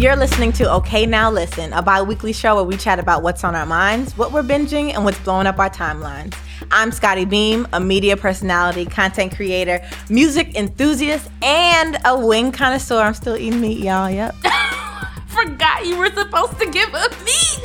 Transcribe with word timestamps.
You're 0.00 0.16
listening 0.16 0.52
to 0.52 0.72
Okay 0.76 1.04
Now 1.04 1.30
Listen, 1.30 1.74
a 1.74 1.82
bi 1.82 2.00
weekly 2.00 2.32
show 2.32 2.54
where 2.54 2.64
we 2.64 2.78
chat 2.78 2.98
about 2.98 3.22
what's 3.22 3.44
on 3.44 3.54
our 3.54 3.66
minds, 3.66 4.16
what 4.16 4.32
we're 4.32 4.42
binging, 4.42 4.94
and 4.94 5.04
what's 5.04 5.18
blowing 5.18 5.46
up 5.46 5.58
our 5.58 5.68
timelines. 5.68 6.34
I'm 6.70 6.90
Scotty 6.90 7.26
Beam, 7.26 7.68
a 7.74 7.80
media 7.80 8.16
personality, 8.16 8.86
content 8.86 9.36
creator, 9.36 9.86
music 10.08 10.54
enthusiast, 10.56 11.28
and 11.42 11.98
a 12.06 12.18
wing 12.18 12.50
connoisseur. 12.50 13.02
I'm 13.02 13.12
still 13.12 13.36
eating 13.36 13.60
meat, 13.60 13.80
y'all. 13.80 14.08
Yep. 14.08 14.36
Forgot 15.26 15.84
you 15.84 15.98
were 15.98 16.10
supposed 16.10 16.58
to 16.58 16.70
give 16.70 16.94
up 16.94 17.12
meat. 17.22 17.60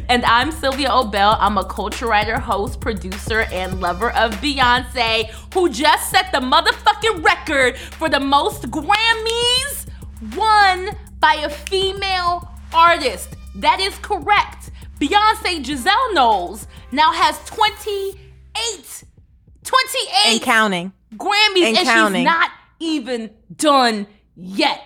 and 0.08 0.24
I'm 0.24 0.50
Sylvia 0.50 0.88
Obell. 0.88 1.36
I'm 1.38 1.58
a 1.58 1.64
culture 1.64 2.06
writer, 2.06 2.38
host, 2.38 2.80
producer, 2.80 3.40
and 3.52 3.82
lover 3.82 4.12
of 4.12 4.32
Beyonce, 4.36 5.26
who 5.52 5.68
just 5.68 6.10
set 6.10 6.32
the 6.32 6.40
motherfucking 6.40 7.22
record 7.22 7.76
for 7.76 8.08
the 8.08 8.18
most 8.18 8.62
Grammys 8.70 9.79
won 10.36 10.90
by 11.18 11.34
a 11.34 11.48
female 11.50 12.48
artist. 12.74 13.36
That 13.56 13.80
is 13.80 13.96
correct. 13.98 14.70
Beyonce 15.00 15.64
Giselle 15.64 16.12
Knowles 16.14 16.66
now 16.92 17.12
has 17.12 17.38
28, 17.46 19.04
28 19.64 20.08
And 20.26 20.42
counting. 20.42 20.92
Grammys, 21.14 21.62
And 21.68 21.76
and, 21.78 21.86
counting. 21.86 22.20
she's 22.20 22.24
not 22.26 22.50
even 22.78 23.30
done 23.56 24.06
yet. 24.36 24.80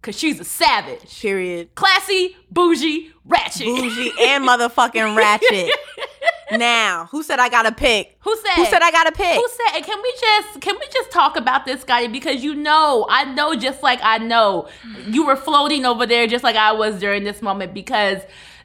Cause 0.00 0.16
she's 0.16 0.38
a 0.38 0.44
savage. 0.44 1.20
Period. 1.20 1.74
Classy, 1.74 2.36
bougie, 2.50 3.10
ratchet. 3.24 3.66
Bougie 3.66 4.12
and 4.20 4.44
motherfucking 4.48 5.16
ratchet. 5.16 5.70
now, 6.52 7.08
who 7.10 7.22
said 7.22 7.38
I 7.38 7.48
gotta 7.48 7.72
pick? 7.72 8.16
Who 8.20 8.36
said? 8.36 8.54
Who 8.54 8.64
said 8.66 8.82
I 8.82 8.90
gotta 8.90 9.12
pick? 9.12 9.34
Who 9.36 9.48
said? 9.48 9.76
And 9.76 9.84
can 9.84 10.00
we 10.02 10.12
just 10.20 10.60
can 10.60 10.76
we 10.78 10.86
just 10.92 11.10
talk 11.10 11.36
about 11.36 11.64
this, 11.64 11.82
Scotty? 11.82 12.08
Because 12.08 12.42
you 12.42 12.54
know, 12.54 13.06
I 13.08 13.24
know, 13.24 13.54
just 13.54 13.82
like 13.82 14.00
I 14.02 14.18
know, 14.18 14.68
you 15.06 15.26
were 15.26 15.36
floating 15.36 15.84
over 15.84 16.06
there, 16.06 16.26
just 16.26 16.44
like 16.44 16.56
I 16.56 16.72
was 16.72 16.98
during 16.98 17.24
this 17.24 17.42
moment. 17.42 17.74
Because 17.74 18.22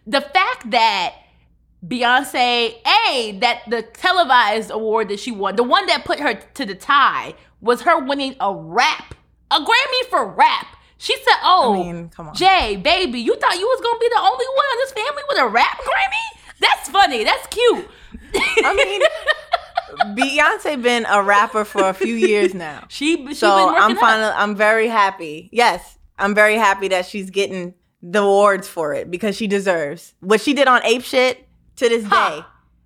the 0.08 0.22
fact 0.22 0.72
that 0.72 1.16
Beyonce, 1.86 2.76
a 3.06 3.38
that 3.42 3.62
the 3.68 3.82
televised 3.82 4.72
award 4.72 5.10
that 5.10 5.20
she 5.20 5.32
won, 5.32 5.56
the 5.56 5.64
one 5.64 5.86
that 5.88 6.06
put 6.06 6.20
her 6.20 6.34
to 6.36 6.66
the 6.66 6.76
tie, 6.76 7.36
was 7.60 7.82
her 7.82 8.00
winning 8.00 8.36
a 8.40 8.54
rap, 8.54 9.16
a 9.52 9.60
Grammy 9.60 10.10
for 10.10 10.26
rap. 10.26 10.68
She 10.98 11.16
said, 11.18 11.36
"Oh, 11.44 11.74
I 11.74 11.84
mean, 11.84 12.10
come 12.10 12.30
on. 12.30 12.36
Jay, 12.36 12.78
baby, 12.78 13.20
you 13.20 13.36
thought 13.36 13.60
you 13.60 13.68
was 13.68 13.82
gonna 13.82 14.00
be 14.00 14.08
the 14.08 14.22
only 14.22 14.46
one 14.56 14.66
in 14.72 14.78
this 14.78 14.92
family 14.94 15.24
with 15.28 15.38
a 15.40 15.48
rap 15.48 15.78
Grammy? 15.82 16.40
That's 16.60 16.90
funny. 16.90 17.24
That's 17.24 17.48
cute." 17.48 17.90
I 18.36 18.74
mean, 18.76 19.02
Beyonce 20.16 20.82
been 20.82 21.06
a 21.10 21.22
rapper 21.24 21.66
for 21.66 21.88
a 21.88 21.94
few 21.94 22.14
years 22.16 22.54
now. 22.54 22.86
She, 22.90 23.28
she 23.28 23.34
so 23.36 23.76
I'm 23.76 23.96
finally 23.98 24.32
I'm 24.36 24.56
very 24.56 24.88
happy. 24.88 25.50
Yes, 25.52 25.98
I'm 26.18 26.36
very 26.36 26.56
happy 26.56 26.88
that 26.90 27.06
she's 27.06 27.30
getting 27.30 27.74
the 28.02 28.22
awards 28.22 28.68
for 28.68 28.94
it 28.94 29.10
because 29.10 29.36
she 29.36 29.48
deserves 29.48 30.14
what 30.20 30.42
she 30.42 30.54
did 30.54 30.68
on 30.68 30.84
Ape 30.84 31.04
Shit 31.04 31.48
to 31.78 31.90
this 31.90 32.04
day. 32.04 32.42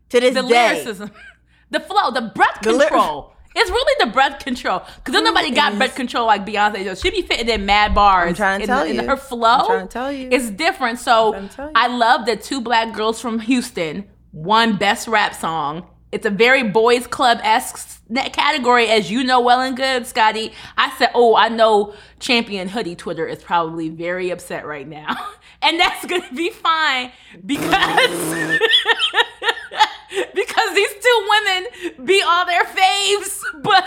To 0.09 0.19
this 0.19 0.33
the 0.33 0.41
day. 0.43 0.47
lyricism, 0.73 1.11
the 1.71 1.79
flow, 1.81 2.11
the 2.11 2.31
breath 2.33 2.61
The 2.61 2.77
control. 2.77 3.33
It's 3.57 3.69
really 3.69 4.05
the 4.05 4.11
breath 4.11 4.43
control 4.43 4.83
because 4.97 5.13
then 5.13 5.23
nobody 5.23 5.51
got 5.51 5.77
breath 5.77 5.95
control 5.95 6.25
like 6.25 6.45
Beyonce 6.45 6.83
does. 6.83 7.01
She 7.01 7.09
be 7.09 7.21
fitting 7.23 7.49
in 7.49 7.65
mad 7.65 7.95
bars. 7.95 8.29
I'm 8.29 8.35
trying 8.35 8.59
to 8.59 8.63
in 8.63 8.67
tell 8.67 8.85
in 8.85 8.95
you. 8.95 9.07
her 9.07 9.17
flow. 9.17 9.49
I'm 9.49 9.65
trying 9.65 9.87
to 9.87 9.93
tell 9.93 10.11
you. 10.11 10.29
it's 10.31 10.49
different. 10.49 10.99
So 10.99 11.31
trying 11.31 11.49
to 11.49 11.55
tell 11.55 11.65
you. 11.67 11.73
I 11.75 11.87
love 11.87 12.25
that 12.27 12.43
two 12.43 12.61
black 12.61 12.93
girls 12.93 13.19
from 13.19 13.39
Houston 13.39 14.05
won 14.31 14.77
best 14.77 15.07
rap 15.07 15.33
song. 15.33 15.87
It's 16.11 16.25
a 16.25 16.29
very 16.29 16.63
boys 16.63 17.05
club 17.05 17.39
esque 17.43 18.01
category, 18.31 18.87
as 18.87 19.11
you 19.11 19.23
know 19.23 19.41
well 19.41 19.59
and 19.59 19.75
good, 19.75 20.07
Scotty. 20.07 20.53
I 20.77 20.95
said, 20.97 21.09
oh, 21.13 21.35
I 21.35 21.49
know 21.49 21.93
Champion 22.19 22.69
Hoodie 22.69 22.95
Twitter 22.95 23.27
is 23.27 23.43
probably 23.43 23.89
very 23.89 24.29
upset 24.29 24.65
right 24.65 24.87
now, 24.87 25.15
and 25.61 25.79
that's 25.79 26.05
gonna 26.05 26.33
be 26.33 26.49
fine 26.49 27.11
because 27.45 28.59
because 30.47 30.75
these 30.75 30.93
two 30.93 31.27
women 31.29 32.05
be 32.05 32.21
all 32.25 32.45
their 32.45 32.63
faves, 32.63 33.41
but. 33.61 33.83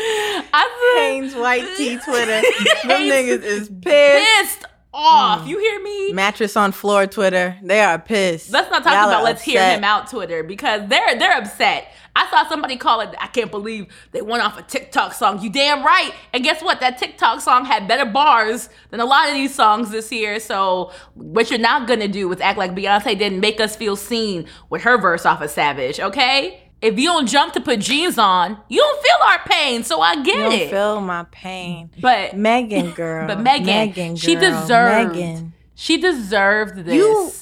I 0.00 0.96
Hanes 0.98 1.34
White 1.34 1.66
Tee 1.76 1.98
Twitter. 1.98 2.40
Them 2.86 3.02
niggas 3.02 3.42
is 3.42 3.68
pissed. 3.68 4.60
pissed 4.60 4.64
off. 4.94 5.42
Mm. 5.42 5.48
You 5.48 5.58
hear 5.58 5.82
me? 5.82 6.12
Mattress 6.12 6.56
on 6.56 6.72
floor 6.72 7.06
Twitter. 7.06 7.56
They 7.62 7.80
are 7.80 7.98
pissed. 7.98 8.52
Let's 8.52 8.70
not 8.70 8.84
talk 8.84 8.92
Y'all 8.94 9.08
about 9.08 9.24
let's 9.24 9.42
hear 9.42 9.62
him 9.70 9.84
out 9.84 10.08
Twitter 10.08 10.42
because 10.42 10.88
they're 10.88 11.18
they're 11.18 11.36
upset. 11.36 11.92
I 12.20 12.28
saw 12.30 12.48
somebody 12.48 12.76
call 12.76 13.00
it 13.00 13.14
I 13.20 13.28
can't 13.28 13.50
believe 13.50 13.86
they 14.12 14.22
went 14.22 14.42
off 14.42 14.58
a 14.58 14.62
TikTok 14.62 15.12
song. 15.12 15.40
You 15.40 15.50
damn 15.50 15.84
right. 15.84 16.12
And 16.32 16.42
guess 16.42 16.62
what? 16.62 16.80
That 16.80 16.98
TikTok 16.98 17.40
song 17.40 17.64
had 17.64 17.86
better 17.86 18.04
bars 18.04 18.68
than 18.90 19.00
a 19.00 19.04
lot 19.04 19.28
of 19.28 19.34
these 19.34 19.54
songs 19.54 19.90
this 19.90 20.10
year. 20.10 20.40
So 20.40 20.92
what 21.14 21.50
you're 21.50 21.60
not 21.60 21.86
gonna 21.86 22.08
do 22.08 22.32
is 22.32 22.40
act 22.40 22.58
like 22.58 22.74
Beyonce 22.74 23.16
didn't 23.18 23.40
make 23.40 23.60
us 23.60 23.76
feel 23.76 23.94
seen 23.96 24.46
with 24.70 24.82
her 24.82 24.98
verse 24.98 25.24
off 25.24 25.40
of 25.42 25.50
Savage, 25.50 26.00
okay? 26.00 26.62
If 26.80 26.98
you 26.98 27.06
don't 27.08 27.26
jump 27.28 27.54
to 27.54 27.60
put 27.60 27.80
jeans 27.80 28.18
on, 28.18 28.56
you 28.68 28.78
don't 28.80 29.02
feel 29.02 29.26
our 29.28 29.38
pain. 29.46 29.82
So 29.84 30.00
I 30.00 30.22
get 30.22 30.36
You 30.36 30.42
don't 30.44 30.52
it. 30.52 30.70
feel 30.70 31.00
my 31.00 31.24
pain. 31.30 31.90
but 32.00 32.36
Megan 32.36 32.90
girl. 32.94 33.26
but 33.26 33.40
Megan, 33.40 33.66
Megan 33.66 34.16
she 34.16 34.34
girl, 34.36 34.60
deserved 34.60 35.14
Megan. 35.16 35.52
she 35.74 35.96
deserved 36.00 36.76
this. 36.84 36.94
You, 36.94 37.32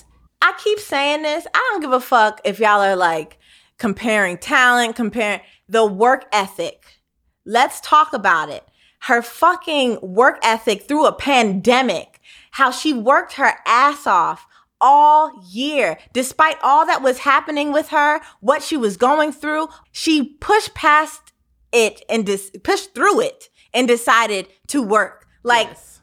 I 0.41 0.55
keep 0.63 0.79
saying 0.79 1.23
this. 1.23 1.47
I 1.53 1.69
don't 1.73 1.81
give 1.83 1.93
a 1.93 2.01
fuck 2.01 2.41
if 2.45 2.61
y'all 2.61 2.81
are 2.81 2.97
like 2.97 3.39
comparing 3.79 4.39
talent, 4.39 4.97
comparing 4.97 5.41
the 5.69 5.85
work 5.85 6.27
ethic. 6.33 7.01
Let's 7.45 7.81
talk 7.81 8.13
about 8.13 8.49
it. 8.49 8.65
Her 9.03 9.23
fucking 9.23 9.99
work 10.03 10.39
ethic 10.43 10.83
through 10.89 11.07
a 11.07 11.13
pandemic, 11.13 12.21
how 12.53 12.71
she 12.71 12.93
worked 12.93 13.35
her 13.35 13.53
ass 13.67 14.07
off 14.07 14.47
all 14.81 15.33
year. 15.51 15.99
Despite 16.13 16.57
all 16.63 16.87
that 16.87 17.03
was 17.03 17.19
happening 17.19 17.73
with 17.73 17.89
her, 17.89 18.21
what 18.41 18.63
she 18.63 18.77
was 18.77 18.97
going 18.97 19.33
through, 19.33 19.69
she 19.93 20.35
pushed 20.41 20.75
past 20.75 21.33
it 21.73 22.03
and 22.09 22.25
dis- 22.27 22.51
pushed 22.65 22.95
through 22.95 23.21
it 23.21 23.49
and 23.73 23.87
decided 23.87 24.49
to 24.69 24.83
work. 24.83 25.27
Like, 25.43 25.69
Yes. 25.69 26.01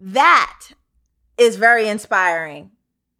that 0.00 0.60
is 1.38 1.56
very 1.56 1.88
inspiring. 1.88 2.72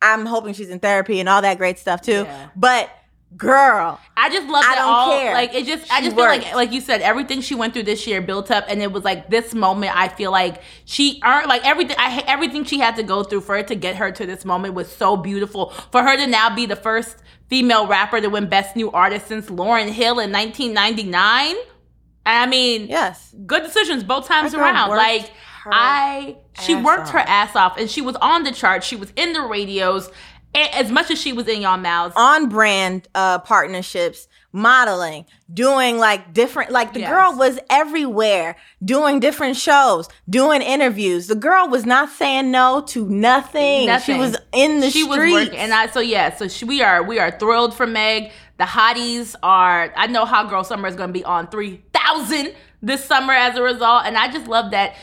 I'm 0.02 0.26
hoping 0.26 0.52
she's 0.52 0.69
in 0.70 0.80
therapy 0.80 1.20
and 1.20 1.28
all 1.28 1.42
that 1.42 1.58
great 1.58 1.78
stuff 1.78 2.00
too. 2.02 2.24
Yeah. 2.26 2.48
But 2.56 2.90
girl, 3.37 4.00
I 4.16 4.28
just 4.31 4.48
love 4.48 4.65
I 4.65 4.75
that 4.75 4.76
don't 4.76 4.88
all 4.88 5.19
care. 5.19 5.34
like 5.34 5.54
it 5.54 5.66
just 5.66 5.93
I 5.93 5.98
She 5.98 6.04
just 6.06 6.16
feel 6.16 6.26
like 6.26 6.54
like 6.54 6.72
you 6.72 6.81
said 6.81 7.00
everything 7.00 7.41
she 7.41 7.54
went 7.54 7.72
through 7.72 7.84
this 7.84 8.06
year 8.06 8.20
built 8.20 8.50
up 8.50 8.65
and 8.69 8.82
it 8.82 8.93
was 8.93 9.04
like 9.04 9.31
this 9.31 9.54
moment 9.54 9.97
I 9.97 10.09
feel 10.09 10.31
like 10.31 10.62
she 10.84 11.20
earned 11.25 11.48
like 11.48 11.66
everything 11.66 11.97
I 11.98 12.22
everything 12.26 12.65
she 12.65 12.78
had 12.78 12.97
to 12.97 13.03
go 13.03 13.22
through 13.22 13.43
for 13.43 13.56
it 13.56 13.69
to 13.69 13.75
get 13.75 13.97
her 13.97 14.12
to 14.12 14.26
this 14.26 14.44
moment 14.44 14.75
was 14.75 14.91
so 14.91 15.16
beautiful 15.16 15.70
for 15.91 16.03
her 16.03 16.16
to 16.16 16.26
now 16.26 16.54
be 16.54 16.66
the 16.66 16.76
first 16.76 17.16
female 17.48 17.87
rapper 17.87 18.20
to 18.20 18.28
win 18.28 18.48
best 18.48 18.76
new 18.76 18.91
artist 18.91 19.26
since 19.28 19.47
Lauryn 19.47 19.88
Hill 19.88 20.19
in 20.19 20.31
1999 20.32 21.56
I 22.25 22.47
mean 22.47 22.87
yes. 22.88 23.34
good 23.47 23.62
decisions 23.62 24.04
both 24.04 24.26
times 24.28 24.54
around. 24.54 24.91
Like 24.91 25.31
I, 25.66 26.37
she 26.60 26.75
worked 26.75 27.10
her 27.10 27.19
ass 27.19 27.54
off, 27.54 27.76
and 27.78 27.91
she 27.91 28.00
was 28.00 28.16
on 28.16 28.43
the 28.43 28.53
charts. 28.53 28.87
She 28.87 28.97
was 28.97 29.12
in 29.16 29.32
the 29.32 29.43
radios, 29.43 30.10
as 30.54 30.90
much 30.90 31.10
as 31.10 31.20
she 31.20 31.32
was 31.32 31.48
in 31.48 31.62
y'all 31.62 31.78
mouths. 31.78 32.14
On 32.16 32.48
brand 32.48 33.08
uh 33.14 33.38
partnerships, 33.40 34.28
modeling, 34.52 35.24
doing 35.52 35.98
like 35.98 36.32
different 36.34 36.70
like 36.70 36.92
the 36.92 37.00
Yes. 37.00 37.10
girl 37.10 37.36
was 37.36 37.58
everywhere, 37.70 38.56
doing 38.84 39.18
different 39.20 39.56
shows, 39.56 40.08
doing 40.28 40.62
interviews. 40.62 41.26
The 41.26 41.34
girl 41.34 41.68
was 41.68 41.86
not 41.86 42.10
saying 42.10 42.50
no 42.50 42.82
to 42.88 43.08
nothing. 43.08 43.86
Nothing. 43.86 44.14
She 44.14 44.18
was 44.18 44.36
in 44.52 44.80
the 44.80 44.90
she 44.90 45.02
streets. 45.02 45.08
was 45.08 45.18
working, 45.46 45.58
and 45.58 45.72
I 45.72 45.86
so 45.88 46.00
yeah. 46.00 46.34
So 46.36 46.48
she, 46.48 46.64
we 46.64 46.82
are 46.82 47.02
we 47.02 47.19
are 47.19 47.30
thrilled 47.30 47.74
for 47.74 47.86
Meg. 47.86 48.30
The 48.58 48.64
hotties 48.64 49.34
are. 49.42 49.93
I 49.96 50.06
know 50.06 50.25
Hot 50.25 50.48
Girl 50.50 50.62
Summer 50.64 50.87
is 50.87 50.94
going 50.94 51.08
to 51.08 51.12
be 51.14 51.25
on 51.25 51.48
three 51.48 51.82
thousand 51.93 52.55
this 52.82 53.05
summer 53.05 53.32
as 53.32 53.56
a 53.56 53.62
result, 53.62 54.05
and 54.06 54.16
I 54.19 54.31
just 54.31 54.46
love 54.46 54.72
that 54.72 54.94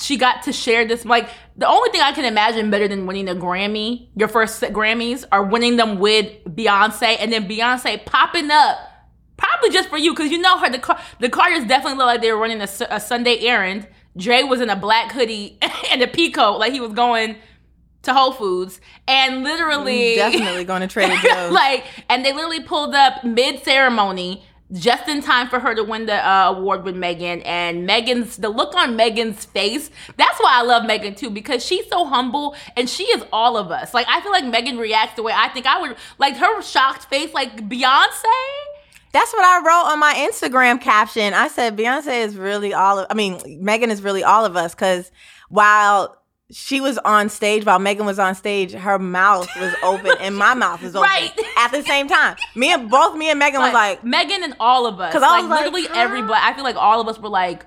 she 0.00 0.16
got 0.16 0.42
to 0.44 0.52
share 0.52 0.86
this. 0.86 1.04
Like 1.04 1.28
the 1.56 1.66
only 1.66 1.90
thing 1.90 2.00
I 2.00 2.12
can 2.12 2.24
imagine 2.24 2.70
better 2.70 2.88
than 2.88 3.06
winning 3.06 3.28
a 3.28 3.34
Grammy, 3.34 4.08
your 4.16 4.28
first 4.28 4.60
Grammys, 4.62 5.24
are 5.32 5.44
winning 5.44 5.76
them 5.76 5.98
with 5.98 6.26
Beyonce, 6.44 7.16
and 7.18 7.32
then 7.32 7.48
Beyonce 7.48 8.04
popping 8.04 8.50
up. 8.50 8.78
Probably 9.36 9.70
just 9.70 9.88
for 9.88 9.98
you, 9.98 10.12
because 10.12 10.32
you 10.32 10.38
know 10.38 10.58
her. 10.58 10.68
The 10.68 10.80
car, 10.80 11.00
the 11.20 11.28
car 11.28 11.48
Carters 11.48 11.68
definitely 11.68 11.98
looked 11.98 12.06
like 12.06 12.20
they 12.20 12.32
were 12.32 12.38
running 12.38 12.60
a, 12.60 12.68
a 12.90 12.98
Sunday 12.98 13.38
errand. 13.40 13.86
Dre 14.16 14.42
was 14.42 14.60
in 14.60 14.68
a 14.68 14.74
black 14.74 15.12
hoodie 15.12 15.58
and 15.90 16.02
a 16.02 16.08
peacoat, 16.08 16.58
like 16.58 16.72
he 16.72 16.80
was 16.80 16.92
going 16.92 17.36
to 18.02 18.14
Whole 18.14 18.32
Foods, 18.32 18.80
and 19.06 19.44
literally 19.44 20.16
Definitely 20.16 20.64
going 20.64 20.80
to 20.80 20.88
Trader 20.88 21.16
Joe's. 21.16 21.52
like, 21.52 21.84
and 22.08 22.24
they 22.24 22.32
literally 22.32 22.62
pulled 22.62 22.94
up 22.94 23.22
mid 23.24 23.62
ceremony 23.62 24.44
just 24.72 25.08
in 25.08 25.22
time 25.22 25.48
for 25.48 25.58
her 25.60 25.74
to 25.74 25.82
win 25.82 26.06
the 26.06 26.14
uh, 26.14 26.50
award 26.50 26.84
with 26.84 26.96
Megan. 26.96 27.40
And 27.42 27.86
Megan's 27.86 28.36
the 28.36 28.48
look 28.48 28.74
on 28.74 28.96
Megan's 28.96 29.44
face. 29.44 29.90
That's 30.16 30.38
why 30.38 30.60
I 30.60 30.62
love 30.62 30.84
Megan 30.84 31.14
too 31.14 31.30
because 31.30 31.64
she's 31.64 31.88
so 31.88 32.04
humble 32.04 32.54
and 32.76 32.88
she 32.88 33.04
is 33.04 33.24
all 33.32 33.56
of 33.56 33.70
us. 33.70 33.94
Like 33.94 34.06
I 34.08 34.20
feel 34.20 34.32
like 34.32 34.44
Megan 34.44 34.78
reacts 34.78 35.16
the 35.16 35.22
way 35.22 35.32
I 35.34 35.48
think 35.48 35.66
I 35.66 35.80
would. 35.80 35.96
Like 36.18 36.36
her 36.36 36.62
shocked 36.62 37.06
face, 37.06 37.32
like 37.32 37.68
Beyonce. 37.68 38.24
That's 39.10 39.32
what 39.32 39.44
I 39.44 39.58
wrote 39.66 39.92
on 39.92 39.98
my 39.98 40.28
Instagram 40.30 40.80
caption. 40.80 41.32
I 41.32 41.48
said 41.48 41.76
Beyonce 41.76 42.24
is 42.24 42.36
really 42.36 42.74
all 42.74 42.98
of 42.98 43.06
I 43.10 43.14
mean, 43.14 43.40
Megan 43.62 43.90
is 43.90 44.02
really 44.02 44.22
all 44.22 44.44
of 44.44 44.56
us 44.56 44.74
cuz 44.74 45.10
while 45.48 46.17
she 46.50 46.80
was 46.80 46.96
on 46.98 47.28
stage 47.28 47.64
while 47.66 47.78
Megan 47.78 48.06
was 48.06 48.18
on 48.18 48.34
stage, 48.34 48.72
her 48.72 48.98
mouth 48.98 49.48
was 49.60 49.74
open 49.82 50.12
and 50.20 50.36
my 50.36 50.54
mouth 50.64 50.82
was 50.82 50.96
open 50.96 51.08
Right. 51.08 51.32
at 51.58 51.72
the 51.72 51.82
same 51.82 52.08
time. 52.08 52.36
Me 52.54 52.72
and 52.72 52.88
both 52.90 53.16
me 53.16 53.28
and 53.30 53.38
Megan 53.38 53.60
was 53.60 53.72
like, 53.74 54.02
Megan 54.02 54.42
and 54.42 54.54
all 54.58 54.86
of 54.86 54.98
us. 55.00 55.12
'Cause 55.12 55.22
I 55.22 55.28
like 55.28 55.42
was 55.42 55.50
like, 55.50 55.60
literally 55.64 55.86
huh? 55.88 55.94
everybody. 55.96 56.40
I 56.42 56.54
feel 56.54 56.64
like 56.64 56.76
all 56.76 57.00
of 57.00 57.08
us 57.08 57.18
were 57.18 57.28
like, 57.28 57.66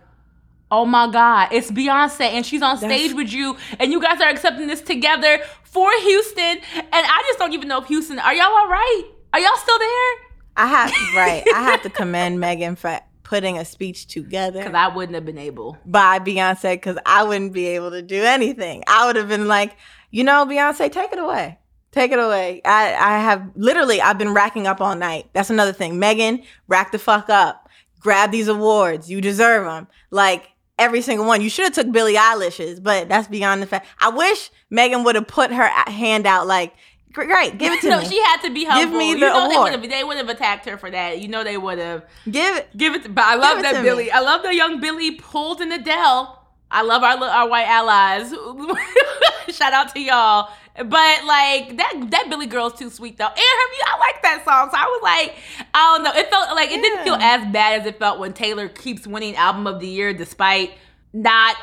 "Oh 0.72 0.86
my 0.86 1.12
god, 1.12 1.50
it's 1.52 1.70
Beyonce 1.70 2.22
and 2.22 2.46
she's 2.46 2.62
on 2.62 2.80
That's- 2.80 3.00
stage 3.00 3.14
with 3.16 3.32
you, 3.32 3.56
and 3.80 3.92
you 3.92 4.02
guys 4.02 4.20
are 4.22 4.30
accepting 4.30 4.68
this 4.68 4.82
together 4.82 5.40
for 5.64 5.92
Houston." 6.02 6.58
And 6.76 6.88
I 6.94 7.24
just 7.28 7.38
don't 7.40 7.54
even 7.54 7.68
know 7.68 7.82
if 7.82 7.88
Houston. 7.88 8.18
Are 8.20 8.34
y'all 8.34 8.46
all 8.46 8.68
right? 8.68 9.04
Are 9.34 9.40
y'all 9.40 9.58
still 9.58 9.78
there? 9.80 10.14
I 10.58 10.68
have 10.68 10.92
right. 11.16 11.44
I 11.56 11.62
have 11.64 11.82
to 11.84 11.90
commend 12.02 12.40
Megan 12.40 12.76
for 12.76 13.00
putting 13.32 13.58
a 13.58 13.64
speech 13.64 14.08
together. 14.08 14.60
Because 14.60 14.76
I 14.76 14.90
wouldn't 14.94 15.16
have 15.16 15.24
been 15.26 15.38
able. 15.38 15.78
by 15.86 16.20
Beyonce 16.20 16.74
because 16.74 16.98
I 17.06 17.24
wouldn't 17.24 17.54
be 17.54 17.66
able 17.68 17.92
to 17.92 18.02
do 18.02 18.22
anything. 18.22 18.84
I 18.88 19.08
would 19.08 19.16
have 19.16 19.30
been 19.30 19.48
like, 19.48 19.78
you 20.10 20.26
know, 20.26 20.46
Beyonce, 20.46 20.92
take 20.92 21.14
it 21.14 21.18
away. 21.18 21.58
Take 21.94 22.12
it 22.12 22.20
away. 22.20 22.62
I, 22.66 22.94
I 22.94 23.20
have 23.20 23.50
literally, 23.56 24.02
I've 24.02 24.18
been 24.18 24.34
racking 24.34 24.68
up 24.68 24.82
all 24.82 24.98
night. 24.98 25.30
That's 25.32 25.50
another 25.50 25.72
thing. 25.72 25.98
Megan, 25.98 26.44
rack 26.68 26.92
the 26.92 27.00
fuck 27.00 27.30
up. 27.30 27.70
Grab 28.02 28.32
these 28.32 28.50
awards. 28.50 29.10
You 29.10 29.22
deserve 29.22 29.64
them. 29.64 29.88
Like 30.10 30.50
every 30.78 31.02
single 31.02 31.26
one. 31.26 31.42
You 31.42 31.50
should 31.50 31.64
have 31.64 31.74
took 31.74 31.94
Billie 31.94 32.16
Eilish's, 32.16 32.82
but 32.82 33.08
that's 33.08 33.30
beyond 33.30 33.62
the 33.62 33.66
fact. 33.66 33.88
I 34.02 34.10
wish 34.10 34.50
Megan 34.70 35.06
would 35.06 35.16
have 35.16 35.28
put 35.28 35.52
her 35.52 35.68
hand 35.90 36.28
out 36.28 36.48
like, 36.48 36.74
"Gr- 36.74 36.78
great, 37.12 37.58
give 37.58 37.74
it 37.74 37.82
to 37.82 37.90
no, 37.92 38.00
me. 38.00 38.06
she 38.08 38.22
had 38.22 38.42
to 38.42 38.50
be 38.52 38.64
helpful. 38.64 38.98
me 38.98 39.10
you 39.10 39.16
the 39.16 39.22
know 39.28 39.46
award. 39.46 39.52
they 39.52 39.58
would 39.58 39.72
have 39.72 39.90
they 39.90 40.04
would 40.04 40.18
have 40.18 40.30
attacked 40.30 40.66
her 40.68 40.78
for 40.78 40.90
that. 40.92 41.20
You 41.20 41.28
know 41.28 41.44
they 41.44 41.58
would 41.58 41.78
have. 41.80 42.06
give 42.30 42.56
it. 42.58 42.76
Give 42.78 42.94
it, 42.96 43.04
to, 43.04 43.10
but 43.10 43.24
I 43.24 43.36
love 43.36 43.58
Give 43.58 43.64
that 43.64 43.76
me. 43.84 43.90
Billie. 43.90 44.12
I 44.12 44.20
love 44.20 44.44
that 44.44 44.56
young 44.56 44.80
Billie 44.80 45.12
pulled 45.12 45.62
in 45.62 45.72
Adele. 45.72 46.38
I 46.70 46.84
love 46.84 47.04
our 47.04 47.18
our 47.24 47.50
white 47.50 47.68
allies. 47.68 48.32
Shout 49.56 49.74
out 49.74 49.94
to 49.94 50.00
y'all. 50.00 50.50
But 50.78 51.26
like 51.26 51.76
that 51.78 52.08
that 52.12 52.28
Billie 52.30 52.48
girl's 52.48 52.74
too 52.74 52.90
sweet 52.90 53.18
though. 53.18 53.26
And 53.26 53.36
her, 53.38 53.86
I 53.88 53.98
like 54.00 54.22
that 54.22 54.44
song. 54.46 54.70
So 54.72 54.78
I 54.78 54.86
was 54.86 55.02
like, 55.04 55.36
I 55.74 55.96
don't 55.96 56.04
know. 56.06 56.12
It 56.20 56.30
felt 56.30 56.56
like 56.56 56.72
it 56.72 56.82
didn't 56.82 57.04
feel 57.04 57.16
as 57.16 57.52
bad 57.52 57.82
as 57.82 57.88
it 57.88 58.00
felt 58.00 58.20
when 58.20 58.32
Taylor 58.34 58.70
keeps 58.70 59.06
winning 59.06 59.36
album 59.36 59.68
of 59.68 59.82
the 59.82 59.88
year 59.88 60.14
despite 60.14 60.72
not 61.12 61.58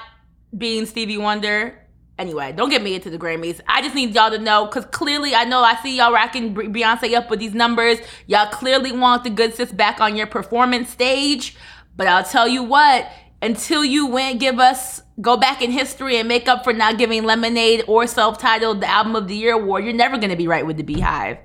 being 0.57 0.85
Stevie 0.85 1.17
Wonder. 1.19 1.75
Anyway, 2.19 2.53
don't 2.53 2.69
get 2.69 2.83
me 2.83 2.95
into 2.97 3.11
the 3.11 3.19
Grammys. 3.19 3.61
I 3.69 3.81
just 3.81 3.95
need 3.95 4.13
y'all 4.13 4.31
to 4.31 4.39
know 4.39 4.67
because 4.67 4.87
clearly 4.87 5.37
I 5.37 5.45
know 5.45 5.63
I 5.63 5.77
see 5.77 5.97
y'all 5.97 6.13
racking 6.13 6.53
Beyonce 6.53 7.15
up 7.15 7.31
with 7.31 7.39
these 7.39 7.55
numbers. 7.55 7.99
Y'all 8.27 8.51
clearly 8.51 8.91
want 8.91 9.23
the 9.23 9.31
good 9.31 9.55
sis 9.55 9.71
back 9.71 10.01
on 10.01 10.17
your 10.17 10.27
performance 10.27 10.91
stage. 10.91 11.57
But 11.97 12.09
I'll 12.09 12.25
tell 12.25 12.49
you 12.49 12.65
what, 12.65 13.09
until 13.41 13.85
you 13.85 14.07
win, 14.07 14.39
give 14.39 14.59
us 14.59 15.01
go 15.21 15.37
back 15.37 15.63
in 15.63 15.71
history 15.71 16.17
and 16.17 16.27
make 16.27 16.49
up 16.49 16.65
for 16.65 16.73
not 16.73 16.99
giving 16.99 17.25
Lemonade 17.25 17.85
or 17.87 18.07
self-titled 18.07 18.81
the 18.81 18.89
Album 18.89 19.15
of 19.17 19.29
the 19.29 19.35
Year 19.37 19.55
award, 19.55 19.85
you're 19.85 19.93
never 19.93 20.19
gonna 20.19 20.37
be 20.37 20.49
right 20.49 20.67
with 20.67 20.77
the 20.77 20.83
BeyHive. 20.83 21.39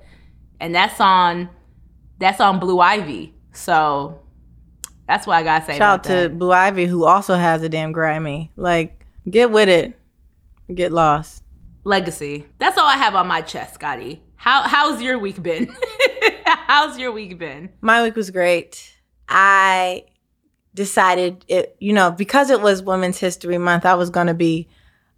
And 0.59 0.73
that's 0.73 0.99
on 0.99 1.49
that's 2.19 2.39
on 2.39 2.59
Blue 2.59 2.79
Ivy. 2.79 3.33
So 3.51 4.21
that's 5.07 5.27
what 5.27 5.35
I 5.35 5.43
gotta 5.43 5.65
say. 5.65 5.77
Shout 5.77 5.99
out 5.99 6.03
to 6.05 6.09
that. 6.13 6.39
Blue 6.39 6.51
Ivy, 6.51 6.85
who 6.85 7.05
also 7.05 7.35
has 7.35 7.61
a 7.61 7.69
damn 7.69 7.93
Grammy. 7.93 8.49
Like, 8.55 9.05
get 9.29 9.51
with 9.51 9.69
it. 9.69 9.99
Get 10.74 10.92
lost. 10.92 11.44
legacy. 11.83 12.45
That's 12.60 12.77
all 12.77 12.88
I 12.88 12.95
have 12.98 13.15
on 13.15 13.27
my 13.27 13.42
chest, 13.42 13.75
Scotty. 13.75 14.21
How 14.36 14.63
how's 14.63 15.01
your 15.01 15.18
week 15.19 15.42
been? 15.42 15.74
how's 16.45 16.98
your 16.98 17.12
week 17.12 17.38
been? 17.38 17.69
My 17.81 18.04
week 18.04 18.15
was 18.15 18.30
great. 18.31 18.94
I 19.27 20.06
decided 20.74 21.45
it, 21.48 21.75
you 21.80 21.94
know, 21.94 22.12
because 22.12 22.50
it 22.50 22.62
was 22.62 22.81
Women's 22.81 23.19
History 23.19 23.57
Month, 23.57 23.86
I 23.86 23.94
was 23.95 24.10
going 24.10 24.27
to 24.27 24.33
be 24.33 24.68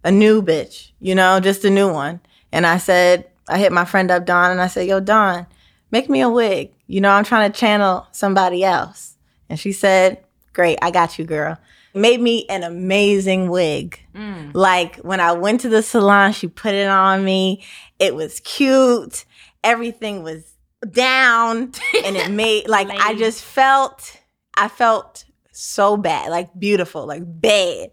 a 0.04 0.10
new 0.10 0.42
bitch, 0.42 0.90
you 1.00 1.14
know, 1.14 1.40
just 1.40 1.64
a 1.64 1.70
new 1.70 1.92
one. 1.92 2.20
And 2.52 2.66
I 2.66 2.78
said, 2.78 3.28
I 3.48 3.58
hit 3.58 3.72
my 3.72 3.84
friend 3.84 4.10
up, 4.10 4.26
Dawn, 4.26 4.50
and 4.50 4.60
I 4.60 4.66
said, 4.68 4.86
Yo, 4.86 5.00
Dawn, 5.00 5.46
make 5.90 6.08
me 6.08 6.20
a 6.20 6.28
wig. 6.28 6.72
You 6.86 7.00
know, 7.00 7.10
I'm 7.10 7.24
trying 7.24 7.50
to 7.50 7.58
channel 7.58 8.06
somebody 8.12 8.62
else. 8.64 9.16
And 9.48 9.58
she 9.58 9.72
said, 9.72 10.22
Great, 10.52 10.78
I 10.82 10.90
got 10.90 11.18
you, 11.18 11.24
girl. 11.24 11.58
Made 11.96 12.20
me 12.20 12.44
an 12.48 12.62
amazing 12.62 13.48
wig. 13.48 13.98
Mm. 14.14 14.50
Like 14.54 14.96
when 14.98 15.18
I 15.18 15.32
went 15.32 15.62
to 15.62 15.70
the 15.70 15.82
salon, 15.82 16.32
she 16.32 16.46
put 16.46 16.74
it 16.74 16.88
on 16.88 17.24
me. 17.24 17.64
It 17.98 18.14
was 18.14 18.40
cute. 18.40 19.24
Everything 19.64 20.22
was 20.22 20.56
down 20.90 21.72
and 22.04 22.16
it 22.16 22.30
made 22.42 22.68
like 22.68 22.88
I 22.90 23.14
just 23.14 23.42
felt 23.42 24.18
I 24.56 24.68
felt 24.68 25.24
so 25.52 25.96
bad, 25.96 26.30
like 26.30 26.50
beautiful, 26.58 27.06
like 27.06 27.22
bad. 27.24 27.90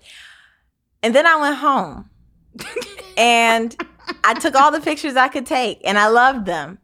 And 1.01 1.15
then 1.15 1.25
I 1.25 1.35
went 1.37 1.55
home 1.55 2.09
and 3.17 3.75
I 4.23 4.33
took 4.33 4.55
all 4.55 4.71
the 4.71 4.81
pictures 4.81 5.15
I 5.15 5.29
could 5.29 5.45
take 5.45 5.79
and 5.85 5.97
I 5.97 6.07
loved 6.07 6.45
them. 6.45 6.79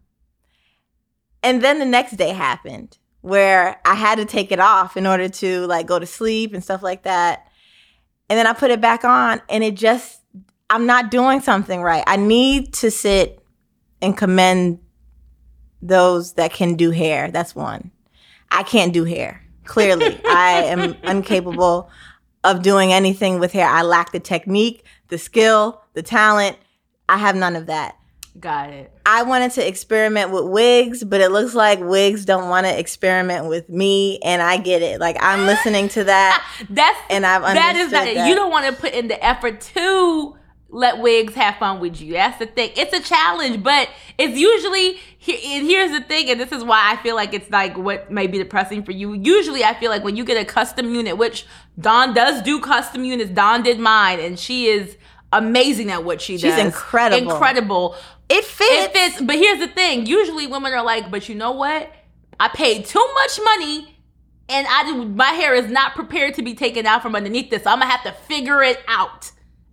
And 1.43 1.61
then 1.61 1.79
the 1.79 1.85
next 1.85 2.17
day 2.17 2.29
happened 2.29 2.97
where 3.21 3.79
I 3.85 3.95
had 3.95 4.15
to 4.15 4.25
take 4.25 4.51
it 4.51 4.59
off 4.59 4.95
in 4.95 5.05
order 5.05 5.27
to 5.27 5.65
like 5.67 5.85
go 5.85 5.99
to 5.99 6.05
sleep 6.05 6.53
and 6.53 6.63
stuff 6.63 6.81
like 6.81 7.03
that. 7.03 7.47
And 8.29 8.37
then 8.37 8.47
I 8.47 8.53
put 8.53 8.71
it 8.71 8.79
back 8.79 9.03
on 9.03 9.41
and 9.49 9.63
it 9.63 9.75
just 9.75 10.21
I'm 10.69 10.85
not 10.85 11.11
doing 11.11 11.41
something 11.41 11.81
right. 11.81 12.03
I 12.05 12.15
need 12.15 12.73
to 12.75 12.91
sit 12.91 13.43
and 14.01 14.15
commend 14.15 14.79
those 15.81 16.33
that 16.33 16.53
can 16.53 16.75
do 16.75 16.91
hair. 16.91 17.31
That's 17.31 17.55
one. 17.55 17.91
I 18.51 18.63
can't 18.63 18.93
do 18.93 19.03
hair. 19.03 19.43
Clearly, 19.65 20.19
I 20.25 20.63
am 20.65 20.93
incapable 21.03 21.89
of 22.43 22.61
doing 22.61 22.93
anything 22.93 23.39
with 23.39 23.51
hair. 23.51 23.67
I 23.67 23.81
lack 23.81 24.11
the 24.11 24.19
technique, 24.19 24.83
the 25.09 25.17
skill, 25.17 25.81
the 25.93 26.03
talent. 26.03 26.57
I 27.07 27.17
have 27.17 27.35
none 27.35 27.55
of 27.55 27.65
that. 27.65 27.98
Got 28.39 28.69
it. 28.69 28.91
I 29.05 29.23
wanted 29.23 29.51
to 29.53 29.67
experiment 29.67 30.31
with 30.31 30.45
wigs, 30.45 31.03
but 31.03 31.19
it 31.19 31.31
looks 31.31 31.55
like 31.55 31.79
wigs 31.81 32.25
don't 32.25 32.47
want 32.47 32.65
to 32.67 32.79
experiment 32.79 33.47
with 33.47 33.67
me, 33.69 34.19
and 34.19 34.41
I 34.41 34.57
get 34.57 34.81
it. 34.81 34.99
Like 34.99 35.17
I'm 35.19 35.45
listening 35.45 35.89
to 35.89 36.05
that, 36.05 36.47
That's 36.69 36.99
and 37.09 37.25
I've 37.25 37.41
that 37.41 37.75
understood 37.75 37.85
is 37.85 37.91
that, 37.91 38.13
that. 38.13 38.29
you 38.29 38.35
don't 38.35 38.51
want 38.51 38.65
to 38.67 38.79
put 38.79 38.93
in 38.93 39.07
the 39.07 39.23
effort 39.23 39.61
to 39.73 40.37
let 40.69 40.99
wigs 40.99 41.33
have 41.33 41.55
fun 41.55 41.79
with 41.79 41.99
you. 41.99 42.13
That's 42.13 42.37
the 42.37 42.45
thing. 42.45 42.71
It's 42.77 42.93
a 42.93 43.01
challenge, 43.01 43.63
but 43.63 43.89
it's 44.17 44.37
usually 44.37 44.99
here. 45.17 45.39
And 45.43 45.65
here's 45.67 45.91
the 45.91 46.01
thing, 46.01 46.29
and 46.29 46.39
this 46.39 46.51
is 46.51 46.63
why 46.63 46.93
I 46.93 47.01
feel 47.01 47.15
like 47.15 47.33
it's 47.33 47.49
like 47.49 47.77
what 47.77 48.11
may 48.11 48.27
be 48.27 48.37
depressing 48.37 48.83
for 48.83 48.91
you. 48.91 49.13
Usually, 49.15 49.63
I 49.63 49.73
feel 49.73 49.89
like 49.89 50.03
when 50.03 50.15
you 50.15 50.23
get 50.23 50.37
a 50.37 50.45
custom 50.45 50.93
unit, 50.93 51.17
which 51.17 51.45
Dawn 51.79 52.13
does 52.13 52.41
do 52.43 52.61
custom 52.61 53.03
units. 53.03 53.31
Dawn 53.31 53.63
did 53.63 53.79
mine, 53.79 54.19
and 54.19 54.39
she 54.39 54.67
is 54.67 54.95
amazing 55.31 55.91
at 55.91 56.03
what 56.03 56.21
she 56.21 56.33
She's 56.33 56.43
does. 56.43 56.55
She's 56.55 56.65
incredible. 56.65 57.31
Incredible. 57.31 57.95
It 58.29 58.43
fits. 58.43 58.71
It 58.71 58.93
fits. 58.93 59.21
But 59.21 59.35
here's 59.35 59.59
the 59.59 59.67
thing. 59.67 60.05
Usually 60.05 60.47
women 60.47 60.73
are 60.73 60.83
like, 60.83 61.09
but 61.11 61.27
you 61.29 61.35
know 61.35 61.51
what? 61.51 61.91
I 62.39 62.47
paid 62.47 62.85
too 62.85 63.05
much 63.15 63.39
money 63.43 63.95
and 64.49 64.65
I 64.67 64.83
do, 64.83 65.05
my 65.05 65.29
hair 65.31 65.53
is 65.53 65.69
not 65.69 65.93
prepared 65.93 66.33
to 66.35 66.41
be 66.41 66.55
taken 66.55 66.85
out 66.85 67.01
from 67.03 67.15
underneath 67.15 67.49
this. 67.49 67.63
So 67.63 67.69
I'm 67.69 67.79
gonna 67.79 67.91
have 67.91 68.03
to 68.03 68.11
figure 68.23 68.63
it 68.63 68.79
out. 68.87 69.31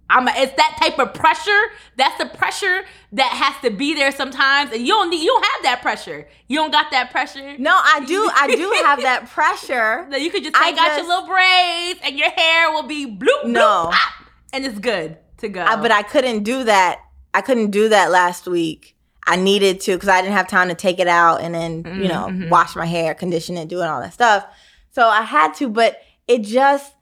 I'm 0.08 0.28
a, 0.28 0.32
it's 0.36 0.54
that 0.56 0.76
type 0.78 0.98
of 1.00 1.14
pressure. 1.14 1.62
That's 1.96 2.16
the 2.18 2.26
pressure 2.26 2.84
that 3.12 3.28
has 3.30 3.60
to 3.62 3.76
be 3.76 3.94
there 3.94 4.12
sometimes, 4.12 4.70
and 4.72 4.80
you 4.82 4.88
don't 4.88 5.10
need 5.10 5.20
you 5.22 5.26
don't 5.26 5.44
have 5.44 5.62
that 5.64 5.82
pressure. 5.82 6.28
You 6.46 6.58
don't 6.58 6.70
got 6.70 6.92
that 6.92 7.10
pressure. 7.10 7.58
No, 7.58 7.72
I 7.72 8.04
do. 8.06 8.30
I 8.32 8.54
do 8.54 8.70
have 8.84 9.02
that 9.02 9.28
pressure. 9.30 10.06
No, 10.08 10.16
you 10.16 10.30
could 10.30 10.44
just 10.44 10.54
I 10.56 10.70
take 10.70 10.80
out 10.80 10.96
your 10.96 11.08
little 11.08 11.26
braids, 11.26 12.00
and 12.04 12.16
your 12.16 12.30
hair 12.30 12.70
will 12.70 12.84
be 12.84 13.06
bloop 13.06 13.44
bloop 13.44 13.52
No. 13.52 13.90
pop, 13.90 14.26
and 14.52 14.64
it's 14.64 14.78
good 14.78 15.16
to 15.38 15.48
go. 15.48 15.64
I, 15.64 15.74
but 15.74 15.90
I 15.90 16.02
couldn't 16.02 16.44
do 16.44 16.64
that. 16.64 17.00
I 17.36 17.42
couldn't 17.42 17.70
do 17.70 17.88
that 17.90 18.10
last 18.10 18.46
week. 18.46 18.96
I 19.26 19.36
needed 19.36 19.80
to 19.82 19.92
because 19.94 20.08
I 20.08 20.20
didn't 20.22 20.34
have 20.34 20.48
time 20.48 20.68
to 20.68 20.74
take 20.74 20.98
it 20.98 21.08
out 21.08 21.40
and 21.42 21.54
then 21.54 21.82
you 22.02 22.08
know 22.08 22.28
Mhm. 22.30 22.48
wash 22.48 22.74
my 22.76 22.86
hair, 22.86 23.14
condition 23.14 23.56
it, 23.58 23.68
doing 23.68 23.86
all 23.88 24.00
that 24.00 24.14
stuff. 24.14 24.44
So 24.92 25.06
I 25.06 25.22
had 25.22 25.52
to, 25.54 25.68
but 25.68 26.00
it 26.26 26.42
just 26.42 26.92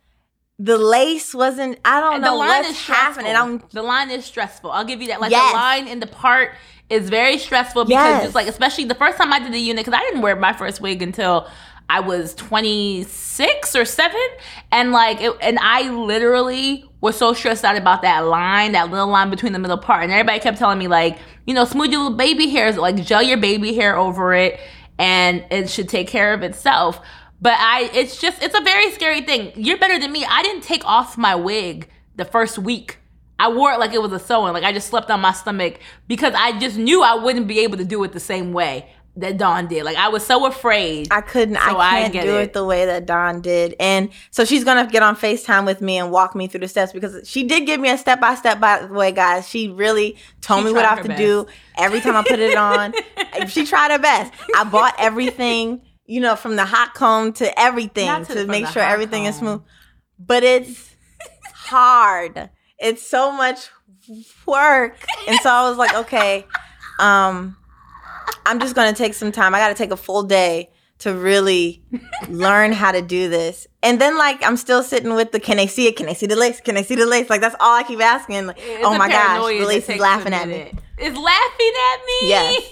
the 0.59 0.79
lace 0.79 1.35
wasn't. 1.35 1.79
I 1.85 2.01
don't 2.01 2.15
And 2.15 2.23
know 2.25 2.31
the 2.33 2.37
line 2.37 2.49
what's 2.63 2.71
is 2.71 2.79
stressful. 2.79 3.25
happening. 3.25 3.37
I'm 3.37 3.63
the 3.73 3.83
line 3.83 4.11
is 4.11 4.25
stressful. 4.25 4.71
I'll 4.71 4.85
give 4.85 5.01
you 5.03 5.09
that. 5.09 5.21
Like 5.21 5.31
Yes. 5.33 5.51
the 5.53 5.57
line 5.57 5.87
in 5.89 6.01
the 6.01 6.07
part 6.07 6.53
is 6.91 7.09
very 7.11 7.39
stressful 7.39 7.85
because 7.85 8.05
Yes. 8.05 8.25
it's 8.27 8.35
like, 8.35 8.47
especially 8.49 8.85
the 8.85 8.95
first 8.95 9.17
time 9.19 9.33
I 9.33 9.39
did 9.39 9.53
the 9.53 9.59
unit, 9.59 9.85
because 9.85 9.99
I 9.99 10.03
didn't 10.05 10.23
wear 10.23 10.37
my 10.37 10.53
first 10.53 10.81
wig 10.81 11.03
until 11.03 11.49
I 11.91 12.01
was 12.01 12.35
26 12.35 13.75
or 13.77 13.85
7. 13.85 14.21
And 14.73 14.93
like, 14.93 15.21
it, 15.21 15.33
and 15.41 15.59
I 15.61 15.89
literally 15.91 16.85
was 17.05 17.19
so 17.19 17.35
stressed 17.35 17.67
out 17.67 17.77
about 17.77 18.01
that 18.01 18.21
line, 18.21 18.73
that 18.73 18.91
little 18.91 19.09
line 19.09 19.29
between 19.29 19.53
the 19.53 19.59
middle 19.59 19.77
part. 19.77 20.05
And 20.05 20.11
everybody 20.11 20.41
kept 20.41 20.57
telling 20.57 20.79
me, 20.79 20.89
like, 20.89 21.19
you 21.47 21.53
know, 21.53 21.67
smooth 21.67 21.93
your 21.93 22.01
little 22.01 22.17
baby 22.17 22.49
hairs, 22.49 22.79
like 22.79 22.97
gel 23.05 23.23
your 23.23 23.37
baby 23.37 23.75
hair 23.75 23.95
over 23.95 24.33
it, 24.33 24.59
and 24.99 25.45
it 25.51 25.69
should 25.69 25.91
take 25.91 26.09
care 26.09 26.33
of 26.33 26.43
itself. 26.43 26.99
But 27.43 27.59
I, 27.59 27.91
it's 27.93 28.19
just, 28.19 28.43
it's 28.43 28.59
a 28.59 28.63
very 28.63 28.91
scary 28.93 29.21
thing. 29.21 29.53
You're 29.55 29.77
better 29.77 29.99
than 29.99 30.13
me. 30.13 30.25
I 30.25 30.43
didn't 30.43 30.63
take 30.63 30.83
off 30.87 31.19
my 31.19 31.35
wig 31.35 31.91
the 32.17 32.25
first 32.25 32.59
week. 32.59 32.97
I 33.39 33.53
wore 33.53 33.73
it 33.73 33.79
like 33.79 33.93
it 33.93 34.01
was 34.01 34.13
a 34.13 34.19
sew-in. 34.19 34.55
Like 34.55 34.65
I 34.65 34.73
just 34.73 34.89
slept 34.89 35.11
on 35.11 35.21
my 35.21 35.33
stomach 35.33 35.81
because 36.09 36.33
I 36.35 36.59
just 36.59 36.79
knew 36.79 37.03
I 37.03 37.17
wouldn't 37.17 37.47
be 37.47 37.61
able 37.61 37.77
to 37.77 37.85
do 37.85 38.03
it 38.05 38.13
the 38.13 38.21
same 38.21 38.55
way. 38.55 38.89
That 39.17 39.37
Dawn 39.37 39.69
did. 39.69 39.85
Like 39.85 39.97
I 39.97 40.09
was 40.09 40.27
so 40.27 40.47
afraid. 40.47 41.09
I 41.11 41.21
couldn't. 41.21 41.57
So 41.57 41.77
I 41.77 41.99
I 41.99 42.01
can't 42.03 42.13
get 42.13 42.25
do 42.25 42.37
it. 42.37 42.43
it. 42.43 42.53
the 42.53 42.65
way 42.65 42.87
that 42.87 43.07
Dawn 43.07 43.41
did. 43.41 43.77
And 43.79 44.11
so 44.31 44.45
she's 44.45 44.65
gonna 44.65 44.87
get 44.87 45.03
on 45.03 45.17
Facetime 45.17 45.67
with 45.67 45.81
me 45.81 45.99
and 45.99 46.11
walk 46.11 46.35
me 46.35 46.47
through 46.49 46.61
the 46.61 46.69
steps 46.69 46.93
because 46.93 47.29
she 47.29 47.45
did 47.45 47.67
give 47.67 47.81
me 47.81 47.91
a 47.91 47.99
step 47.99 48.21
by 48.21 48.35
step. 48.35 48.61
By 48.61 48.87
the 48.87 48.93
way, 48.93 49.13
guys, 49.13 49.49
she 49.49 49.69
really 49.69 50.17
told 50.41 50.61
She 50.61 50.67
me 50.67 50.73
what 50.73 50.85
I 50.85 50.95
have 50.95 51.07
to 51.07 51.17
do 51.17 51.47
every 51.79 52.01
time 52.01 52.17
I 52.17 52.23
put 52.23 52.41
it 52.41 52.57
on. 52.57 52.93
she 53.49 53.65
tried 53.65 53.93
her 53.93 53.99
best. 53.99 54.33
I 54.57 54.65
bought 54.65 54.95
everything, 54.99 55.83
you 56.07 56.21
know, 56.21 56.35
from 56.35 56.57
the 56.57 56.65
hot 56.65 56.95
comb 56.95 57.33
to 57.35 57.59
everything 57.61 58.25
to 58.25 58.35
to, 58.35 58.47
make 58.47 58.67
sure 58.67 58.83
everything 58.83 59.27
is 59.27 59.37
smooth. 59.37 59.63
But 60.19 60.43
it's 60.43 60.95
hard. 61.55 62.51
It's 62.79 63.03
so 63.03 63.31
much 63.31 63.71
work. 64.45 64.99
And 65.29 65.39
so 65.41 65.51
I 65.51 65.69
was 65.69 65.79
like, 65.79 65.95
okay, 65.95 66.47
um, 66.99 67.57
I'm 68.47 68.61
just 68.61 68.75
gonna 68.75 68.93
take 68.93 69.15
some 69.15 69.33
time. 69.33 69.55
I 69.55 69.59
gotta 69.59 69.75
take 69.75 69.91
a 69.91 69.97
full 69.97 70.23
day 70.23 70.71
to 70.99 71.13
really 71.13 71.83
learn 72.29 72.73
how 72.73 72.93
to 72.93 73.03
do 73.03 73.29
this. 73.29 73.67
And 73.83 74.01
then 74.01 74.17
like 74.17 74.43
I'm 74.43 74.57
still 74.57 74.83
sitting 74.83 75.15
with 75.15 75.33
the 75.33 75.41
can 75.41 75.57
they 75.57 75.67
see 75.67 75.87
it? 75.87 75.97
Can 75.97 76.07
they 76.07 76.15
see 76.15 76.27
the 76.27 76.37
lace? 76.37 76.61
Can 76.61 76.75
they 76.75 76.83
see 76.83 76.95
the 76.95 77.07
lace? 77.07 77.29
Like 77.29 77.41
that's 77.41 77.57
all 77.61 77.77
I 77.77 77.83
keep 77.83 78.01
asking. 78.01 78.47
Like, 78.47 78.59
It's 78.59 78.85
oh 78.85 78.97
my 78.97 79.09
gosh, 79.09 79.41
the 79.41 79.67
lace 79.67 79.89
is 79.89 80.01
laughing 80.01 80.33
at 80.33 80.49
me. 80.49 80.73
It's 80.99 81.19
laughing 81.19 81.73
at 81.93 82.07
me. 82.07 82.29
Yes. 82.29 82.71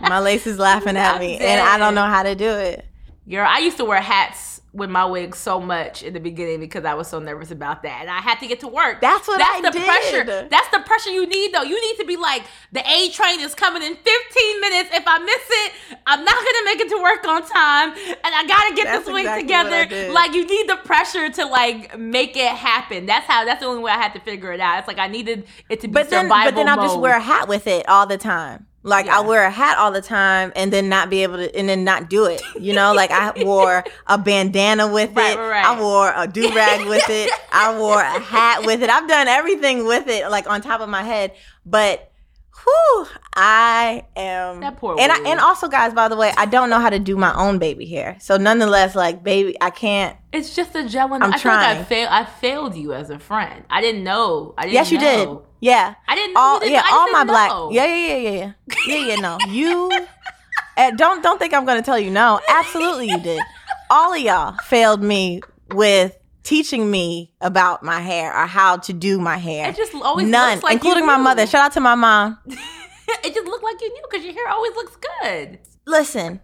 My 0.00 0.18
lace 0.18 0.46
is 0.46 0.58
laughing 0.58 0.96
at 0.96 1.20
me. 1.20 1.38
And 1.38 1.60
I 1.60 1.78
don't 1.78 1.94
know 1.94 2.06
how 2.06 2.22
to 2.24 2.34
do 2.34 2.50
it. 2.50 2.84
Girl, 3.28 3.46
I 3.48 3.58
used 3.58 3.76
to 3.78 3.84
wear 3.84 4.00
hats 4.00 4.55
with 4.76 4.90
my 4.90 5.06
wig 5.06 5.34
so 5.34 5.58
much 5.58 6.02
in 6.02 6.12
the 6.12 6.20
beginning 6.20 6.60
because 6.60 6.84
I 6.84 6.92
was 6.94 7.08
so 7.08 7.18
nervous 7.18 7.50
about 7.50 7.82
that. 7.82 8.02
And 8.02 8.10
I 8.10 8.18
had 8.18 8.38
to 8.40 8.46
get 8.46 8.60
to 8.60 8.68
work. 8.68 9.00
That's 9.00 9.26
what 9.26 9.38
That's 9.38 9.58
I 9.58 9.60
the 9.62 9.70
did. 9.70 9.84
pressure. 9.84 10.48
That's 10.50 10.68
the 10.68 10.80
pressure 10.80 11.10
you 11.10 11.26
need 11.26 11.54
though. 11.54 11.62
You 11.62 11.80
need 11.80 11.96
to 11.98 12.04
be 12.06 12.16
like, 12.16 12.44
the 12.72 12.80
A 12.80 13.08
train 13.10 13.40
is 13.40 13.54
coming 13.54 13.82
in 13.82 13.94
15 13.96 14.60
minutes. 14.60 14.90
If 14.92 15.04
I 15.06 15.18
miss 15.18 15.46
it, 15.48 15.72
I'm 16.06 16.22
not 16.22 16.36
gonna 16.36 16.64
make 16.66 16.80
it 16.80 16.88
to 16.90 17.02
work 17.02 17.26
on 17.26 17.42
time. 17.48 17.92
And 17.92 18.34
I 18.34 18.44
gotta 18.46 18.74
get 18.74 18.84
That's 18.84 19.06
this 19.06 19.12
wig 19.14 19.24
exactly 19.24 19.42
together. 19.44 20.12
Like 20.12 20.34
you 20.34 20.46
need 20.46 20.68
the 20.68 20.76
pressure 20.76 21.30
to 21.30 21.46
like 21.46 21.98
make 21.98 22.36
it 22.36 22.52
happen. 22.52 23.06
That's 23.06 23.26
how 23.26 23.44
that's 23.46 23.60
the 23.60 23.66
only 23.66 23.82
way 23.82 23.92
I 23.92 23.98
had 23.98 24.12
to 24.12 24.20
figure 24.20 24.52
it 24.52 24.60
out. 24.60 24.78
It's 24.80 24.88
like 24.88 24.98
I 24.98 25.06
needed 25.08 25.46
it 25.70 25.80
to 25.80 25.88
be 25.88 25.92
But 25.94 26.10
then 26.10 26.28
but 26.28 26.54
then 26.54 26.68
I'll 26.68 26.82
just 26.82 27.00
wear 27.00 27.16
a 27.16 27.20
hat 27.20 27.48
with 27.48 27.66
it 27.66 27.88
all 27.88 28.06
the 28.06 28.18
time. 28.18 28.66
Like 28.86 29.06
Yeah. 29.06 29.16
I'll 29.16 29.24
wear 29.26 29.44
a 29.44 29.50
hat 29.50 29.78
all 29.78 29.90
the 29.90 30.00
time 30.00 30.52
and 30.54 30.72
then 30.72 30.88
not 30.88 31.10
be 31.10 31.24
able 31.24 31.38
to 31.38 31.54
and 31.58 31.68
then 31.68 31.82
not 31.82 32.08
do 32.08 32.26
it. 32.26 32.40
You 32.58 32.72
know, 32.72 32.94
like 32.94 33.10
I 33.10 33.32
wore 33.44 33.84
a 34.06 34.16
bandana 34.16 34.86
with 34.90 35.14
Right, 35.16 35.32
it. 35.36 35.38
right. 35.40 35.64
I 35.66 35.80
wore 35.80 36.12
a 36.16 36.26
do 36.28 36.48
rag 36.54 36.86
with 36.88 37.08
it. 37.10 37.30
I 37.52 37.76
wore 37.76 38.00
a 38.00 38.20
hat 38.20 38.64
with 38.64 38.82
it. 38.84 38.88
I've 38.88 39.08
done 39.08 39.26
everything 39.26 39.86
with 39.86 40.06
it, 40.06 40.30
like 40.30 40.48
on 40.48 40.60
top 40.62 40.80
of 40.80 40.88
my 40.88 41.02
head. 41.02 41.32
But 41.66 42.12
whew, 42.64 43.06
I 43.34 44.04
am 44.16 44.60
That 44.60 44.76
poor 44.78 44.96
and 44.98 45.12
I, 45.12 45.18
and 45.30 45.40
also 45.40 45.68
guys, 45.68 45.92
by 45.94 46.08
the 46.08 46.16
way, 46.16 46.32
I 46.36 46.46
don't 46.46 46.70
know 46.70 46.78
how 46.80 46.90
to 46.90 46.98
do 46.98 47.16
my 47.16 47.34
own 47.34 47.58
baby 47.58 47.86
hair. 47.86 48.16
So 48.20 48.36
nonetheless, 48.36 48.94
like 48.94 49.22
baby, 49.22 49.56
I 49.60 49.70
can't 49.70 50.16
It's 50.32 50.54
just 50.54 50.74
a 50.74 50.88
gel. 50.88 51.12
And 51.14 51.22
I'm 51.22 51.30
I 51.30 51.36
like 51.36 51.36
I 51.36 51.40
trying. 51.40 51.84
failed. 51.84 52.08
I 52.10 52.24
failed 52.24 52.74
you 52.76 52.92
as 52.92 53.10
a 53.10 53.18
friend. 53.18 53.64
I 53.70 53.80
didn't 53.80 54.04
know. 54.04 54.54
I 54.58 54.62
didn't. 54.62 54.74
Yes, 54.74 54.90
you 54.90 54.98
did. 54.98 55.28
Yeah. 55.60 55.94
I 56.08 56.14
didn't 56.14 56.34
know. 56.34 56.40
all 56.40 56.60
didn't- 56.60 56.72
yeah, 56.72 56.82
all 56.90 57.10
my 57.12 57.20
didn't 57.20 57.28
black. 57.28 57.50
Yeah, 57.72 57.86
yeah, 57.86 57.96
yeah, 57.96 58.16
yeah, 58.16 58.30
yeah, 58.30 58.52
yeah, 58.86 59.06
yeah. 59.06 59.16
No, 59.16 59.38
you. 59.48 59.90
don't 60.96 61.22
don't 61.22 61.38
think 61.38 61.54
I'm 61.54 61.64
gonna 61.64 61.82
tell 61.82 61.98
you 61.98 62.10
no. 62.10 62.40
Absolutely, 62.48 63.08
you 63.08 63.18
did. 63.20 63.40
All 63.90 64.12
of 64.12 64.18
y'all 64.20 64.56
failed 64.64 65.02
me 65.02 65.40
with 65.72 66.16
teaching 66.46 66.90
me 66.90 67.32
about 67.40 67.82
my 67.82 68.00
hair 68.00 68.32
or 68.34 68.46
how 68.46 68.76
to 68.76 68.92
do 68.92 69.18
my 69.18 69.36
hair. 69.36 69.68
It 69.68 69.76
just 69.76 69.94
always 69.94 70.28
None, 70.28 70.52
looks 70.52 70.62
like 70.62 70.72
you 70.72 70.76
including 70.76 71.06
my 71.06 71.16
mother. 71.16 71.46
Shout 71.46 71.66
out 71.66 71.72
to 71.72 71.80
my 71.80 71.96
mom. 71.96 72.38
it 72.46 73.34
just 73.34 73.46
looked 73.46 73.64
like 73.64 73.80
you 73.80 73.92
knew 73.92 74.02
because 74.08 74.24
your 74.24 74.32
hair 74.32 74.48
always 74.48 74.72
looks 74.76 74.96
good. 75.20 75.58
Listen, 75.86 76.40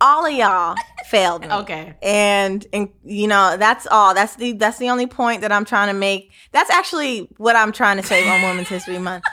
all 0.00 0.26
of 0.26 0.32
y'all 0.32 0.76
failed 1.06 1.42
me. 1.42 1.50
Okay. 1.50 1.94
and 2.02 2.66
and 2.72 2.88
you 3.04 3.28
know 3.28 3.56
that's 3.56 3.86
all 3.90 4.12
that's 4.12 4.36
the 4.36 4.52
that's 4.52 4.78
the 4.78 4.90
only 4.90 5.06
point 5.06 5.40
that 5.42 5.52
i'm 5.52 5.64
trying 5.64 5.88
to 5.88 5.98
make 5.98 6.32
that's 6.52 6.70
actually 6.70 7.28
what 7.36 7.54
i'm 7.56 7.72
trying 7.72 7.96
to 7.96 8.02
say 8.02 8.28
on 8.28 8.42
women's 8.42 8.68
history 8.68 8.98
month 8.98 9.24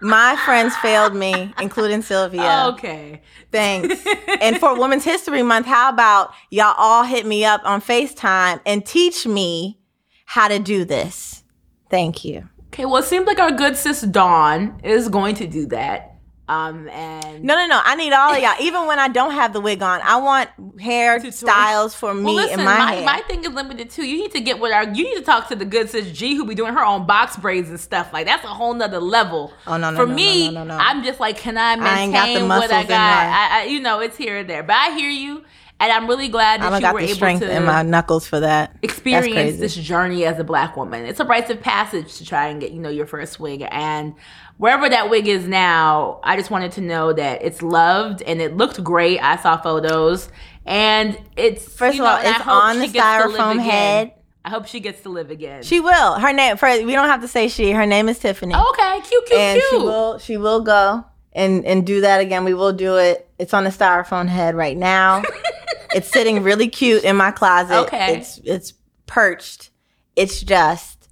my 0.00 0.36
friends 0.44 0.76
failed 0.76 1.14
me 1.14 1.52
including 1.60 2.02
sylvia 2.02 2.64
Okay. 2.68 3.20
thanks 3.50 4.04
and 4.40 4.58
for 4.58 4.78
women's 4.78 5.04
history 5.04 5.42
month 5.42 5.66
how 5.66 5.88
about 5.90 6.32
y'all 6.50 6.74
all 6.78 7.04
hit 7.04 7.26
me 7.26 7.44
up 7.44 7.60
on 7.64 7.80
facetime 7.80 8.60
and 8.64 8.84
teach 8.86 9.26
me 9.26 9.78
how 10.24 10.46
to 10.48 10.58
do 10.58 10.84
this 10.84 11.42
thank 11.90 12.24
you 12.24 12.48
Okay. 12.68 12.84
Well, 12.84 12.98
it 12.98 13.06
seems 13.06 13.26
like 13.26 13.38
our 13.38 13.50
good 13.50 13.76
sis 13.78 14.02
Dawn 14.02 14.78
is 14.84 15.08
going 15.08 15.34
to 15.36 15.46
do 15.46 15.64
that. 15.68 16.07
Um, 16.48 16.88
and 16.88 17.44
no 17.44 17.54
no 17.54 17.66
no 17.66 17.80
i 17.84 17.94
need 17.94 18.12
all 18.14 18.32
of 18.32 18.40
y'all 18.40 18.54
even 18.58 18.86
when 18.86 18.98
i 18.98 19.08
don't 19.08 19.32
have 19.32 19.52
the 19.52 19.60
wig 19.60 19.82
on 19.82 20.00
i 20.00 20.16
want 20.16 20.48
hair 20.80 21.18
Tutorial. 21.18 21.32
styles 21.32 21.94
for 21.94 22.14
me 22.14 22.24
Well, 22.24 22.34
listen, 22.36 22.60
and 22.60 22.64
my, 22.64 22.78
my, 22.78 22.92
hair 22.92 23.04
my 23.04 23.20
thing 23.22 23.44
is 23.44 23.50
limited 23.50 23.90
too. 23.90 24.06
You 24.06 24.18
need 24.18 24.32
to 24.32 24.40
get 24.40 24.58
with 24.58 24.72
our. 24.72 24.84
You 24.84 25.04
need 25.04 25.16
to 25.16 25.22
talk 25.22 25.48
to 25.48 25.56
the 25.56 25.64
good 25.64 25.90
sis 25.90 26.10
G, 26.10 26.34
who 26.34 26.46
be 26.46 26.54
doing 26.54 26.74
her 26.74 26.84
own 26.84 27.06
box 27.06 27.36
braids 27.36 27.68
and 27.68 27.78
stuff. 27.78 28.12
Like 28.12 28.26
that's 28.26 28.44
a 28.44 28.48
whole 28.48 28.74
nother 28.74 29.00
level. 29.00 29.52
Oh, 29.66 29.76
no, 29.76 29.90
no, 29.90 29.96
For 29.96 30.06
no, 30.06 30.10
no, 30.10 30.14
me, 30.14 30.50
no, 30.50 30.64
no, 30.64 30.76
no. 30.76 30.76
I'm 30.76 31.02
just 31.04 31.20
like, 31.20 31.36
can 31.36 31.58
I 31.58 31.74
I 31.74 32.00
ain't 32.00 32.12
got 32.12 32.26
the 32.26 32.32
maintain 32.34 32.48
what 32.48 32.70
muscles 32.70 32.72
I 32.72 32.84
got? 32.84 33.26
I, 33.26 33.60
I, 33.60 33.64
you 33.64 33.80
know, 33.80 34.00
it's 34.00 34.16
here 34.16 34.38
and 34.38 34.48
there. 34.48 34.62
But 34.62 34.76
I 34.76 34.96
hear 34.96 35.10
you, 35.10 35.44
and 35.80 35.92
I'm 35.92 36.06
really 36.06 36.28
glad 36.28 36.60
that 36.60 36.66
i 36.66 36.70
don't 36.70 36.80
you 36.80 36.86
got 36.86 36.94
were 36.94 37.00
the 37.00 37.06
able 37.06 37.14
strength 37.14 37.40
to 37.40 37.54
in 37.54 37.64
my 37.64 37.82
knuckles 37.82 38.26
for 38.26 38.40
that 38.40 38.76
experience 38.82 39.58
this 39.58 39.74
journey 39.74 40.24
as 40.24 40.38
a 40.38 40.44
black 40.44 40.76
woman. 40.76 41.04
It's 41.04 41.20
a 41.20 41.24
rites 41.24 41.50
of 41.50 41.60
passage 41.60 42.16
to 42.16 42.24
try 42.24 42.48
and 42.48 42.60
get, 42.60 42.72
you 42.72 42.80
know, 42.80 42.90
your 42.90 43.06
first 43.06 43.38
wig. 43.38 43.64
And 43.70 44.14
wherever 44.58 44.88
that 44.88 45.08
wig 45.08 45.26
is 45.26 45.48
now, 45.48 46.20
I 46.22 46.36
just 46.36 46.50
wanted 46.50 46.72
to 46.72 46.80
know 46.82 47.12
that 47.12 47.42
it's 47.42 47.62
loved 47.62 48.22
and 48.22 48.42
it 48.42 48.56
looked 48.56 48.82
great. 48.84 49.18
I 49.20 49.36
saw 49.36 49.56
photos. 49.56 50.28
And 50.66 51.18
it's 51.36 51.64
First 51.64 51.98
of 51.98 52.04
all, 52.04 52.22
know, 52.22 52.28
it's 52.28 52.46
on 52.46 52.78
the 52.78 52.88
gets 52.88 53.22
to 53.22 53.28
live 53.28 53.40
styrofoam 53.40 53.60
head. 53.62 54.12
I 54.44 54.50
hope 54.50 54.66
she 54.66 54.80
gets 54.80 55.02
to 55.02 55.08
live 55.08 55.30
again. 55.30 55.62
She 55.62 55.80
will. 55.80 56.14
Her 56.14 56.32
name. 56.32 56.56
First, 56.56 56.84
we 56.84 56.92
don't 56.92 57.08
have 57.08 57.22
to 57.22 57.28
say 57.28 57.48
she. 57.48 57.72
Her 57.72 57.86
name 57.86 58.08
is 58.08 58.18
Tiffany, 58.18 58.54
oh, 58.54 58.74
okay, 58.74 59.00
cute, 59.06 59.26
cute, 59.26 59.38
and 59.38 59.60
cute. 59.60 59.70
she 59.70 59.76
will. 59.78 60.18
She 60.18 60.36
will 60.36 60.60
go 60.60 61.04
and 61.32 61.64
and 61.64 61.86
do 61.86 62.02
that 62.02 62.20
again. 62.20 62.44
We 62.44 62.54
will 62.54 62.72
do 62.72 62.96
it. 62.96 63.28
It's 63.38 63.52
on 63.52 63.64
the 63.64 63.70
styrofoam 63.70 64.26
head 64.28 64.54
right 64.54 64.76
now. 64.76 65.22
it's 65.94 66.08
sitting 66.08 66.42
really 66.42 66.68
cute 66.68 67.04
in 67.04 67.16
my 67.16 67.30
closet. 67.30 67.78
Okay. 67.86 68.18
It's 68.18 68.38
it's 68.44 68.72
perched. 69.06 69.70
It's 70.16 70.40
just 70.40 71.08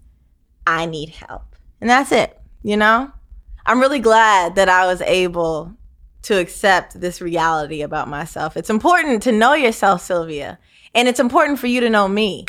I 0.66 0.86
need 0.86 1.10
help, 1.10 1.56
and 1.80 1.90
that's 1.90 2.12
it. 2.12 2.38
You 2.62 2.76
know, 2.76 3.12
I'm 3.66 3.80
really 3.80 3.99
glad 3.99 4.54
that 4.54 4.68
I 4.68 4.87
was 4.87 5.00
able 5.02 5.73
to 6.23 6.38
accept 6.38 7.00
this 7.00 7.20
reality 7.20 7.82
about 7.82 8.08
myself. 8.08 8.56
It's 8.56 8.70
important 8.70 9.23
to 9.25 9.32
know 9.32 9.54
yourself, 9.54 10.02
Sylvia, 10.02 10.58
and 10.94 11.08
it's 11.08 11.20
important 11.20 11.58
for 11.58 11.66
you 11.66 11.80
to 11.80 11.90
know 11.90 12.08
me. 12.08 12.46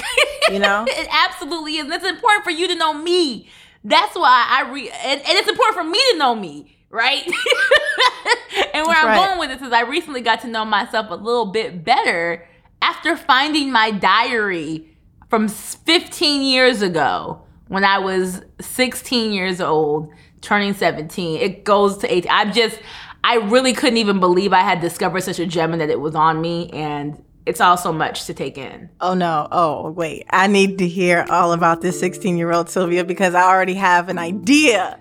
You 0.50 0.60
know. 0.60 0.86
It 0.88 1.08
absolutely 1.12 1.78
is. 1.78 1.86
And 1.86 1.94
it's 1.94 2.06
important 2.06 2.44
for 2.44 2.52
you 2.52 2.68
to 2.68 2.76
know 2.76 2.94
me. 2.94 3.50
That's 3.84 4.16
why 4.16 4.48
I 4.50 4.72
re 4.72 4.90
and, 4.90 5.20
and 5.20 5.30
it's 5.30 5.50
important 5.50 5.76
for 5.76 5.84
me 5.84 6.00
to 6.12 6.18
know 6.18 6.36
me, 6.36 6.78
right? 6.90 7.24
and 8.74 8.86
where 8.86 8.96
That's 8.96 9.00
I'm 9.00 9.08
right. 9.08 9.28
going 9.28 9.40
with 9.40 9.50
this 9.50 9.68
is 9.68 9.74
I 9.74 9.82
recently 9.82 10.22
got 10.22 10.42
to 10.42 10.48
know 10.48 10.66
myself 10.66 11.10
a 11.10 11.16
little 11.16 11.48
bit 11.48 11.84
better 11.84 12.48
after 12.82 13.18
finding 13.18 13.72
my 13.72 13.92
diary 13.92 14.88
from 15.30 15.48
15 15.48 16.42
years 16.42 16.82
ago 16.82 17.42
when 17.68 17.84
I 17.84 18.00
was 18.00 18.42
16 18.62 19.32
years 19.34 19.60
old, 19.60 20.10
turning 20.42 20.74
17. 20.74 21.40
It 21.40 21.64
goes 21.64 21.98
to 22.00 22.14
18. 22.14 22.32
I'm 22.32 22.54
just 22.54 22.80
I 23.24 23.36
really 23.36 23.74
couldn't 23.74 23.98
even 23.98 24.20
believe 24.20 24.54
I 24.54 24.62
had 24.62 24.80
discovered 24.80 25.22
such 25.22 25.40
a 25.40 25.46
gem 25.46 25.74
and 25.74 25.82
that 25.82 25.90
it 25.90 26.00
was 26.00 26.16
on 26.16 26.40
me 26.40 26.70
and 26.70 27.22
it's 27.46 27.62
all 27.62 27.78
so 27.78 27.92
much 27.94 28.26
to 28.26 28.34
take 28.34 28.58
in. 28.58 28.90
Oh 29.02 29.14
no. 29.14 29.48
Oh, 29.52 29.92
wait. 29.92 30.26
I 30.30 30.48
need 30.48 30.78
to 30.80 30.88
hear 30.88 31.26
all 31.30 31.54
about 31.54 31.82
this 31.82 32.00
16 32.00 32.38
year 32.38 32.52
old 32.52 32.70
Sylvia 32.70 33.04
because 33.04 33.34
I 33.36 33.44
already 33.44 33.74
have 33.76 34.10
an 34.10 34.18
idea 34.18 35.00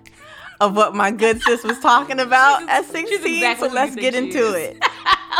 of 0.59 0.75
what 0.75 0.95
my 0.95 1.11
good 1.11 1.41
sis 1.41 1.63
was 1.63 1.79
talking 1.79 2.19
about 2.21 2.61
she's, 2.61 2.69
at 2.69 2.85
16. 2.85 3.35
exactly 3.35 3.69
so 3.69 3.73
let's 3.73 3.95
get 3.95 4.15
into 4.15 4.53
it. 4.53 4.77
oh, 4.81 4.87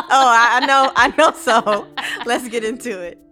I, 0.10 0.60
I 0.62 0.66
know. 0.66 0.92
I 0.96 1.14
know 1.18 1.32
so. 1.32 1.88
Let's 2.26 2.48
get 2.48 2.64
into 2.64 3.02
it. 3.02 3.20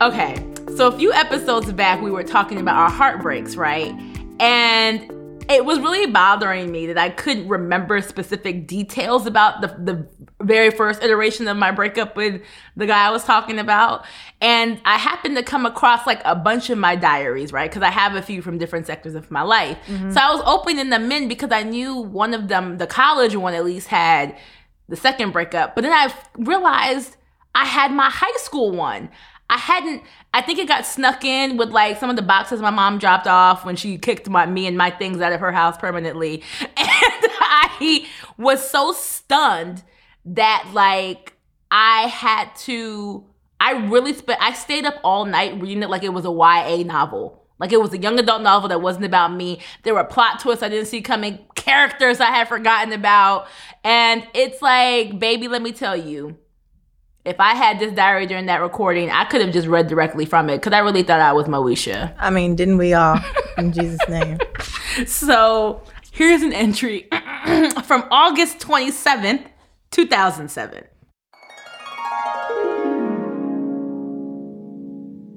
Okay, 0.00 0.34
so 0.76 0.88
a 0.88 0.92
few 0.96 1.12
episodes 1.12 1.72
back, 1.72 2.00
we 2.00 2.10
were 2.10 2.24
talking 2.24 2.58
about 2.58 2.76
our 2.76 2.90
heartbreaks, 2.90 3.54
right? 3.54 3.94
And 4.40 5.10
it 5.48 5.64
was 5.64 5.78
really 5.78 6.10
bothering 6.10 6.72
me 6.72 6.86
that 6.86 6.98
I 6.98 7.10
couldn't 7.10 7.48
remember 7.48 8.00
specific 8.00 8.66
details 8.66 9.26
about 9.26 9.60
the, 9.60 9.68
the 9.68 10.08
very 10.44 10.70
first 10.70 11.02
iteration 11.02 11.46
of 11.48 11.56
my 11.56 11.70
breakup 11.70 12.16
with 12.16 12.42
the 12.76 12.86
guy 12.86 13.06
I 13.06 13.10
was 13.10 13.24
talking 13.24 13.58
about. 13.58 14.04
And 14.40 14.80
I 14.84 14.98
happened 14.98 15.36
to 15.36 15.42
come 15.42 15.64
across 15.64 16.06
like 16.06 16.22
a 16.24 16.34
bunch 16.34 16.70
of 16.70 16.78
my 16.78 16.96
diaries, 16.96 17.52
right? 17.52 17.70
Because 17.70 17.82
I 17.82 17.90
have 17.90 18.14
a 18.14 18.22
few 18.22 18.42
from 18.42 18.58
different 18.58 18.86
sectors 18.86 19.14
of 19.14 19.30
my 19.30 19.42
life. 19.42 19.78
Mm-hmm. 19.86 20.10
So 20.10 20.20
I 20.20 20.34
was 20.34 20.42
opening 20.44 20.90
them 20.90 21.12
in 21.12 21.28
because 21.28 21.52
I 21.52 21.62
knew 21.62 21.96
one 21.96 22.34
of 22.34 22.48
them, 22.48 22.78
the 22.78 22.86
college 22.86 23.36
one 23.36 23.54
at 23.54 23.64
least, 23.64 23.88
had 23.88 24.36
the 24.88 24.96
second 24.96 25.32
breakup. 25.32 25.74
But 25.74 25.82
then 25.82 25.92
I 25.92 26.12
realized 26.36 27.16
I 27.54 27.66
had 27.66 27.92
my 27.92 28.10
high 28.10 28.36
school 28.38 28.72
one. 28.72 29.10
I 29.50 29.58
hadn't. 29.58 30.02
I 30.32 30.40
think 30.40 30.58
it 30.58 30.66
got 30.66 30.86
snuck 30.86 31.24
in 31.24 31.56
with 31.56 31.70
like 31.70 31.98
some 31.98 32.10
of 32.10 32.16
the 32.16 32.22
boxes 32.22 32.60
my 32.60 32.70
mom 32.70 32.98
dropped 32.98 33.26
off 33.26 33.64
when 33.64 33.76
she 33.76 33.98
kicked 33.98 34.28
my 34.28 34.46
me 34.46 34.66
and 34.66 34.76
my 34.76 34.90
things 34.90 35.20
out 35.20 35.32
of 35.32 35.40
her 35.40 35.52
house 35.52 35.76
permanently, 35.76 36.42
and 36.60 36.70
I 36.76 38.06
was 38.38 38.68
so 38.68 38.92
stunned 38.92 39.82
that 40.24 40.70
like 40.72 41.36
I 41.70 42.02
had 42.02 42.54
to. 42.64 43.24
I 43.60 43.86
really 43.86 44.14
spent. 44.14 44.40
I 44.42 44.52
stayed 44.52 44.84
up 44.84 44.96
all 45.04 45.24
night 45.24 45.60
reading 45.60 45.82
it 45.82 45.90
like 45.90 46.02
it 46.02 46.12
was 46.12 46.24
a 46.24 46.32
YA 46.32 46.82
novel. 46.84 47.44
Like 47.58 47.72
it 47.72 47.80
was 47.80 47.92
a 47.92 47.98
young 47.98 48.18
adult 48.18 48.42
novel 48.42 48.68
that 48.70 48.80
wasn't 48.80 49.04
about 49.04 49.32
me. 49.32 49.60
There 49.84 49.94
were 49.94 50.04
plot 50.04 50.40
twists 50.40 50.62
I 50.62 50.68
didn't 50.68 50.86
see 50.86 51.00
coming, 51.00 51.38
characters 51.54 52.20
I 52.20 52.26
had 52.26 52.48
forgotten 52.48 52.92
about. 52.92 53.46
And 53.84 54.26
it's 54.34 54.60
like, 54.60 55.18
baby, 55.18 55.46
let 55.48 55.62
me 55.62 55.72
tell 55.72 55.96
you, 55.96 56.36
if 57.24 57.40
I 57.40 57.54
had 57.54 57.78
this 57.78 57.92
diary 57.92 58.26
during 58.26 58.46
that 58.46 58.60
recording, 58.60 59.10
I 59.10 59.24
could 59.24 59.40
have 59.40 59.52
just 59.52 59.66
read 59.66 59.88
directly 59.88 60.26
from 60.26 60.50
it 60.50 60.58
because 60.58 60.74
I 60.74 60.80
really 60.80 61.02
thought 61.02 61.20
I 61.20 61.32
was 61.32 61.46
Moesha. 61.46 62.14
I 62.18 62.28
mean, 62.30 62.54
didn't 62.54 62.76
we 62.76 62.92
all? 62.92 63.18
In 63.56 63.72
Jesus' 63.72 64.00
name. 64.08 64.38
So 65.06 65.82
here's 66.12 66.42
an 66.42 66.52
entry 66.52 67.08
from 67.84 68.06
August 68.12 68.60
27th, 68.60 69.44
2007. 69.90 70.84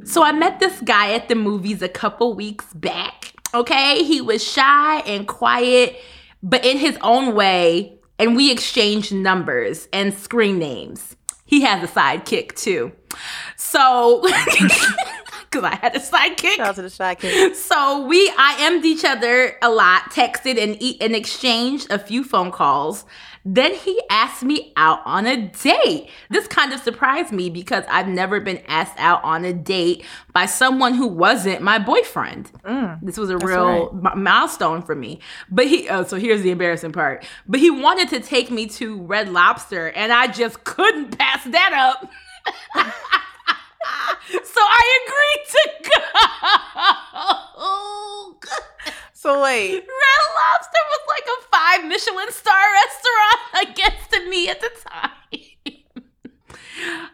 So 0.04 0.24
I 0.24 0.32
met 0.32 0.60
this 0.60 0.80
guy 0.82 1.14
at 1.14 1.28
the 1.28 1.34
movies 1.34 1.82
a 1.82 1.90
couple 1.90 2.36
weeks 2.36 2.72
back. 2.76 3.34
Okay, 3.56 4.04
he 4.04 4.22
was 4.22 4.44
shy 4.44 5.00
and 5.08 5.28
quiet, 5.28 5.96
but 6.44 6.64
in 6.64 6.78
his 6.78 7.00
own 7.02 7.34
way, 7.34 7.98
and 8.20 8.36
we 8.36 8.52
exchanged 8.52 9.12
numbers 9.12 9.88
and 9.92 10.14
screen 10.14 10.60
names. 10.60 11.17
He 11.48 11.62
has 11.62 11.84
a 11.84 11.92
sidekick 11.92 12.56
too. 12.56 12.92
So, 13.56 14.22
because 15.50 15.64
I 15.64 15.76
had 15.82 15.96
a 15.96 16.00
sidekick. 16.00 16.58
Shout 16.58 16.68
out 16.68 16.76
to 16.76 16.82
the 16.84 16.90
sidekick. 16.90 17.56
So 17.56 18.06
we 18.06 18.30
IM'd 18.38 18.86
each 18.86 19.04
other 19.04 19.56
a 19.64 19.70
lot, 19.72 20.12
texted 20.12 20.62
and, 20.62 20.80
e- 20.82 20.98
and 21.02 21.16
exchanged 21.16 21.90
a 21.90 21.98
few 21.98 22.24
phone 22.24 22.52
calls. 22.52 23.06
Then 23.50 23.74
he 23.76 24.02
asked 24.10 24.44
me 24.44 24.74
out 24.76 25.00
on 25.06 25.26
a 25.26 25.48
date. 25.48 26.10
This 26.30 26.48
kind 26.48 26.74
of 26.74 26.82
surprised 26.82 27.32
me 27.32 27.50
because 27.50 27.86
I've 27.90 28.10
never 28.10 28.42
been 28.42 28.62
asked 28.68 28.96
out 28.98 29.24
on 29.24 29.46
a 29.46 29.54
date 29.54 30.04
by 30.34 30.46
someone 30.46 30.96
who 30.96 31.08
wasn't 31.08 31.62
my 31.62 31.80
boyfriend. 31.80 32.52
Mm. 32.66 33.00
this 33.02 33.18
was 33.18 33.30
a 33.30 33.38
real 33.38 33.94
mi- 33.94 34.22
milestone 34.22 34.82
for 34.82 34.96
me. 34.96 35.22
But 35.50 35.68
he, 35.68 35.88
oh, 35.88 36.04
so 36.04 36.18
here's 36.18 36.42
the 36.42 36.52
embarrassing 36.52 36.92
part. 36.92 37.26
But 37.48 37.62
he 37.62 37.72
wanted 37.72 38.10
to 38.10 38.20
take 38.20 38.52
me 38.52 38.68
to 38.68 39.02
Red 39.04 39.30
Lobster, 39.30 39.92
and 39.92 40.12
I 40.12 40.28
just 40.28 40.66
couldn't 40.66 41.18
pass 41.18 41.46
that 41.46 41.72
up. 41.74 42.12
so 44.44 44.62
I 44.62 44.84
agreed 45.06 45.46
to 45.50 45.62
go. 45.90 45.98
So 49.14 49.42
wait, 49.44 49.74
Red 49.74 49.82
Lobster 49.82 50.84
was 50.90 51.02
like 51.10 51.26
a 51.26 51.38
five 51.52 51.86
Michelin 51.88 52.32
star 52.32 52.64
restaurant 52.86 53.70
against 53.70 54.30
me 54.30 54.48
at 54.50 54.62
the 54.62 54.70
time. 54.88 55.12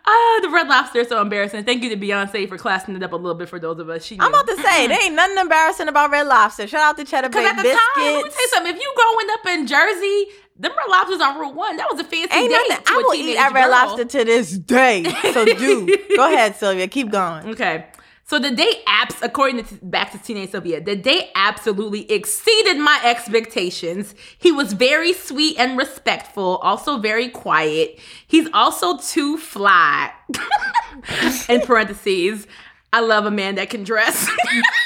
Ah, 0.06 0.40
the 0.44 0.50
Red 0.50 0.68
Lobster 0.68 1.00
is 1.00 1.08
so 1.08 1.22
embarrassing. 1.22 1.64
Thank 1.64 1.82
you 1.84 1.90
to 1.90 1.96
Beyonce 1.96 2.48
for 2.50 2.58
classing 2.58 2.96
it 2.98 3.02
up 3.02 3.14
a 3.14 3.16
little 3.16 3.34
bit 3.34 3.48
for 3.48 3.58
those 3.60 3.80
of 3.80 3.90
us. 3.90 4.04
She 4.04 4.18
I'm 4.20 4.28
about 4.28 4.46
to 4.48 4.58
say 4.58 4.88
there 4.88 5.02
ain't 5.02 5.16
nothing 5.16 5.38
embarrassing 5.38 5.88
about 5.88 6.12
Red 6.12 6.28
Lobster. 6.28 6.68
Shout 6.68 6.82
out 6.82 6.98
to 6.98 7.06
Cheddar 7.06 7.30
because 7.30 7.46
Bay 7.46 7.50
at 7.50 7.56
the 7.56 7.64
biscuits. 7.64 7.82
time, 7.96 8.04
let 8.14 8.24
me 8.26 8.30
tell 8.30 8.42
you 8.42 8.48
something. 8.50 8.76
If 8.76 8.82
you 8.82 8.94
growing 8.96 9.28
up 9.32 9.46
in 9.48 9.66
Jersey, 9.68 10.26
them 10.58 10.72
Red 10.78 10.90
Lobsters 10.90 11.22
on 11.22 11.40
Route 11.40 11.56
One, 11.56 11.78
that 11.78 11.88
was 11.92 12.00
a 12.00 12.04
fancy 12.04 12.34
Ain't 12.34 12.52
date 12.52 12.66
nothing. 12.70 12.86
I 12.88 12.98
will 12.98 13.16
eat 13.16 13.38
at 13.38 13.54
Red 13.54 13.64
girl. 13.64 13.72
Lobster 13.72 14.06
to 14.06 14.26
this 14.26 14.58
day. 14.58 15.04
So 15.34 15.46
do 15.46 15.98
go 16.16 16.32
ahead, 16.32 16.56
Sylvia. 16.56 16.88
Keep 16.88 17.12
going. 17.12 17.48
Okay. 17.50 17.86
So 18.26 18.40
the 18.40 18.52
date 18.52 18.86
apps, 18.88 19.22
according 19.22 19.66
to 19.66 19.76
back 19.86 20.12
to 20.14 20.18
Teenage 20.18 20.52
Sylvia, 20.52 20.82
the 20.82 20.96
date 20.96 21.30
absolutely 21.36 22.10
exceeded 22.10 22.78
my 22.78 23.02
expectations. 23.04 24.16
He 24.38 24.52
was 24.52 24.74
very 24.74 25.12
sweet 25.12 25.60
and 25.60 25.78
respectful, 25.78 26.58
also 26.58 27.00
very 27.00 27.28
quiet. 27.28 28.00
He's 28.26 28.48
also 28.54 28.98
too 28.98 29.38
fly. 29.38 30.12
In 31.50 31.62
parentheses, 31.62 32.48
I 32.94 33.02
love 33.02 33.26
a 33.26 33.32
man 33.32 33.56
that 33.56 33.70
can 33.70 33.84
dress. 33.84 34.30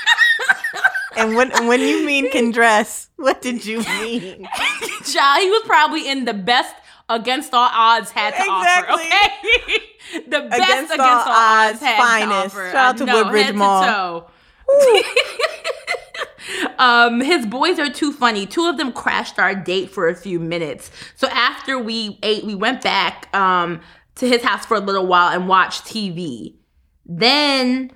And 1.17 1.35
when 1.35 1.51
when 1.67 1.81
you 1.81 2.05
mean 2.05 2.29
can 2.31 2.51
dress, 2.59 3.09
what 3.17 3.41
did 3.41 3.65
you 3.65 3.79
mean? 3.79 4.47
Child, 5.03 5.41
he 5.41 5.49
was 5.49 5.63
probably 5.65 6.07
in 6.09 6.25
the 6.25 6.33
best 6.33 6.75
against 7.09 7.53
all 7.53 7.69
odds 7.71 8.11
had 8.11 8.31
to 8.31 8.41
Exactly. 8.41 8.93
offer. 8.93 9.03
Okay, 9.03 10.23
the 10.27 10.41
best 10.49 10.53
Against 10.61 10.93
against, 10.93 10.99
all 11.01 11.09
all, 11.09 11.29
odds, 11.29 11.73
odds, 11.75 11.81
had 11.81 11.97
finest. 11.97 12.55
to 12.55 12.59
offer. 12.61 12.71
Shout 12.71 12.75
out 12.75 12.97
to 12.97 13.05
know, 13.05 13.23
Woodbridge 13.23 13.47
to 13.47 13.53
Mall. 13.53 13.83
toe. 13.83 14.29
um, 16.77 17.21
his 17.21 17.45
boys 17.45 17.79
are 17.79 17.89
too 17.89 18.11
funny. 18.11 18.45
Two 18.45 18.65
of 18.67 18.77
them 18.77 18.91
crashed 18.91 19.39
our 19.39 19.55
date 19.55 19.89
for 19.89 20.07
a 20.09 20.15
few 20.15 20.39
minutes. 20.39 20.91
So 21.15 21.27
after 21.29 21.79
we 21.79 22.19
ate, 22.23 22.43
we 22.43 22.55
went 22.55 22.81
back 22.81 23.33
um, 23.35 23.81
to 24.15 24.27
his 24.27 24.43
house 24.43 24.65
for 24.65 24.75
a 24.75 24.79
little 24.81 25.07
while 25.07 25.29
and 25.33 25.47
watched 25.47 25.85
TV. 25.85 26.55
Then 27.05 27.91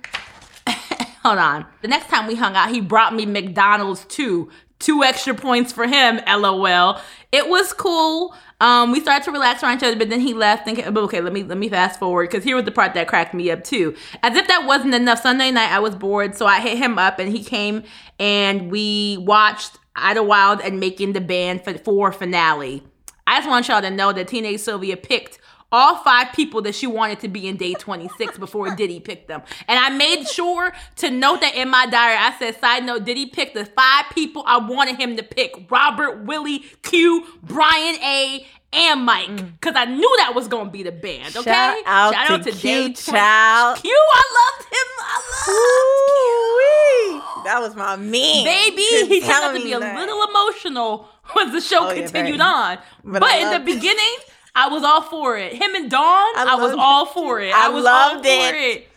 hold 1.22 1.38
on. 1.38 1.66
The 1.80 1.88
next 1.88 2.08
time 2.08 2.26
we 2.26 2.34
hung 2.34 2.56
out, 2.56 2.70
he 2.70 2.80
brought 2.80 3.14
me 3.14 3.26
McDonald's 3.26 4.04
too. 4.06 4.50
Two 4.78 5.04
extra 5.04 5.34
points 5.34 5.72
for 5.72 5.86
him, 5.86 6.20
lol. 6.26 6.98
It 7.30 7.48
was 7.48 7.72
cool. 7.72 8.34
Um, 8.60 8.92
we 8.92 9.00
started 9.00 9.24
to 9.24 9.32
relax 9.32 9.62
around 9.62 9.78
each 9.78 9.84
other, 9.84 9.96
but 9.96 10.10
then 10.10 10.20
he 10.20 10.34
left. 10.34 10.64
Thinking, 10.64 10.86
okay, 10.96 11.20
let 11.20 11.32
me 11.32 11.42
let 11.42 11.58
me 11.58 11.68
fast 11.68 11.98
forward 11.98 12.30
because 12.30 12.44
here 12.44 12.56
was 12.56 12.64
the 12.64 12.72
part 12.72 12.94
that 12.94 13.08
cracked 13.08 13.34
me 13.34 13.50
up 13.50 13.64
too. 13.64 13.94
As 14.22 14.36
if 14.36 14.48
that 14.48 14.66
wasn't 14.66 14.94
enough, 14.94 15.22
Sunday 15.22 15.50
night 15.50 15.70
I 15.70 15.78
was 15.78 15.94
bored, 15.94 16.36
so 16.36 16.46
I 16.46 16.60
hit 16.60 16.78
him 16.78 16.98
up 16.98 17.18
and 17.18 17.30
he 17.30 17.44
came 17.44 17.84
and 18.18 18.70
we 18.70 19.18
watched 19.20 19.78
Idlewild 19.96 20.60
and 20.60 20.80
Making 20.80 21.12
the 21.12 21.20
Band 21.20 21.62
for 21.64 21.74
for 21.78 22.12
finale. 22.12 22.82
I 23.26 23.38
just 23.38 23.48
want 23.48 23.68
y'all 23.68 23.82
to 23.82 23.90
know 23.90 24.12
that 24.12 24.28
Teenage 24.28 24.60
Sylvia 24.60 24.96
picked 24.96 25.38
all 25.72 25.96
five 26.04 26.32
people 26.34 26.62
that 26.62 26.74
she 26.74 26.86
wanted 26.86 27.18
to 27.20 27.28
be 27.28 27.48
in 27.48 27.56
day 27.56 27.72
26 27.74 28.38
before 28.38 28.70
Diddy 28.76 29.00
picked 29.00 29.26
them. 29.28 29.42
And 29.66 29.78
I 29.78 29.88
made 29.90 30.28
sure 30.28 30.72
to 30.96 31.10
note 31.10 31.40
that 31.40 31.54
in 31.54 31.68
my 31.70 31.86
diary. 31.86 32.18
I 32.18 32.36
said, 32.38 32.60
side 32.60 32.84
note, 32.84 33.04
Diddy 33.04 33.26
picked 33.26 33.54
the 33.54 33.64
five 33.64 34.04
people 34.12 34.44
I 34.46 34.58
wanted 34.58 34.96
him 34.96 35.16
to 35.16 35.22
pick 35.22 35.70
Robert, 35.70 36.24
Willie, 36.24 36.60
Q, 36.82 37.26
Brian 37.42 37.96
A., 38.02 38.46
and 38.74 39.04
Mike. 39.04 39.36
Because 39.36 39.76
I 39.76 39.84
knew 39.84 40.16
that 40.20 40.34
was 40.34 40.48
going 40.48 40.64
to 40.66 40.70
be 40.70 40.82
the 40.82 40.92
band, 40.92 41.36
okay? 41.36 41.82
Mm. 41.84 41.84
Shout 41.84 42.30
out 42.30 42.42
to 42.44 42.52
Q, 42.52 42.60
day 42.60 42.82
20 42.84 42.94
child. 42.94 43.78
Q, 43.78 43.90
I 43.94 44.22
loved 44.38 44.64
him. 44.72 44.88
I 45.00 45.16
loved 45.28 47.22
Q. 47.36 47.44
That 47.44 47.60
was 47.60 47.76
my 47.76 47.96
man. 47.96 48.44
Baby, 48.44 48.82
he 49.08 49.20
turned 49.20 49.32
out 49.32 49.52
to 49.52 49.58
be 49.58 49.64
me 49.64 49.72
a 49.72 49.78
little 49.78 50.22
emotional 50.28 51.08
as 51.38 51.52
the 51.52 51.60
show 51.60 51.88
Oh, 51.90 51.94
continued 51.94 52.38
very. 52.38 52.40
on. 52.40 52.78
But 53.04 53.20
But, 53.20 53.40
in 53.40 53.50
the 53.50 53.60
beginning, 53.60 54.16
I 54.54 54.68
was 54.68 54.82
all 54.82 55.02
for 55.02 55.36
it. 55.38 55.54
Him 55.54 55.74
and 55.74 55.90
Dawn, 55.90 56.00
I, 56.36 56.56
was 56.60 56.74
all 56.78 57.06
for 57.06 57.40
it. 57.40 57.54
I 57.54 57.66
I, 57.66 57.68
was 57.70 57.84
loved 57.84 58.16
all 58.16 58.22
for 58.22 58.54
it. 58.54 58.54
it. 58.54 58.88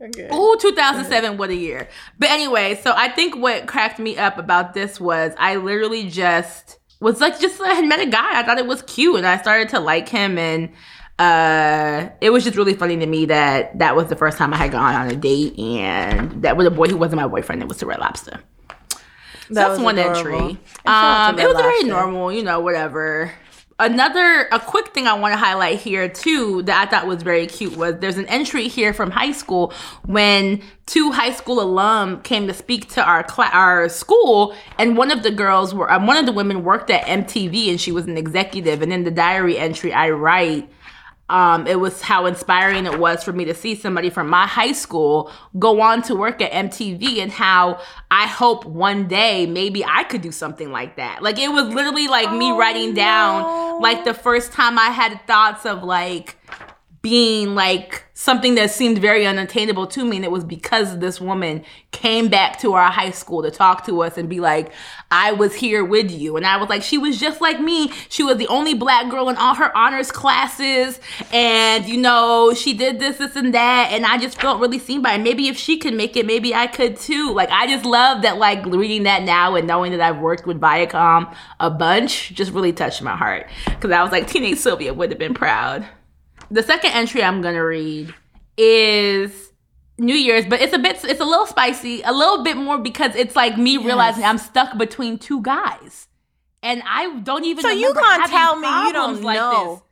Okay. 0.00 0.28
Ooh, 0.34 0.56
2007, 0.60 1.36
what 1.38 1.50
a 1.50 1.54
year. 1.54 1.88
But 2.18 2.30
anyway, 2.30 2.76
so 2.82 2.92
I 2.94 3.08
think 3.08 3.36
what 3.36 3.66
cracked 3.66 3.98
me 3.98 4.16
up 4.16 4.38
about 4.38 4.74
this 4.74 5.00
was 5.00 5.32
I 5.38 5.56
literally 5.56 6.08
just 6.08 6.78
was 7.00 7.20
like, 7.20 7.38
just 7.40 7.60
I 7.60 7.74
had 7.74 7.84
met 7.86 8.00
a 8.00 8.06
guy. 8.06 8.40
I 8.40 8.42
thought 8.44 8.58
it 8.58 8.66
was 8.66 8.82
cute 8.82 9.16
and 9.16 9.26
I 9.26 9.38
started 9.38 9.68
to 9.70 9.80
like 9.80 10.08
him. 10.08 10.38
And 10.38 10.70
uh, 11.18 12.10
it 12.20 12.30
was 12.30 12.44
just 12.44 12.56
really 12.56 12.74
funny 12.74 12.96
to 12.96 13.06
me 13.06 13.26
that 13.26 13.78
that 13.78 13.96
was 13.96 14.08
the 14.08 14.16
first 14.16 14.38
time 14.38 14.52
I 14.54 14.56
had 14.56 14.70
gone 14.72 14.94
on 14.94 15.08
a 15.08 15.16
date 15.16 15.58
and 15.58 16.42
that 16.42 16.56
was 16.56 16.66
a 16.66 16.70
boy 16.70 16.86
who 16.88 16.96
wasn't 16.96 17.20
my 17.20 17.26
boyfriend. 17.28 17.62
It 17.62 17.68
was 17.68 17.78
the 17.78 17.86
Red 17.86 17.98
Lobster. 18.00 18.40
So 19.48 19.54
that's 19.54 19.80
one 19.80 19.98
adorable. 19.98 20.18
entry. 20.18 20.38
And 20.38 20.58
shout 20.84 20.86
out 20.86 21.34
Um, 21.34 21.38
it 21.40 21.46
was 21.48 21.56
very 21.56 21.84
normal, 21.84 22.32
you 22.32 22.42
know, 22.44 22.60
whatever. 22.60 23.32
Another, 23.80 24.48
a 24.50 24.58
quick 24.58 24.88
thing 24.92 25.06
I 25.06 25.14
want 25.14 25.34
to 25.34 25.38
highlight 25.38 25.78
here 25.78 26.08
too 26.08 26.62
that 26.62 26.88
I 26.88 26.90
thought 26.90 27.06
was 27.06 27.22
very 27.22 27.46
cute 27.46 27.76
was 27.76 27.94
there's 28.00 28.18
an 28.18 28.26
entry 28.26 28.66
here 28.66 28.92
from 28.92 29.12
high 29.12 29.30
school 29.30 29.72
when 30.04 30.62
two 30.86 31.12
high 31.12 31.30
school 31.30 31.60
alum 31.60 32.20
came 32.22 32.48
to 32.48 32.54
speak 32.54 32.88
to 32.94 33.04
our 33.04 33.22
cla- 33.22 33.50
our 33.52 33.88
school, 33.88 34.52
and 34.78 34.96
one 34.96 35.12
of 35.12 35.22
the 35.22 35.30
girls 35.30 35.74
were 35.74 35.92
um, 35.92 36.08
one 36.08 36.16
of 36.16 36.26
the 36.26 36.32
women 36.32 36.64
worked 36.64 36.90
at 36.90 37.04
MTV 37.04 37.70
and 37.70 37.80
she 37.80 37.92
was 37.92 38.06
an 38.06 38.18
executive. 38.18 38.82
And 38.82 38.92
in 38.92 39.04
the 39.04 39.12
diary 39.12 39.56
entry, 39.56 39.92
I 39.92 40.10
write 40.10 40.68
um, 41.28 41.66
it 41.66 41.78
was 41.78 42.00
how 42.00 42.26
inspiring 42.26 42.86
it 42.86 42.98
was 42.98 43.22
for 43.22 43.32
me 43.32 43.44
to 43.44 43.54
see 43.54 43.74
somebody 43.74 44.08
from 44.08 44.28
my 44.28 44.46
high 44.46 44.72
school 44.72 45.30
go 45.58 45.80
on 45.80 46.02
to 46.02 46.14
work 46.14 46.40
at 46.40 46.50
MTV 46.52 47.18
and 47.18 47.30
how 47.30 47.80
I 48.10 48.26
hope 48.26 48.64
one 48.64 49.08
day 49.08 49.44
maybe 49.46 49.84
I 49.84 50.04
could 50.04 50.22
do 50.22 50.32
something 50.32 50.72
like 50.72 50.96
that. 50.96 51.22
Like 51.22 51.38
it 51.38 51.48
was 51.48 51.68
literally 51.74 52.08
like 52.08 52.32
me 52.32 52.50
Oh, 52.50 52.56
writing 52.58 52.94
down 52.94 53.82
like 53.82 54.04
the 54.04 54.14
first 54.14 54.52
time 54.52 54.78
I 54.78 54.86
had 54.86 55.20
thoughts 55.26 55.66
of 55.66 55.82
like 55.82 56.36
being 57.08 57.54
like 57.54 58.04
something 58.12 58.54
that 58.56 58.70
seemed 58.70 58.98
very 58.98 59.26
unattainable 59.26 59.86
to 59.86 60.04
me. 60.04 60.16
And 60.16 60.24
it 60.24 60.30
was 60.30 60.44
because 60.44 60.98
this 60.98 61.22
woman 61.22 61.64
came 61.90 62.28
back 62.28 62.58
to 62.58 62.74
our 62.74 62.90
high 62.90 63.12
school 63.12 63.42
to 63.42 63.50
talk 63.50 63.86
to 63.86 64.02
us 64.02 64.18
and 64.18 64.28
be 64.28 64.40
like, 64.40 64.72
I 65.10 65.32
was 65.32 65.54
here 65.54 65.82
with 65.82 66.10
you. 66.10 66.36
And 66.36 66.44
I 66.44 66.58
was 66.58 66.68
like, 66.68 66.82
she 66.82 66.98
was 66.98 67.18
just 67.18 67.40
like 67.40 67.60
me. 67.60 67.90
She 68.10 68.22
was 68.22 68.36
the 68.36 68.46
only 68.48 68.74
black 68.74 69.10
girl 69.10 69.30
in 69.30 69.36
all 69.36 69.54
her 69.54 69.74
honors 69.74 70.12
classes. 70.12 71.00
And, 71.32 71.86
you 71.86 71.96
know, 71.96 72.52
she 72.52 72.74
did 72.74 72.98
this, 72.98 73.16
this, 73.16 73.36
and 73.36 73.54
that. 73.54 73.88
And 73.90 74.04
I 74.04 74.18
just 74.18 74.38
felt 74.38 74.60
really 74.60 74.78
seen 74.78 75.00
by 75.00 75.12
her. 75.12 75.18
Maybe 75.18 75.48
if 75.48 75.56
she 75.56 75.78
could 75.78 75.94
make 75.94 76.14
it, 76.14 76.26
maybe 76.26 76.54
I 76.54 76.66
could 76.66 76.98
too. 76.98 77.32
Like, 77.32 77.50
I 77.50 77.66
just 77.68 77.86
love 77.86 78.20
that, 78.22 78.36
like, 78.36 78.66
reading 78.66 79.04
that 79.04 79.22
now 79.22 79.54
and 79.54 79.66
knowing 79.66 79.92
that 79.92 80.02
I've 80.02 80.18
worked 80.18 80.46
with 80.46 80.60
Viacom 80.60 81.34
a 81.58 81.70
bunch 81.70 82.34
just 82.34 82.52
really 82.52 82.74
touched 82.74 83.00
my 83.00 83.16
heart. 83.16 83.48
Because 83.64 83.92
I 83.92 84.02
was 84.02 84.12
like, 84.12 84.26
Teenage 84.26 84.58
Sylvia 84.58 84.92
would 84.92 85.08
have 85.10 85.18
been 85.18 85.32
proud 85.32 85.86
the 86.50 86.62
second 86.62 86.92
entry 86.92 87.22
I'm 87.22 87.42
gonna 87.42 87.64
read 87.64 88.14
is 88.56 89.52
New 89.98 90.14
Year's, 90.14 90.46
but 90.46 90.60
it's 90.60 90.72
a 90.72 90.78
bit, 90.78 91.04
it's 91.04 91.20
a 91.20 91.24
little 91.24 91.46
spicy, 91.46 92.02
a 92.02 92.12
little 92.12 92.44
bit 92.44 92.56
more 92.56 92.78
because 92.78 93.14
it's 93.16 93.34
like 93.34 93.58
me 93.58 93.74
yes. 93.74 93.84
realizing 93.84 94.24
I'm 94.24 94.38
stuck 94.38 94.78
between 94.78 95.18
two 95.18 95.42
guys, 95.42 96.08
and 96.62 96.82
I 96.86 97.18
don't 97.20 97.44
even. 97.44 97.62
Know. 97.62 97.70
So 97.70 97.74
you 97.74 97.92
can't 97.92 98.30
tell 98.30 98.56
me 98.58 98.68
you 98.86 98.92
don't 98.92 99.22
like 99.22 99.36
know. 99.36 99.74
This. 99.74 99.82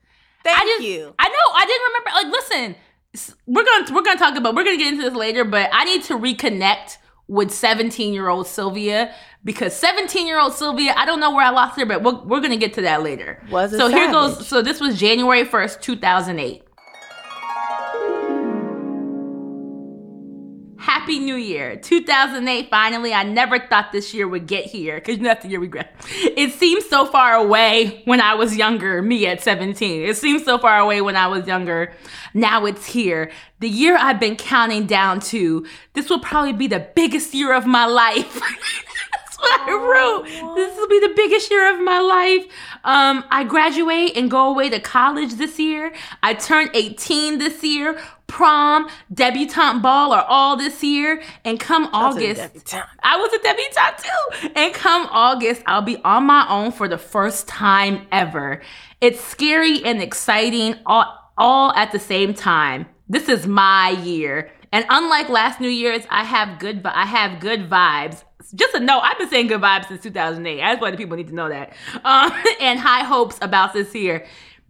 Thank 0.44 0.58
I 0.58 0.64
just, 0.64 0.82
you. 0.84 1.14
I 1.18 1.28
know. 1.28 1.34
I 1.54 1.66
didn't 1.66 1.86
remember. 1.88 2.10
Like, 2.14 2.74
listen, 3.12 3.36
we're 3.46 3.64
gonna 3.64 3.94
we're 3.94 4.02
gonna 4.02 4.18
talk 4.18 4.36
about. 4.36 4.54
We're 4.54 4.64
gonna 4.64 4.76
get 4.76 4.92
into 4.92 5.02
this 5.02 5.14
later, 5.14 5.44
but 5.44 5.70
I 5.72 5.84
need 5.84 6.04
to 6.04 6.18
reconnect 6.18 6.98
with 7.28 7.50
17 7.50 8.12
year 8.12 8.28
old 8.28 8.46
Sylvia 8.46 9.12
because 9.44 9.74
17 9.74 10.26
year 10.26 10.38
old 10.38 10.54
Sylvia, 10.54 10.92
I 10.96 11.06
don't 11.06 11.20
know 11.20 11.30
where 11.30 11.44
I 11.44 11.50
lost 11.50 11.78
her, 11.78 11.86
but 11.86 12.02
we're, 12.02 12.20
we're 12.24 12.40
going 12.40 12.50
to 12.50 12.56
get 12.56 12.74
to 12.74 12.82
that 12.82 13.02
later. 13.02 13.42
Was 13.50 13.70
so 13.70 13.88
here 13.88 14.10
goes. 14.10 14.46
So 14.46 14.62
this 14.62 14.80
was 14.80 14.98
January 14.98 15.44
1st, 15.44 15.80
2008. 15.80 16.65
Happy 20.86 21.18
New 21.18 21.34
Year. 21.34 21.74
2008, 21.74 22.70
finally. 22.70 23.12
I 23.12 23.24
never 23.24 23.58
thought 23.58 23.90
this 23.90 24.14
year 24.14 24.28
would 24.28 24.46
get 24.46 24.66
here 24.66 24.94
because 24.94 25.18
that's 25.18 25.42
the 25.42 25.50
year 25.50 25.58
we. 25.58 25.68
It 26.12 26.52
seems 26.52 26.88
so 26.88 27.06
far 27.06 27.34
away 27.34 28.02
when 28.04 28.20
I 28.20 28.34
was 28.34 28.56
younger, 28.56 29.02
me 29.02 29.26
at 29.26 29.40
17. 29.40 30.02
It 30.02 30.16
seems 30.16 30.44
so 30.44 30.58
far 30.58 30.78
away 30.78 31.00
when 31.00 31.16
I 31.16 31.26
was 31.26 31.44
younger. 31.48 31.92
Now 32.34 32.66
it's 32.66 32.86
here. 32.86 33.32
The 33.58 33.68
year 33.68 33.96
I've 34.00 34.20
been 34.20 34.36
counting 34.36 34.86
down 34.86 35.18
to. 35.32 35.66
This 35.94 36.08
will 36.08 36.20
probably 36.20 36.52
be 36.52 36.68
the 36.68 36.86
biggest 36.94 37.34
year 37.34 37.52
of 37.52 37.66
my 37.66 37.86
life. 37.86 38.34
That's 39.12 39.38
what 39.38 39.60
I 39.68 39.72
wrote. 39.72 40.54
This 40.54 40.76
will 40.76 40.88
be 40.88 41.00
the 41.00 41.14
biggest 41.16 41.50
year 41.50 41.74
of 41.74 41.80
my 41.80 41.98
life. 41.98 42.46
Um, 42.84 43.24
I 43.30 43.42
graduate 43.42 44.16
and 44.16 44.30
go 44.30 44.50
away 44.50 44.70
to 44.70 44.78
college 44.78 45.34
this 45.34 45.58
year. 45.58 45.92
I 46.22 46.34
turn 46.34 46.70
18 46.74 47.38
this 47.38 47.64
year. 47.64 48.00
Prom, 48.26 48.88
debutante 49.12 49.82
ball 49.82 50.12
are 50.12 50.24
all 50.24 50.56
this 50.56 50.82
year. 50.82 51.22
And 51.44 51.58
come 51.60 51.88
August, 51.92 52.74
I 53.02 53.16
was 53.16 53.32
a 53.32 53.38
debutante 53.38 54.02
too. 54.02 54.50
And 54.56 54.74
come 54.74 55.08
August, 55.10 55.62
I'll 55.66 55.82
be 55.82 55.96
on 55.98 56.24
my 56.24 56.46
own 56.48 56.72
for 56.72 56.88
the 56.88 56.98
first 56.98 57.48
time 57.48 58.06
ever. 58.12 58.62
It's 59.00 59.20
scary 59.22 59.84
and 59.84 60.02
exciting 60.02 60.76
all, 60.86 61.32
all 61.38 61.72
at 61.74 61.92
the 61.92 61.98
same 61.98 62.34
time. 62.34 62.86
This 63.08 63.28
is 63.28 63.46
my 63.46 63.90
year. 63.90 64.50
And 64.72 64.84
unlike 64.90 65.28
last 65.28 65.60
New 65.60 65.68
Year's, 65.68 66.02
I 66.10 66.24
have 66.24 66.58
good 66.58 66.84
I 66.84 67.06
have 67.06 67.40
good 67.40 67.70
vibes 67.70 68.24
just 68.54 68.74
a 68.74 68.80
note, 68.80 69.00
I've 69.02 69.18
been 69.18 69.28
saying 69.28 69.48
good 69.48 69.60
vibes 69.60 69.88
since 69.88 70.02
2008. 70.02 70.62
I 70.62 70.72
just 70.72 70.80
want 70.80 70.92
the 70.92 70.98
people 70.98 71.16
need 71.16 71.28
to 71.28 71.34
know 71.34 71.48
that. 71.48 71.72
Um, 72.04 72.32
and 72.60 72.78
high 72.78 73.04
hopes 73.04 73.38
about 73.42 73.72
this 73.72 73.94
year. 73.94 74.26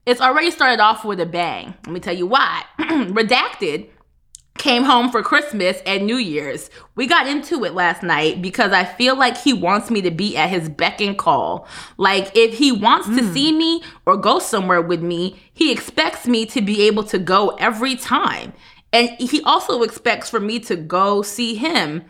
It's 0.07 0.21
already 0.21 0.53
started 0.53 0.81
off 0.81 1.05
with 1.05 1.21
a 1.21 1.27
bang. 1.27 1.75
Let 1.85 1.93
me 1.93 2.01
tell 2.01 2.17
you 2.17 2.27
why. 2.27 2.63
Redacted 2.79 3.91
came 4.57 4.85
home 4.85 5.11
for 5.11 5.23
Christmas 5.23 5.83
and 5.85 6.07
New 6.07 6.17
Year's. 6.17 6.71
We 6.95 7.07
got 7.07 7.27
into 7.27 7.65
it 7.65 7.75
last 7.75 8.03
night 8.03 8.41
because 8.41 8.73
I 8.73 8.85
feel 8.85 9.17
like 9.17 9.37
he 9.37 9.53
wants 9.53 9.91
me 9.91 10.01
to 10.03 10.11
be 10.11 10.37
at 10.37 10.49
his 10.49 10.69
beck 10.69 11.01
and 11.01 11.19
call. 11.19 11.69
Like 11.99 12.31
if 12.37 12.57
he 12.57 12.73
wants 12.73 13.09
mm. 13.09 13.19
to 13.19 13.33
see 13.33 13.53
me 13.53 13.83
or 14.07 14.17
go 14.17 14.39
somewhere 14.39 14.81
with 14.81 15.03
me, 15.03 15.39
he 15.53 15.73
expects 15.73 16.27
me 16.27 16.47
to 16.47 16.63
be 16.63 16.83
able 16.87 17.05
to 17.05 17.19
go 17.19 17.51
every 17.59 17.97
time. 17.97 18.53
And 18.93 19.11
he 19.19 19.43
also 19.43 19.83
expects 19.83 20.31
for 20.31 20.41
me 20.41 20.61
to 20.61 20.77
go 20.77 21.21
see 21.21 21.57
him 21.57 22.05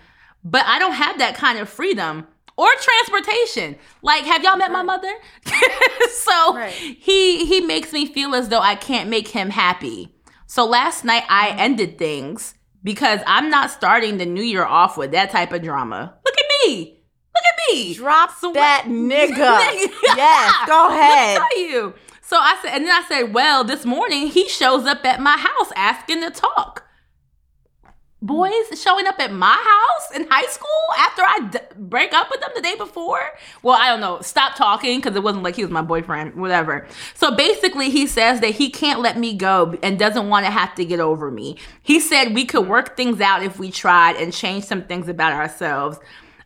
but 0.47 0.65
I 0.65 0.79
don't 0.79 0.93
have 0.93 1.19
that 1.19 1.35
kind 1.35 1.59
of 1.59 1.69
freedom 1.69 2.29
or 2.57 2.69
transportation. 2.81 3.77
Like, 4.03 4.25
have 4.25 4.43
y'all 4.43 4.57
met 4.57 4.73
my 4.73 4.83
mother? 4.83 5.13
so 6.11 6.55
right. 6.55 6.73
he 6.73 7.45
he 7.47 7.61
makes 7.61 7.93
me 7.93 8.07
feel 8.07 8.35
as 8.35 8.49
though 8.49 8.61
I 8.61 8.75
can't 8.75 9.09
make 9.09 9.29
him 9.29 9.51
happy. 9.51 10.15
So 10.47 10.65
last 10.65 11.05
night 11.05 11.25
I 11.29 11.49
mm-hmm. 11.51 11.59
ended 11.61 11.99
things 11.99 12.55
because 12.83 13.21
I'm 13.27 13.51
not 13.51 13.71
starting 13.71 14.19
the 14.19 14.27
new 14.27 14.43
year 14.43 14.65
off 14.65 14.97
with 14.97 15.11
that 15.13 15.31
type 15.31 15.53
of 15.53 15.63
drama. 15.63 16.15
Look 16.25 16.35
at 16.39 16.69
me. 16.69 17.01
Look 17.35 17.45
at 17.45 17.75
me. 17.75 17.95
Drop 17.95 18.31
so 18.39 18.53
that 18.53 18.85
nigga. 18.87 19.37
yes, 20.17 20.55
go 20.67 20.89
ahead. 20.89 21.39
tell 21.39 21.61
you. 21.61 21.95
So 22.23 22.37
I 22.37 22.59
said, 22.63 22.75
and 22.75 22.85
then 22.85 22.93
I 22.93 23.07
said, 23.07 23.35
well, 23.35 23.63
this 23.63 23.85
morning 23.85 24.29
he 24.29 24.49
shows 24.49 24.85
up 24.87 25.05
at 25.05 25.21
my 25.21 25.37
house 25.37 25.73
asking 25.77 26.23
to 26.23 26.31
talk 26.31 26.86
boys 28.27 28.81
showing 28.81 29.07
up 29.07 29.19
at 29.21 29.33
my 29.33 29.55
house 29.55 30.11
in 30.15 30.27
high 30.29 30.47
school 30.47 30.69
after 30.99 31.23
I 31.23 31.49
d- 31.51 31.59
break 31.77 32.13
up 32.13 32.29
with 32.31 32.41
them 32.41 32.51
the 32.55 32.61
day 32.61 32.75
before. 32.75 33.21
Well, 33.63 33.79
I 33.81 33.89
don't 33.89 34.01
know. 34.01 34.21
Stop 34.21 34.57
talking 34.57 34.99
because 34.99 35.17
it 35.17 35.23
wasn't 35.23 35.45
like 35.45 35.57
he 35.57 35.63
was 35.63 35.71
my 35.71 35.83
boyfriend, 35.83 36.35
whatever. 36.35 36.87
So 37.15 37.35
basically, 37.35 37.91
he 37.91 38.07
says 38.07 38.41
that 38.41 38.51
he 38.51 38.71
can't 38.71 39.01
let 39.01 39.17
me 39.17 39.35
go 39.35 39.79
and 39.83 39.99
doesn't 39.99 40.29
want 40.29 40.45
to 40.47 40.51
have 40.51 40.75
to 40.75 40.85
get 40.85 41.01
over 41.01 41.31
me. 41.31 41.57
He 41.83 42.01
said 42.01 42.35
we 42.35 42.45
could 42.45 42.67
work 42.67 42.97
things 42.97 43.21
out 43.21 43.43
if 43.43 43.59
we 43.59 43.71
tried 43.71 44.17
and 44.17 44.33
change 44.33 44.65
some 44.65 44.85
things 44.85 45.09
about 45.09 45.33
ourselves. 45.33 45.99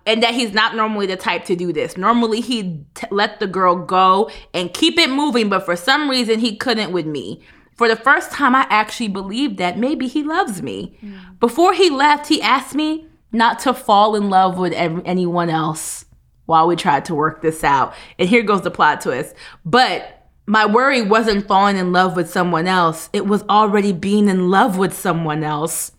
And 0.07 0.23
that 0.23 0.33
he's 0.33 0.55
not 0.55 0.75
normally 0.75 1.07
the 1.07 1.17
type 1.17 1.45
to 1.45 1.55
do 1.55 1.75
this. 1.75 1.99
Normally, 1.99 2.41
he'd 2.41 2.95
t- 2.95 3.07
let 3.11 3.39
the 3.39 3.47
girl 3.47 3.77
go 3.77 4.31
and 4.55 4.73
keep 4.73 4.99
it 4.99 5.11
moving, 5.11 5.51
but 5.51 5.67
for 5.67 5.77
some 5.77 6.09
reason, 6.09 6.41
he 6.41 6.57
couldn't 6.57 6.91
with 6.91 7.07
me 7.07 7.43
for 7.81 7.89
the 7.89 7.97
first 7.97 8.31
time, 8.31 8.55
I 8.55 8.67
actually 8.69 9.09
believed 9.09 9.57
that 9.57 9.79
maybe 9.79 10.07
he 10.07 10.23
loves 10.23 10.61
me. 10.61 10.99
Mm. 11.03 11.39
Before 11.41 11.73
he 11.73 11.89
left, 11.89 12.27
he 12.27 12.43
asked 12.43 12.75
me 12.75 13.09
not 13.33 13.59
to 13.61 13.73
fall 13.73 14.17
in 14.17 14.29
love 14.29 14.59
with 14.59 14.75
anyone 14.75 15.49
else 15.49 16.05
while 16.45 16.67
we 16.67 16.77
tried 16.77 17.07
to 17.07 17.15
work 17.15 17.41
this 17.41 17.65
out. 17.65 17.95
And 18.19 18.29
here 18.29 18.43
goes 18.43 18.61
the 18.61 18.71
plot 18.71 19.01
twist. 19.01 19.35
But 19.65 20.27
my 20.45 20.67
worry 20.67 21.01
wasn't 21.01 21.49
falling 21.49 21.79
in 21.79 21.91
love 21.91 22.17
with 22.17 22.29
someone 22.29 22.67
else, 22.67 23.09
it 23.15 23.25
was 23.25 23.45
already 23.45 23.95
being 23.95 24.29
in 24.29 24.51
love 24.51 24.77
with 24.77 24.93
someone 24.93 25.43
else. 25.43 25.93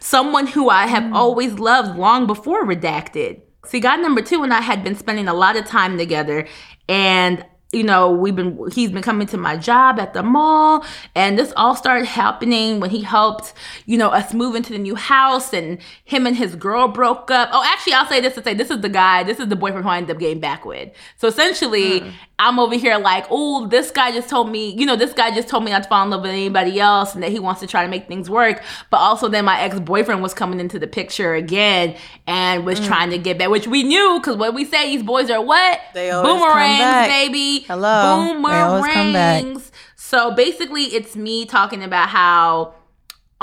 Someone 0.00 0.48
who 0.48 0.68
I 0.68 0.86
have 0.86 1.04
mm. 1.04 1.14
always 1.14 1.54
loved 1.54 1.96
long 1.96 2.26
before 2.26 2.66
Redacted. 2.66 3.40
See, 3.64 3.80
God 3.80 4.00
number 4.00 4.20
two 4.20 4.42
and 4.42 4.52
I 4.52 4.60
had 4.60 4.84
been 4.84 4.96
spending 4.96 5.28
a 5.28 5.34
lot 5.34 5.56
of 5.56 5.64
time 5.64 5.96
together, 5.96 6.46
and 6.90 7.42
you 7.72 7.82
know, 7.82 8.10
we've 8.10 8.36
been 8.36 8.58
he's 8.70 8.90
been 8.90 9.02
coming 9.02 9.26
to 9.28 9.38
my 9.38 9.56
job 9.56 9.98
at 9.98 10.12
the 10.12 10.22
mall 10.22 10.84
and 11.14 11.38
this 11.38 11.52
all 11.56 11.74
started 11.74 12.04
happening 12.04 12.80
when 12.80 12.90
he 12.90 13.00
helped, 13.00 13.54
you 13.86 13.96
know, 13.96 14.10
us 14.10 14.34
move 14.34 14.54
into 14.54 14.72
the 14.72 14.78
new 14.78 14.94
house 14.94 15.54
and 15.54 15.78
him 16.04 16.26
and 16.26 16.36
his 16.36 16.54
girl 16.54 16.86
broke 16.86 17.30
up. 17.30 17.48
Oh, 17.50 17.64
actually 17.64 17.94
I'll 17.94 18.06
say 18.06 18.20
this 18.20 18.34
to 18.34 18.42
say 18.42 18.52
this 18.52 18.70
is 18.70 18.82
the 18.82 18.90
guy, 18.90 19.22
this 19.22 19.40
is 19.40 19.48
the 19.48 19.56
boyfriend 19.56 19.84
who 19.84 19.90
I 19.90 19.96
ended 19.96 20.14
up 20.14 20.20
getting 20.20 20.40
back 20.40 20.66
with. 20.66 20.92
So 21.16 21.28
essentially, 21.28 22.00
mm. 22.00 22.12
I'm 22.42 22.58
over 22.58 22.74
here 22.74 22.98
like, 22.98 23.26
oh, 23.30 23.68
this 23.68 23.92
guy 23.92 24.10
just 24.10 24.28
told 24.28 24.50
me, 24.50 24.70
you 24.74 24.84
know, 24.84 24.96
this 24.96 25.12
guy 25.12 25.30
just 25.30 25.46
told 25.46 25.62
me 25.62 25.70
not 25.70 25.84
to 25.84 25.88
fall 25.88 26.02
in 26.02 26.10
love 26.10 26.22
with 26.22 26.32
anybody 26.32 26.80
else 26.80 27.14
and 27.14 27.22
that 27.22 27.30
he 27.30 27.38
wants 27.38 27.60
to 27.60 27.68
try 27.68 27.84
to 27.84 27.88
make 27.88 28.08
things 28.08 28.28
work. 28.28 28.64
But 28.90 28.96
also 28.96 29.28
then 29.28 29.44
my 29.44 29.60
ex-boyfriend 29.60 30.20
was 30.20 30.34
coming 30.34 30.58
into 30.58 30.80
the 30.80 30.88
picture 30.88 31.34
again 31.34 31.96
and 32.26 32.66
was 32.66 32.80
mm. 32.80 32.86
trying 32.86 33.10
to 33.10 33.18
get 33.18 33.38
back, 33.38 33.48
which 33.48 33.68
we 33.68 33.84
knew 33.84 34.18
because 34.18 34.36
what 34.36 34.54
we 34.54 34.64
say 34.64 34.90
these 34.90 35.04
boys 35.04 35.30
are 35.30 35.40
what? 35.40 35.80
They 35.94 36.10
always 36.10 36.32
Boomerangs, 36.32 37.08
baby. 37.08 37.60
Hello. 37.60 38.34
Boomerangs. 38.34 39.70
So 39.94 40.34
basically 40.34 40.86
it's 40.86 41.14
me 41.14 41.46
talking 41.46 41.84
about 41.84 42.08
how 42.08 42.74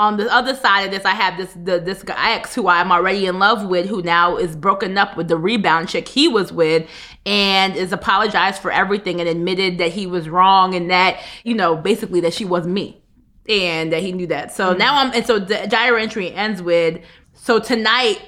on 0.00 0.16
the 0.16 0.34
other 0.34 0.54
side 0.56 0.80
of 0.84 0.90
this, 0.90 1.04
I 1.04 1.10
have 1.10 1.36
this 1.36 1.52
the, 1.52 1.78
this 1.78 2.02
ex 2.08 2.54
who 2.54 2.68
I'm 2.68 2.90
already 2.90 3.26
in 3.26 3.38
love 3.38 3.66
with, 3.68 3.86
who 3.86 4.00
now 4.00 4.38
is 4.38 4.56
broken 4.56 4.96
up 4.96 5.14
with 5.14 5.28
the 5.28 5.36
rebound 5.36 5.90
chick 5.90 6.08
he 6.08 6.26
was 6.26 6.50
with, 6.50 6.88
and 7.26 7.76
is 7.76 7.92
apologized 7.92 8.62
for 8.62 8.72
everything 8.72 9.20
and 9.20 9.28
admitted 9.28 9.76
that 9.76 9.92
he 9.92 10.06
was 10.06 10.26
wrong 10.26 10.74
and 10.74 10.90
that 10.90 11.20
you 11.44 11.54
know 11.54 11.76
basically 11.76 12.20
that 12.22 12.32
she 12.32 12.46
was 12.46 12.66
me, 12.66 13.02
and 13.46 13.92
that 13.92 14.02
he 14.02 14.12
knew 14.12 14.26
that. 14.28 14.52
So 14.52 14.70
mm-hmm. 14.70 14.78
now 14.78 14.96
I'm 14.96 15.12
and 15.12 15.26
so 15.26 15.38
the 15.38 15.66
diary 15.68 16.02
entry 16.02 16.32
ends 16.32 16.62
with 16.62 17.02
so 17.34 17.58
tonight 17.58 18.22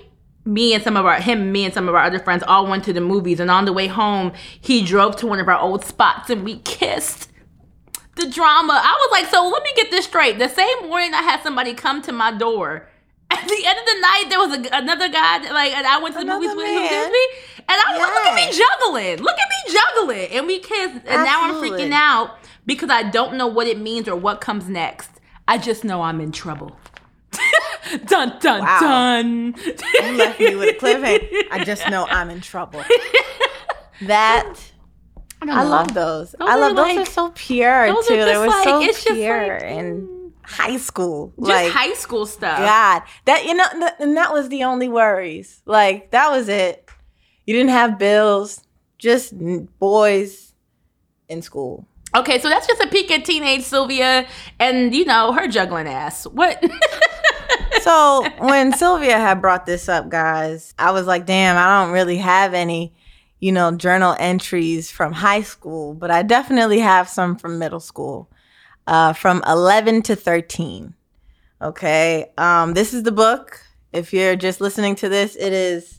me 0.45 0.75
and 0.75 0.85
some 0.85 0.99
of 0.99 1.07
our 1.07 1.23
him 1.23 1.53
me 1.53 1.65
and 1.65 1.73
some 1.73 1.89
of 1.89 1.95
our 1.95 2.05
other 2.05 2.19
friends 2.19 2.43
all 2.47 2.67
went 2.67 2.85
to 2.85 2.93
the 2.93 3.01
movies 3.01 3.41
and 3.41 3.51
on 3.51 3.65
the 3.65 3.73
way 3.73 3.87
home 3.87 4.33
he 4.61 4.85
drove 4.85 5.17
to 5.17 5.27
one 5.27 5.41
of 5.41 5.49
our 5.49 5.59
old 5.59 5.87
spots 5.87 6.29
and 6.29 6.45
we 6.45 6.59
kissed 6.59 7.32
the 8.25 8.31
drama. 8.31 8.75
I 8.75 8.97
was 9.01 9.21
like, 9.21 9.31
so 9.31 9.47
let 9.49 9.63
me 9.63 9.71
get 9.77 9.91
this 9.91 10.05
straight. 10.07 10.39
The 10.39 10.49
same 10.49 10.89
morning 10.89 11.15
I 11.15 11.23
had 11.23 11.43
somebody 11.43 11.75
come 11.75 12.03
to 12.03 12.13
my 12.13 12.33
door. 12.33 12.89
At 13.31 13.49
the 13.49 13.65
end 13.67 13.79
of 13.79 13.87
the 13.87 14.01
night, 14.01 14.25
there 14.29 14.39
was 14.39 14.53
a, 14.53 14.77
another 14.77 15.09
guy 15.09 15.39
that, 15.39 15.53
like, 15.53 15.73
and 15.73 15.87
I 15.87 15.99
went 16.01 16.15
to 16.15 16.19
the 16.19 16.25
another 16.25 16.41
movies 16.41 16.57
with 16.57 16.67
him, 16.67 17.13
me, 17.13 17.27
and 17.61 17.81
I 17.81 17.93
was 17.93 17.99
yes. 17.99 18.01
like, 18.01 18.15
look 18.15 18.27
at 18.27 18.35
me 18.35 18.47
juggling, 18.59 19.25
look 19.25 19.39
at 19.39 19.49
me 19.49 19.73
juggling, 19.73 20.39
and 20.39 20.47
we 20.47 20.59
kissed, 20.59 21.07
and 21.07 21.09
Absolutely. 21.09 21.25
now 21.25 21.43
I'm 21.43 21.55
freaking 21.55 21.93
out 21.93 22.39
because 22.67 22.91
I 22.91 23.05
don't 23.05 23.37
know 23.39 23.47
what 23.47 23.67
it 23.67 23.79
means 23.81 24.07
or 24.07 24.17
what 24.17 24.43
comes 24.43 24.69
next. 24.69 25.11
I 25.49 25.57
just 25.57 25.83
know 25.83 26.03
I'm 26.03 26.21
in 26.21 26.31
trouble. 26.31 26.77
dun 28.07 28.39
dun 28.41 28.61
Wow. 28.61 28.79
dun. 28.81 29.55
You 29.57 30.17
left 30.19 30.39
me 30.39 30.55
with 30.55 30.69
a 30.69 30.79
cliffhanger. 30.79 31.45
I 31.51 31.65
just 31.65 31.89
know 31.89 32.07
I'm 32.07 32.29
in 32.31 32.41
trouble. 32.43 32.85
That 34.03 34.57
I 35.51 35.65
know. 35.65 35.71
love 35.71 35.95
those. 35.95 36.33
Those 36.33 36.49
I 36.49 36.57
love 36.57 36.73
are 36.73 36.75
those 36.75 37.09
are 37.09 37.11
so 37.11 37.31
pure 37.31 37.87
too. 38.07 38.17
They 38.17 38.37
were 38.37 38.47
like- 38.47 38.65
so 38.65 38.81
it's 38.81 39.05
pure 39.05 39.55
like, 39.55 39.63
in 39.63 40.07
mm. 40.07 40.33
high 40.43 40.77
school. 40.77 41.33
Just 41.39 41.49
like 41.49 41.73
high 41.73 41.95
school 41.95 42.27
stuff. 42.27 42.59
God, 42.59 43.03
that 43.25 43.45
you 43.45 43.55
know, 43.55 43.67
th- 43.73 43.93
and 43.99 44.17
that 44.17 44.33
was 44.33 44.49
the 44.49 44.65
only 44.65 44.89
worries. 44.89 45.63
Like 45.67 46.11
that 46.11 46.31
was 46.31 46.49
it. 46.49 46.89
You 47.47 47.55
didn't 47.55 47.71
have 47.71 47.99
bills, 47.99 48.65
just 48.99 49.35
boys 49.79 50.55
in 51.29 51.43
school. 51.43 51.87
Okay, 52.15 52.39
so 52.39 52.49
that's 52.49 52.67
just 52.67 52.83
a 52.83 52.89
peek 52.89 53.11
at 53.11 53.25
teenage 53.25 53.63
Sylvia 53.63 54.27
and 54.61 54.95
you 54.95 55.05
know 55.05 55.33
her 55.33 55.49
juggling 55.49 55.89
ass. 55.89 56.27
What? 56.27 56.63
So 57.83 58.25
when 58.39 58.73
Sylvia 58.73 59.19
had 59.19 59.41
brought 59.41 59.67
this 59.67 59.89
up, 59.89 60.09
guys, 60.09 60.73
I 60.79 60.93
was 60.93 61.07
like, 61.07 61.27
damn, 61.27 61.57
I 61.57 61.83
don't 61.83 61.93
really 61.93 62.19
have 62.19 62.55
any, 62.55 62.95
you 63.43 63.51
know, 63.51 63.73
journal 63.73 64.15
entries 64.21 64.89
from 64.89 65.13
high 65.13 65.43
school, 65.43 65.95
but 65.95 66.13
I 66.13 66.23
definitely 66.23 66.79
have 66.79 67.09
some 67.09 67.35
from 67.35 67.59
middle 67.59 67.81
school, 67.81 68.31
uh, 68.87 69.15
from 69.15 69.43
11 69.49 70.03
to 70.03 70.15
13. 70.15 70.95
Okay. 71.61 72.31
Um, 72.39 72.75
this 72.75 72.95
is 72.95 73.03
the 73.03 73.11
book. 73.11 73.61
If 73.93 74.13
you're 74.13 74.37
just 74.37 74.61
listening 74.61 74.95
to 74.95 75.09
this, 75.09 75.35
it 75.35 75.53
is 75.53 75.99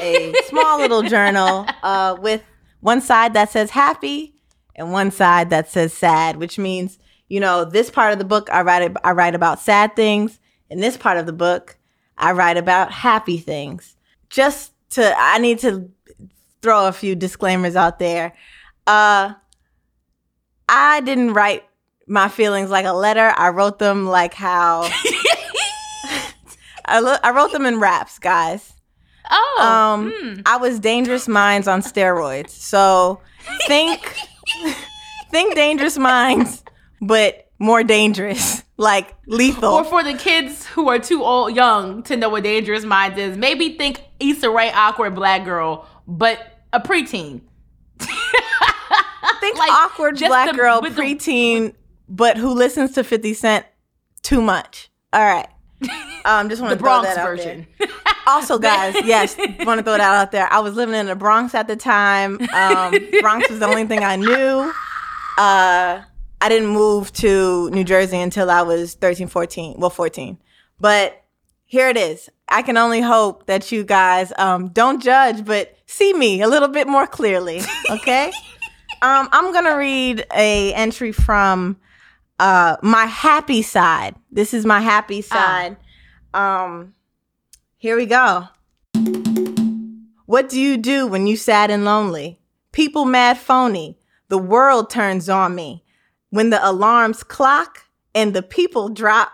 a 0.00 0.32
small 0.46 0.78
little 0.78 1.02
journal 1.02 1.66
uh, 1.82 2.16
with 2.18 2.42
one 2.80 3.02
side 3.02 3.34
that 3.34 3.50
says 3.50 3.68
happy 3.68 4.34
and 4.74 4.90
one 4.90 5.10
side 5.10 5.50
that 5.50 5.68
says 5.68 5.92
sad, 5.92 6.36
which 6.36 6.58
means, 6.58 6.98
you 7.28 7.38
know, 7.38 7.66
this 7.66 7.90
part 7.90 8.14
of 8.14 8.18
the 8.18 8.24
book 8.24 8.48
I 8.50 8.62
write 8.62 8.96
I 9.04 9.10
write 9.10 9.34
about 9.34 9.60
sad 9.60 9.94
things. 9.94 10.40
In 10.70 10.80
this 10.80 10.96
part 10.96 11.18
of 11.18 11.26
the 11.26 11.34
book, 11.34 11.76
I 12.16 12.32
write 12.32 12.56
about 12.56 12.92
happy 12.92 13.36
things. 13.36 13.94
Just 14.30 14.72
to 14.90 15.14
I 15.18 15.38
need 15.38 15.58
to 15.60 15.90
throw 16.62 16.86
a 16.88 16.92
few 16.92 17.14
disclaimers 17.14 17.76
out 17.76 17.98
there. 17.98 18.32
Uh 18.86 19.34
I 20.68 21.00
didn't 21.00 21.32
write 21.32 21.64
my 22.06 22.28
feelings 22.28 22.70
like 22.70 22.84
a 22.86 22.92
letter. 22.92 23.32
I 23.36 23.48
wrote 23.50 23.78
them 23.78 24.06
like 24.06 24.34
how 24.34 24.82
I, 26.84 27.00
lo- 27.00 27.16
I 27.22 27.30
wrote 27.32 27.52
them 27.52 27.66
in 27.66 27.80
raps, 27.80 28.18
guys. 28.18 28.72
oh, 29.30 29.58
Um, 29.62 30.12
hmm. 30.16 30.40
I 30.46 30.56
was 30.56 30.80
Dangerous 30.80 31.28
Minds 31.28 31.68
on 31.68 31.82
steroids. 31.82 32.50
So 32.50 33.20
think, 33.66 34.16
think 35.30 35.54
Dangerous 35.54 35.98
Minds, 35.98 36.62
but 37.02 37.46
more 37.58 37.82
dangerous, 37.82 38.62
like 38.78 39.14
lethal. 39.26 39.70
Or 39.74 39.84
for 39.84 40.02
the 40.02 40.14
kids 40.14 40.64
who 40.66 40.88
are 40.88 40.98
too 40.98 41.22
old, 41.22 41.54
young 41.54 42.02
to 42.04 42.16
know 42.16 42.30
what 42.30 42.44
Dangerous 42.44 42.84
Minds 42.84 43.18
is, 43.18 43.36
maybe 43.36 43.76
think 43.76 44.02
Issa 44.20 44.48
Rae 44.48 44.70
awkward 44.72 45.14
black 45.14 45.44
girl, 45.44 45.86
but 46.08 46.58
a 46.72 46.80
preteen. 46.80 47.42
think 49.40 49.56
like, 49.58 49.70
awkward 49.70 50.18
black 50.18 50.50
the- 50.50 50.56
girl 50.56 50.80
with 50.82 50.96
the- 50.96 51.02
preteen, 51.02 51.74
but 52.08 52.36
who 52.36 52.52
listens 52.52 52.92
to 52.92 53.04
Fifty 53.04 53.34
Cent 53.34 53.64
too 54.22 54.40
much. 54.42 54.90
All 55.12 55.24
right. 55.24 55.48
Um, 56.24 56.48
just 56.48 56.60
want 56.62 56.72
to 56.72 56.78
throw 56.78 57.00
Bronx 57.00 57.08
that 57.08 57.18
out 57.18 57.26
version. 57.26 57.66
there. 57.78 57.88
Also, 58.26 58.58
guys, 58.58 58.94
yes, 59.06 59.38
want 59.38 59.78
to 59.78 59.82
throw 59.82 59.96
that 59.96 60.00
out 60.02 60.32
there. 60.32 60.52
I 60.52 60.58
was 60.58 60.74
living 60.74 60.94
in 60.94 61.06
the 61.06 61.16
Bronx 61.16 61.54
at 61.54 61.66
the 61.66 61.76
time. 61.76 62.38
Um, 62.52 62.94
Bronx 63.22 63.48
was 63.48 63.58
the 63.58 63.64
only 63.64 63.86
thing 63.86 64.04
I 64.04 64.16
knew. 64.16 64.70
Uh, 65.38 66.02
I 66.42 66.48
didn't 66.50 66.68
move 66.68 67.10
to 67.14 67.70
New 67.70 67.84
Jersey 67.84 68.18
until 68.18 68.50
I 68.50 68.60
was 68.60 68.92
13, 68.96 69.28
14. 69.28 69.76
Well, 69.78 69.88
14. 69.88 70.36
But 70.78 71.24
here 71.64 71.88
it 71.88 71.96
is. 71.96 72.28
I 72.50 72.60
can 72.60 72.76
only 72.76 73.00
hope 73.00 73.46
that 73.46 73.72
you 73.72 73.82
guys 73.82 74.30
um, 74.36 74.68
don't 74.68 75.02
judge, 75.02 75.46
but 75.46 75.77
see 75.88 76.12
me 76.12 76.42
a 76.42 76.46
little 76.48 76.68
bit 76.68 76.86
more 76.86 77.06
clearly. 77.06 77.62
Okay. 77.90 78.30
um, 79.00 79.28
I'm 79.32 79.50
gonna 79.52 79.76
read 79.76 80.26
a 80.34 80.74
entry 80.74 81.10
from 81.10 81.78
uh, 82.38 82.76
my 82.82 83.06
happy 83.06 83.62
side. 83.62 84.14
This 84.30 84.52
is 84.52 84.66
my 84.66 84.80
happy 84.80 85.22
side. 85.22 85.78
Um, 86.34 86.94
here 87.78 87.96
we 87.96 88.04
go. 88.04 88.48
What 90.26 90.50
do 90.50 90.60
you 90.60 90.76
do 90.76 91.06
when 91.06 91.26
you 91.26 91.36
sad 91.36 91.70
and 91.70 91.86
lonely? 91.86 92.38
People 92.72 93.06
mad 93.06 93.38
phony. 93.38 93.98
The 94.28 94.36
world 94.36 94.90
turns 94.90 95.30
on 95.30 95.54
me. 95.54 95.82
When 96.28 96.50
the 96.50 96.60
alarms 96.62 97.22
clock 97.22 97.84
and 98.14 98.34
the 98.34 98.42
people 98.42 98.90
drop, 98.90 99.32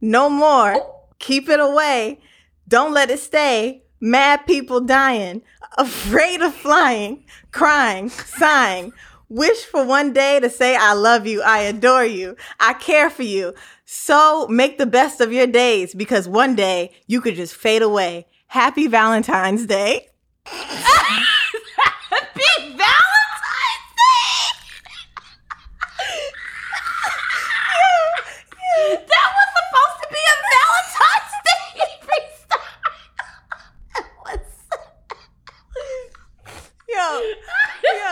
no 0.00 0.30
more. 0.30 0.74
Keep 1.18 1.50
it 1.50 1.60
away. 1.60 2.20
Don't 2.66 2.94
let 2.94 3.10
it 3.10 3.18
stay. 3.18 3.82
Mad 4.00 4.46
people 4.46 4.80
dying, 4.80 5.42
afraid 5.76 6.40
of 6.40 6.54
flying, 6.54 7.24
crying, 7.52 8.08
sighing. 8.08 8.92
Wish 9.28 9.64
for 9.64 9.84
one 9.84 10.12
day 10.12 10.40
to 10.40 10.50
say, 10.50 10.76
I 10.76 10.92
love 10.94 11.26
you, 11.26 11.42
I 11.42 11.60
adore 11.60 12.04
you, 12.04 12.36
I 12.58 12.72
care 12.74 13.10
for 13.10 13.22
you. 13.22 13.54
So 13.84 14.46
make 14.48 14.78
the 14.78 14.86
best 14.86 15.20
of 15.20 15.32
your 15.32 15.46
days 15.46 15.94
because 15.94 16.26
one 16.28 16.54
day 16.54 16.92
you 17.06 17.20
could 17.20 17.34
just 17.34 17.54
fade 17.54 17.82
away. 17.82 18.26
Happy 18.46 18.86
Valentine's 18.86 19.66
Day. 19.66 20.08
Happy 20.46 22.42
Valentine's 22.56 23.90
Day! 23.94 24.50
that 29.10 29.28
was 29.36 29.48
supposed 29.58 29.98
to 30.02 30.08
be 30.10 30.22
a 30.22 30.36
Valentine's 30.50 31.34
Day 31.46 31.62
freestyle. 32.06 32.80
Yo, 36.88 37.06
yo, 37.84 38.10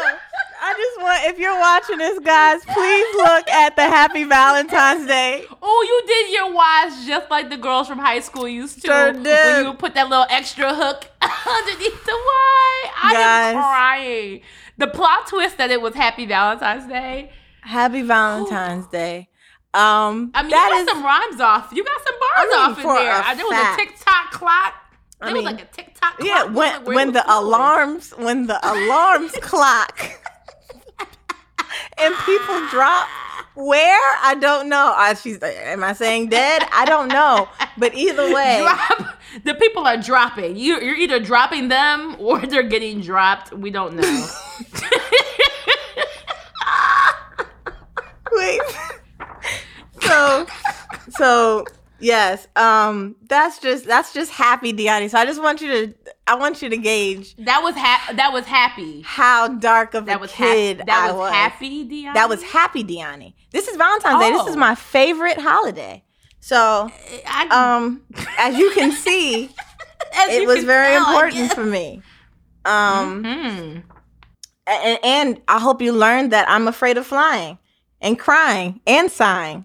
I 0.60 0.74
just 0.76 0.96
want, 1.02 1.07
if 1.26 1.38
you're 1.38 1.58
watching 1.58 1.98
this, 1.98 2.18
guys, 2.20 2.64
please 2.64 3.16
look 3.16 3.48
at 3.48 3.76
the 3.76 3.82
Happy 3.82 4.24
Valentine's 4.24 5.06
Day. 5.06 5.44
Oh, 5.62 5.84
you 5.88 6.06
did 6.06 6.34
your 6.34 6.52
wise 6.52 7.06
just 7.06 7.30
like 7.30 7.50
the 7.50 7.56
girls 7.56 7.88
from 7.88 7.98
high 7.98 8.20
school 8.20 8.48
used 8.48 8.80
to. 8.82 8.86
Sure 8.88 9.12
When 9.12 9.64
you 9.66 9.74
put 9.74 9.94
that 9.94 10.08
little 10.08 10.26
extra 10.30 10.74
hook 10.74 11.06
underneath 11.22 12.04
the 12.04 12.12
Y. 12.12 12.90
I 13.02 13.12
Guys. 13.12 13.54
am 13.54 13.62
crying. 13.62 14.40
The 14.78 14.86
plot 14.86 15.26
twist 15.26 15.56
that 15.58 15.70
it 15.70 15.80
was 15.80 15.94
Happy 15.94 16.26
Valentine's 16.26 16.86
Day. 16.88 17.32
Happy 17.62 18.02
Valentine's 18.02 18.86
Day. 18.86 19.28
Um, 19.74 20.30
I 20.34 20.42
mean, 20.42 20.50
that 20.50 20.68
you 20.68 20.74
got 20.74 20.80
is- 20.80 20.88
some 20.88 21.04
rhymes 21.04 21.40
off. 21.40 21.72
You 21.72 21.84
got 21.84 22.00
some 22.06 22.14
bars 22.14 22.30
I 22.36 22.46
mean, 22.46 22.58
off 22.70 22.78
in 22.78 22.84
there. 23.04 23.12
Uh, 23.12 23.34
there 23.34 23.44
was 23.44 23.54
fact. 23.54 23.80
a 23.80 23.84
TikTok 23.84 24.30
clock. 24.32 24.74
There 25.20 25.28
I 25.28 25.32
was 25.32 25.34
mean, 25.34 25.44
like 25.44 25.62
a 25.62 25.66
TikTok 25.66 26.16
clock. 26.18 26.26
yeah, 26.26 26.44
when 26.44 26.84
when 26.84 27.12
the 27.12 27.24
alarms 27.30 28.12
when 28.16 28.46
the 28.46 28.58
alarms 28.66 29.32
clock 29.42 30.00
and 31.98 32.14
people 32.24 32.66
drop 32.68 33.08
where 33.54 33.98
I 34.22 34.36
don't 34.40 34.68
know. 34.68 34.92
I, 34.96 35.14
she's 35.14 35.42
am 35.42 35.82
I 35.82 35.92
saying 35.92 36.28
dead? 36.28 36.62
I 36.72 36.84
don't 36.84 37.08
know. 37.08 37.48
But 37.76 37.94
either 37.94 38.32
way, 38.34 38.60
Drop. 38.62 39.16
The 39.44 39.54
people 39.54 39.86
are 39.86 39.96
dropping. 39.96 40.56
You, 40.56 40.80
you're 40.80 40.96
either 40.96 41.20
dropping 41.20 41.68
them 41.68 42.16
or 42.18 42.40
they're 42.40 42.62
getting 42.62 43.00
dropped. 43.00 43.52
We 43.52 43.70
don't 43.70 43.94
know. 43.96 44.02
wait. 48.32 48.60
so 50.00 50.46
so 51.10 51.64
yes, 52.00 52.46
um, 52.56 53.16
that's 53.28 53.58
just 53.58 53.84
that's 53.86 54.12
just 54.12 54.30
happy, 54.30 54.72
Deani. 54.72 55.10
So 55.10 55.18
I 55.18 55.24
just 55.26 55.42
want 55.42 55.60
you 55.60 55.68
to 55.86 55.94
I 56.26 56.34
want 56.36 56.62
you 56.62 56.68
to 56.68 56.76
gauge 56.76 57.34
that 57.36 57.62
was 57.62 57.74
ha- 57.76 58.12
that 58.14 58.32
was 58.32 58.44
happy. 58.46 59.02
how 59.02 59.48
dark 59.48 59.94
of 59.94 60.06
That 60.06 60.16
a 60.16 60.20
was 60.20 60.30
kid 60.32 60.78
happy. 60.78 60.86
That 60.86 61.08
I 61.08 61.12
was, 61.12 61.18
was. 61.18 61.32
happy, 61.32 61.84
Dion. 61.84 62.14
That 62.14 62.28
was 62.28 62.42
happy, 62.42 62.84
Deani. 62.84 63.34
This 63.52 63.68
is 63.68 63.76
Valentine's 63.76 64.20
Day. 64.20 64.30
This 64.30 64.46
is 64.48 64.56
Oh. 64.56 64.58
my 64.58 64.74
favorite 64.74 65.38
holiday. 65.40 66.04
So, 66.40 66.90
I, 67.26 67.48
um, 67.48 68.02
as 68.38 68.56
you 68.56 68.70
can 68.72 68.92
see, 68.92 69.46
as 70.14 70.30
it 70.34 70.46
was 70.46 70.64
very 70.64 70.92
tell, 70.94 71.10
important 71.20 71.52
for 71.52 71.64
me. 71.64 72.00
Um, 72.64 73.24
Hmm. 73.24 73.78
and, 74.66 74.98
and 75.02 75.40
I 75.48 75.58
hope 75.58 75.80
you 75.82 75.92
learned 75.92 76.32
that 76.32 76.48
I'm 76.48 76.68
afraid 76.68 76.96
of 76.98 77.06
flying 77.06 77.58
and 78.00 78.18
crying 78.18 78.80
and 78.86 79.10
sighing. 79.10 79.64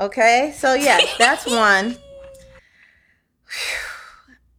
Okay, 0.00 0.54
so 0.56 0.74
yes, 0.74 1.14
that's 1.18 1.46
one. 1.50 1.96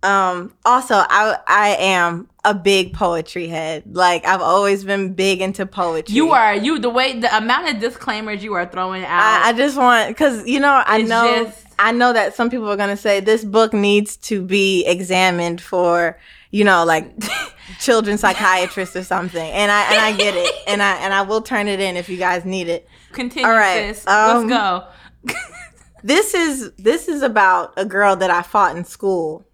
Um, 0.04 0.54
also, 0.66 0.96
I 0.96 1.38
I 1.48 1.70
am 1.80 2.28
a 2.44 2.56
big 2.56 2.94
poetry 2.94 3.48
head. 3.48 3.84
Like 3.96 4.26
I've 4.26 4.42
always 4.42 4.84
been 4.84 5.14
big 5.14 5.42
into 5.42 5.66
poetry. 5.68 6.16
You 6.16 6.32
are 6.32 6.56
you 6.56 6.80
the 6.80 6.90
way 6.90 7.20
the 7.20 7.36
amount 7.38 7.70
of 7.70 7.80
disclaimers 7.80 8.44
you 8.44 8.54
are 8.54 8.66
throwing 8.66 9.04
out. 9.04 9.22
I, 9.22 9.50
I 9.50 9.54
just 9.54 9.78
want 9.78 10.10
because 10.10 10.48
you 10.48 10.60
know 10.60 10.82
I 10.86 11.04
know 11.04 11.44
just- 11.46 11.66
I 11.78 11.92
know 11.92 12.14
that 12.14 12.36
some 12.36 12.50
people 12.50 12.70
are 12.70 12.78
gonna 12.78 12.98
say 12.98 13.20
this 13.20 13.44
book 13.44 13.74
needs 13.74 14.18
to 14.18 14.42
be 14.44 14.86
examined 14.86 15.62
for 15.62 16.20
you 16.50 16.64
know 16.64 16.84
like 16.84 17.12
children 17.80 18.18
psychiatrist 18.18 18.96
or 18.96 19.04
something, 19.04 19.52
and 19.52 19.72
I 19.72 19.84
and 19.94 20.00
I 20.00 20.18
get 20.18 20.36
it, 20.36 20.52
and 20.68 20.82
I 20.82 20.96
and 20.98 21.14
I 21.14 21.22
will 21.22 21.42
turn 21.42 21.68
it 21.68 21.80
in 21.80 21.96
if 21.96 22.10
you 22.10 22.18
guys 22.18 22.44
need 22.44 22.70
it. 22.70 22.88
Continue, 23.12 23.48
all 23.48 23.54
right, 23.54 23.96
sis. 23.96 24.08
um, 24.08 24.48
Let's 24.48 24.50
go. 24.50 24.88
this 26.04 26.34
is 26.34 26.72
this 26.78 27.08
is 27.08 27.22
about 27.22 27.74
a 27.78 27.86
girl 27.86 28.16
that 28.16 28.30
I 28.32 28.42
fought 28.42 28.76
in 28.76 28.86
school. 28.86 29.46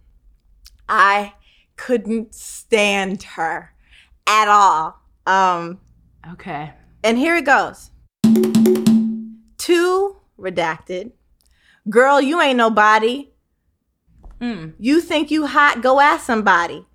I 0.90 1.34
couldn't 1.76 2.34
stand 2.34 3.24
her 3.24 3.74
at 4.26 4.48
all. 4.48 5.00
Um, 5.26 5.80
Okay. 6.32 6.74
and 7.04 7.18
here 7.18 7.36
it 7.36 7.46
goes. 7.46 7.92
Two 9.58 10.18
redacted. 10.40 11.12
Girl, 11.90 12.22
you 12.22 12.42
ain't 12.42 12.58
nobody. 12.58 13.30
Mm. 14.40 14.74
You 14.80 15.02
think 15.02 15.32
you 15.32 15.48
hot? 15.48 15.82
Go 15.82 16.00
ask 16.00 16.26
somebody. 16.26 16.86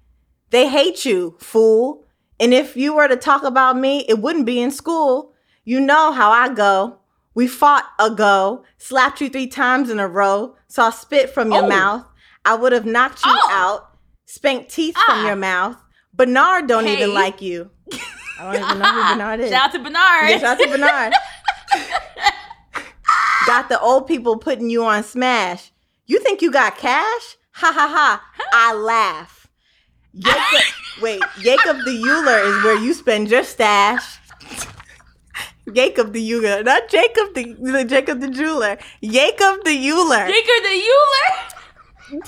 They 0.50 0.68
hate 0.68 1.04
you, 1.04 1.36
fool. 1.40 2.04
And 2.38 2.52
if 2.54 2.76
you 2.76 2.94
were 2.94 3.08
to 3.08 3.16
talk 3.16 3.42
about 3.42 3.76
me, 3.76 4.04
it 4.08 4.18
wouldn't 4.18 4.46
be 4.46 4.60
in 4.60 4.70
school. 4.70 5.32
You 5.64 5.80
know 5.80 6.12
how 6.12 6.30
I 6.30 6.52
go. 6.52 6.98
We 7.34 7.46
fought 7.48 7.84
ago, 7.98 8.64
slapped 8.78 9.20
you 9.20 9.28
three 9.30 9.46
times 9.46 9.88
in 9.90 9.98
a 9.98 10.06
row, 10.08 10.56
saw 10.68 10.90
spit 10.90 11.30
from 11.30 11.50
your 11.52 11.62
Oh. 11.64 11.68
mouth. 11.68 12.04
I 12.44 12.54
would 12.54 12.72
have 12.72 12.84
knocked 12.86 13.24
you 13.24 13.32
Oh. 13.34 13.48
out, 13.50 13.90
spanked 14.26 14.70
teeth 14.70 14.94
Ah. 14.98 15.04
from 15.06 15.26
your 15.26 15.36
mouth. 15.36 15.76
Bernard 16.12 16.66
don't 16.66 16.86
even 16.88 17.14
like 17.14 17.40
you. 17.40 17.70
I 18.38 18.52
don't 18.52 18.62
even 18.62 18.78
know 18.80 18.92
who 18.92 19.12
Bernard 19.14 19.40
is. 19.40 19.50
Shout 19.50 19.64
out 19.66 19.72
to 19.72 19.78
Bernard. 19.78 20.28
Yeah, 20.30 20.38
shout 20.38 20.44
out 20.44 20.58
to 20.58 20.68
Bernard. 20.68 21.12
got 23.46 23.68
the 23.68 23.80
old 23.80 24.06
people 24.06 24.36
putting 24.38 24.70
you 24.70 24.84
on 24.84 25.02
smash. 25.02 25.72
You 26.06 26.18
think 26.20 26.42
you 26.42 26.50
got 26.50 26.76
cash? 26.76 27.36
Ha 27.54 27.72
ha 27.72 27.88
ha. 27.88 28.22
I 28.52 28.74
laugh. 28.74 29.48
Jacob, 30.18 30.64
wait, 31.02 31.22
Jacob 31.40 31.76
the 31.84 32.02
Euler 32.06 32.38
is 32.58 32.64
where 32.64 32.76
you 32.78 32.92
spend 32.94 33.30
your 33.30 33.44
stash. 33.44 34.18
Jacob 35.74 36.12
the 36.12 36.32
Euler, 36.32 36.62
not 36.62 36.88
Jacob 36.88 37.34
the, 37.34 37.54
the 37.58 37.84
Jacob 37.84 38.20
the 38.20 38.28
jeweler. 38.28 38.78
Jacob 39.02 39.64
the 39.64 39.90
Euler. 39.90 40.26
Jacob 40.26 40.62
the 40.62 40.82
Euler. 40.88 42.22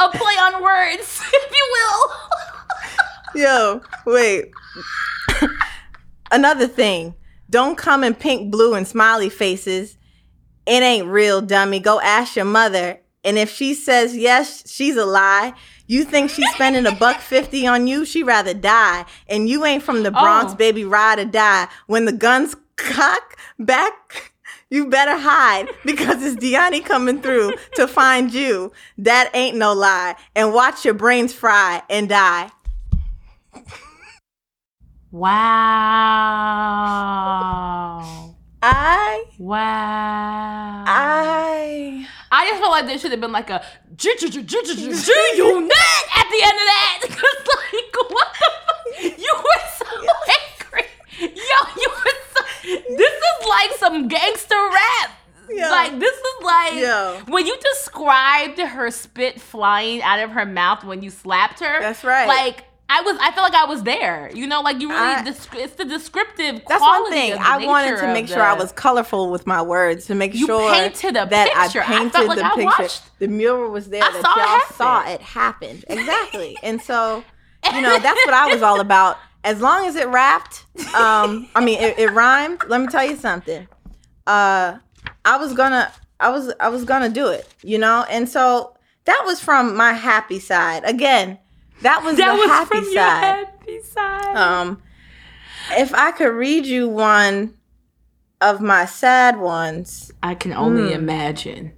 A 0.00 0.08
play 0.10 0.34
on 0.34 0.62
words, 0.62 1.22
if 1.32 1.50
you 1.50 1.66
will. 1.72 3.42
Yo, 3.42 3.80
wait. 4.06 4.50
Another 6.30 6.66
thing. 6.66 7.14
Don't 7.50 7.78
come 7.78 8.04
in 8.04 8.14
pink, 8.14 8.50
blue, 8.50 8.74
and 8.74 8.86
smiley 8.86 9.30
faces. 9.30 9.96
It 10.66 10.82
ain't 10.82 11.06
real, 11.06 11.40
dummy. 11.40 11.80
Go 11.80 12.00
ask 12.00 12.36
your 12.36 12.44
mother. 12.44 13.00
And 13.24 13.38
if 13.38 13.50
she 13.50 13.74
says 13.74 14.16
yes, 14.16 14.70
she's 14.70 14.96
a 14.96 15.06
lie. 15.06 15.54
You 15.88 16.04
think 16.04 16.30
she's 16.30 16.48
spending 16.52 16.86
a 16.86 16.92
buck 16.94 17.20
fifty 17.20 17.66
on 17.66 17.86
you? 17.88 18.04
She'd 18.04 18.22
rather 18.24 18.54
die. 18.54 19.04
And 19.28 19.48
you 19.48 19.64
ain't 19.64 19.82
from 19.82 20.02
the 20.04 20.10
Bronx, 20.12 20.52
Oh. 20.52 20.56
baby. 20.56 20.84
Ride 20.84 21.18
or 21.18 21.24
die. 21.24 21.66
When 21.86 22.04
the 22.04 22.12
guns 22.12 22.54
cock 22.76 23.36
back, 23.58 24.32
you 24.70 24.86
better 24.86 25.16
hide 25.18 25.68
because 25.86 26.22
it's 26.22 26.36
Deani 26.36 26.84
coming 26.84 27.20
through 27.22 27.54
to 27.76 27.88
find 27.88 28.32
you. 28.32 28.70
That 28.98 29.30
ain't 29.34 29.56
no 29.56 29.72
lie. 29.72 30.14
And 30.36 30.52
watch 30.52 30.84
your 30.84 30.92
brains 30.94 31.32
fry 31.32 31.82
and 31.88 32.06
die. 32.08 32.50
Wow. 37.08 38.34
I 38.70 39.24
Wow. 39.38 40.84
I 40.86 42.06
I 42.30 42.46
just 42.48 42.60
felt 42.60 42.70
like 42.72 42.84
there 42.86 42.98
should 42.98 43.10
have 43.12 43.20
been 43.20 43.32
like 43.32 43.48
a 43.50 43.64
G 43.96 44.14
G 44.18 44.26
unit 44.26 44.40
at 44.40 44.42
the 44.42 44.50
end 44.50 44.62
of 44.62 44.68
that. 46.68 47.00
Cause 47.08 47.46
like 47.56 47.96
what 48.10 48.28
the 48.38 48.50
fuck? 48.66 48.84
You 49.18 49.34
were 49.34 49.62
so 49.78 49.86
angry. 50.38 50.86
Yo, 51.20 51.58
you 51.80 51.88
were 51.88 52.16
so 52.34 52.42
this 52.96 53.12
is 53.12 53.46
like 53.48 53.72
some 53.78 54.08
gangster 54.08 54.54
rap. 54.54 55.10
Yeah. 55.50 55.70
Like 55.70 55.98
this 55.98 56.14
is 56.14 56.44
like 56.44 56.74
Yo. 56.74 57.20
when 57.28 57.46
you 57.46 57.56
described 57.72 58.58
her 58.60 58.90
spit 58.90 59.40
flying 59.40 60.02
out 60.02 60.20
of 60.20 60.30
her 60.32 60.44
mouth 60.44 60.84
when 60.84 61.02
you 61.02 61.08
slapped 61.10 61.60
her. 61.60 61.80
That's 61.80 62.04
right. 62.04 62.28
Like 62.28 62.64
I 62.90 63.02
was, 63.02 63.18
I 63.20 63.30
felt 63.32 63.52
like 63.52 63.60
I 63.62 63.66
was 63.66 63.82
there. 63.82 64.30
You 64.34 64.46
know, 64.46 64.62
like 64.62 64.80
you 64.80 64.88
really, 64.88 65.00
I- 65.14 65.22
desc- 65.22 65.54
it's 65.58 65.74
the 65.74 65.84
descriptive. 65.84 66.62
that's 66.66 66.78
quality 66.82 67.02
one 67.02 67.10
thing. 67.12 67.32
of 67.32 67.38
the 67.38 67.44
I 67.44 67.66
wanted 67.66 67.98
to 67.98 68.12
make 68.14 68.28
sure 68.28 68.40
I 68.42 68.54
was 68.54 68.72
colorful 68.72 69.30
with 69.30 69.46
my 69.46 69.60
words 69.60 70.06
to 70.06 70.14
make 70.14 70.32
You 70.34 70.46
sure 70.46 70.72
painted 70.72 71.10
a 71.16 71.26
that 71.26 71.52
picture. 71.52 71.82
I 71.82 71.84
I 71.84 71.98
painted 71.98 72.12
felt 72.12 72.28
like 72.28 72.38
the 72.38 72.44
I 72.46 72.54
picture. 72.54 72.82
watched- 72.82 73.18
The 73.18 73.28
mural 73.28 73.70
was 73.70 73.88
there 73.90 74.02
I 74.02 74.10
that 74.12 74.22
saw 74.22 74.32
it 74.32 74.38
y'all 74.38 74.46
happen. 74.46 74.76
saw 74.76 75.12
it 75.12 75.20
happened. 75.20 75.84
Exactly. 75.88 76.56
and 76.62 76.80
so, 76.80 77.22
you 77.74 77.80
know, 77.82 77.98
that's 77.98 78.24
what 78.24 78.34
I 78.34 78.46
was 78.52 78.62
all 78.62 78.80
about. 78.88 79.18
As 79.44 79.60
long 79.60 79.86
as 79.86 79.94
it 79.94 80.08
rapped, 80.08 80.64
um, 80.94 81.46
I 81.54 81.62
mean 81.64 81.78
it, 81.80 81.98
it 81.98 82.10
rhymed, 82.12 82.62
let 82.68 82.80
me 82.80 82.86
tell 82.86 83.04
you 83.04 83.16
something. 83.16 83.68
Uh 84.26 84.78
I 85.24 85.36
was 85.36 85.52
gonna 85.52 85.92
I 86.20 86.30
was 86.30 86.52
I 86.58 86.68
was 86.68 86.84
gonna 86.84 87.08
do 87.08 87.28
it, 87.28 87.46
you 87.62 87.78
know? 87.78 88.04
And 88.10 88.28
so 88.28 88.76
that 89.04 89.22
was 89.26 89.40
from 89.40 89.76
my 89.76 89.92
happy 89.92 90.38
side. 90.40 90.84
Again, 90.84 91.38
that 91.82 92.02
was 92.04 92.16
That 92.16 92.32
the 92.34 92.38
was 92.40 92.48
happy 92.50 92.66
from 92.68 92.84
your 92.84 92.92
side. 92.94 93.46
happy 93.46 93.82
side. 93.82 94.36
Um, 94.36 94.82
if 95.72 95.94
I 95.94 96.10
could 96.12 96.32
read 96.32 96.66
you 96.66 96.88
one 96.88 97.54
of 98.40 98.60
my 98.60 98.84
sad 98.84 99.38
ones, 99.38 100.10
I 100.22 100.34
can 100.34 100.52
only 100.52 100.90
Mm. 100.92 100.96
imagine 100.96 101.72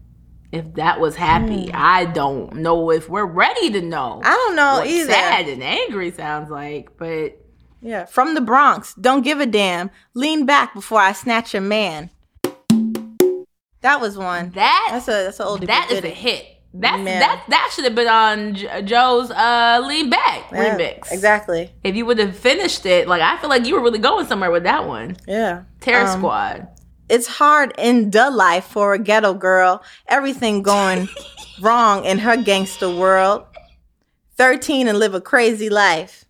if 0.53 0.75
that 0.75 1.01
was 1.01 1.17
happy. 1.17 1.71
I 1.73 2.05
don't 2.07 2.57
know 2.57 2.91
if 2.91 3.09
we're 3.09 3.25
ready 3.25 3.71
to 3.71 3.81
know. 3.81 4.21
I 4.25 4.31
don't 4.35 4.57
know 4.57 4.83
either. 4.85 5.11
sad 5.13 5.49
and 5.49 5.63
angry 5.63 6.11
sounds 6.11 6.51
like, 6.51 6.97
but 6.99 7.37
Yeah, 7.83 8.05
from 8.05 8.35
the 8.35 8.41
Bronx. 8.43 8.93
Don't 8.95 9.23
give 9.23 9.41
a 9.41 9.47
damn. 9.47 9.91
Lean 10.13 10.45
back 10.45 10.75
before 10.75 11.01
I 11.01 11.13
snatch 11.13 11.55
your 11.55 11.63
man. 11.63 12.11
That 13.83 14.01
was 14.03 14.19
one. 14.19 14.51
that 14.51 14.89
That's 14.91 15.09
a 15.09 15.13
that's 15.25 15.41
an 15.41 15.47
oldie. 15.47 15.67
that 15.67 15.89
is 15.91 16.05
a 16.05 16.09
hit. 16.09 16.45
That's 16.73 16.99
Yeah. 17.03 17.19
that 17.19 17.45
that 17.49 17.71
should 17.75 17.85
have 17.85 17.95
been 17.97 18.07
on 18.09 18.55
J- 18.55 18.83
Joe's 18.83 19.31
uh 19.31 19.83
lean 19.85 20.09
back 20.11 20.51
Yeah, 20.53 20.77
remix. 20.79 21.11
Exactly. 21.11 21.73
If 21.83 21.97
you 21.97 22.07
would 22.07 22.19
have 22.19 22.37
finished 22.37 22.87
it, 22.87 23.09
like 23.09 23.23
I 23.23 23.37
feel 23.39 23.51
like 23.51 23.67
you 23.67 23.75
were 23.75 23.83
really 23.83 23.99
going 23.99 24.27
somewhere 24.27 24.51
with 24.53 24.63
that 24.65 24.87
one. 24.87 25.17
Yeah. 25.27 25.63
Terror 25.81 26.07
Um, 26.09 26.19
Squad. 26.21 26.69
It's 27.09 27.27
hard 27.27 27.75
in 27.77 28.11
the 28.11 28.31
life 28.31 28.65
for 28.67 28.95
a 28.95 28.99
ghetto 29.01 29.35
girl. 29.35 29.83
Everything 30.07 30.63
going 30.63 31.09
wrong 31.61 32.05
in 32.05 32.19
her 32.19 32.37
gangster 32.37 32.89
world. 32.89 33.47
13 34.37 34.87
and 34.87 34.99
live 34.99 35.13
a 35.15 35.21
crazy 35.21 35.69
life. 35.69 36.25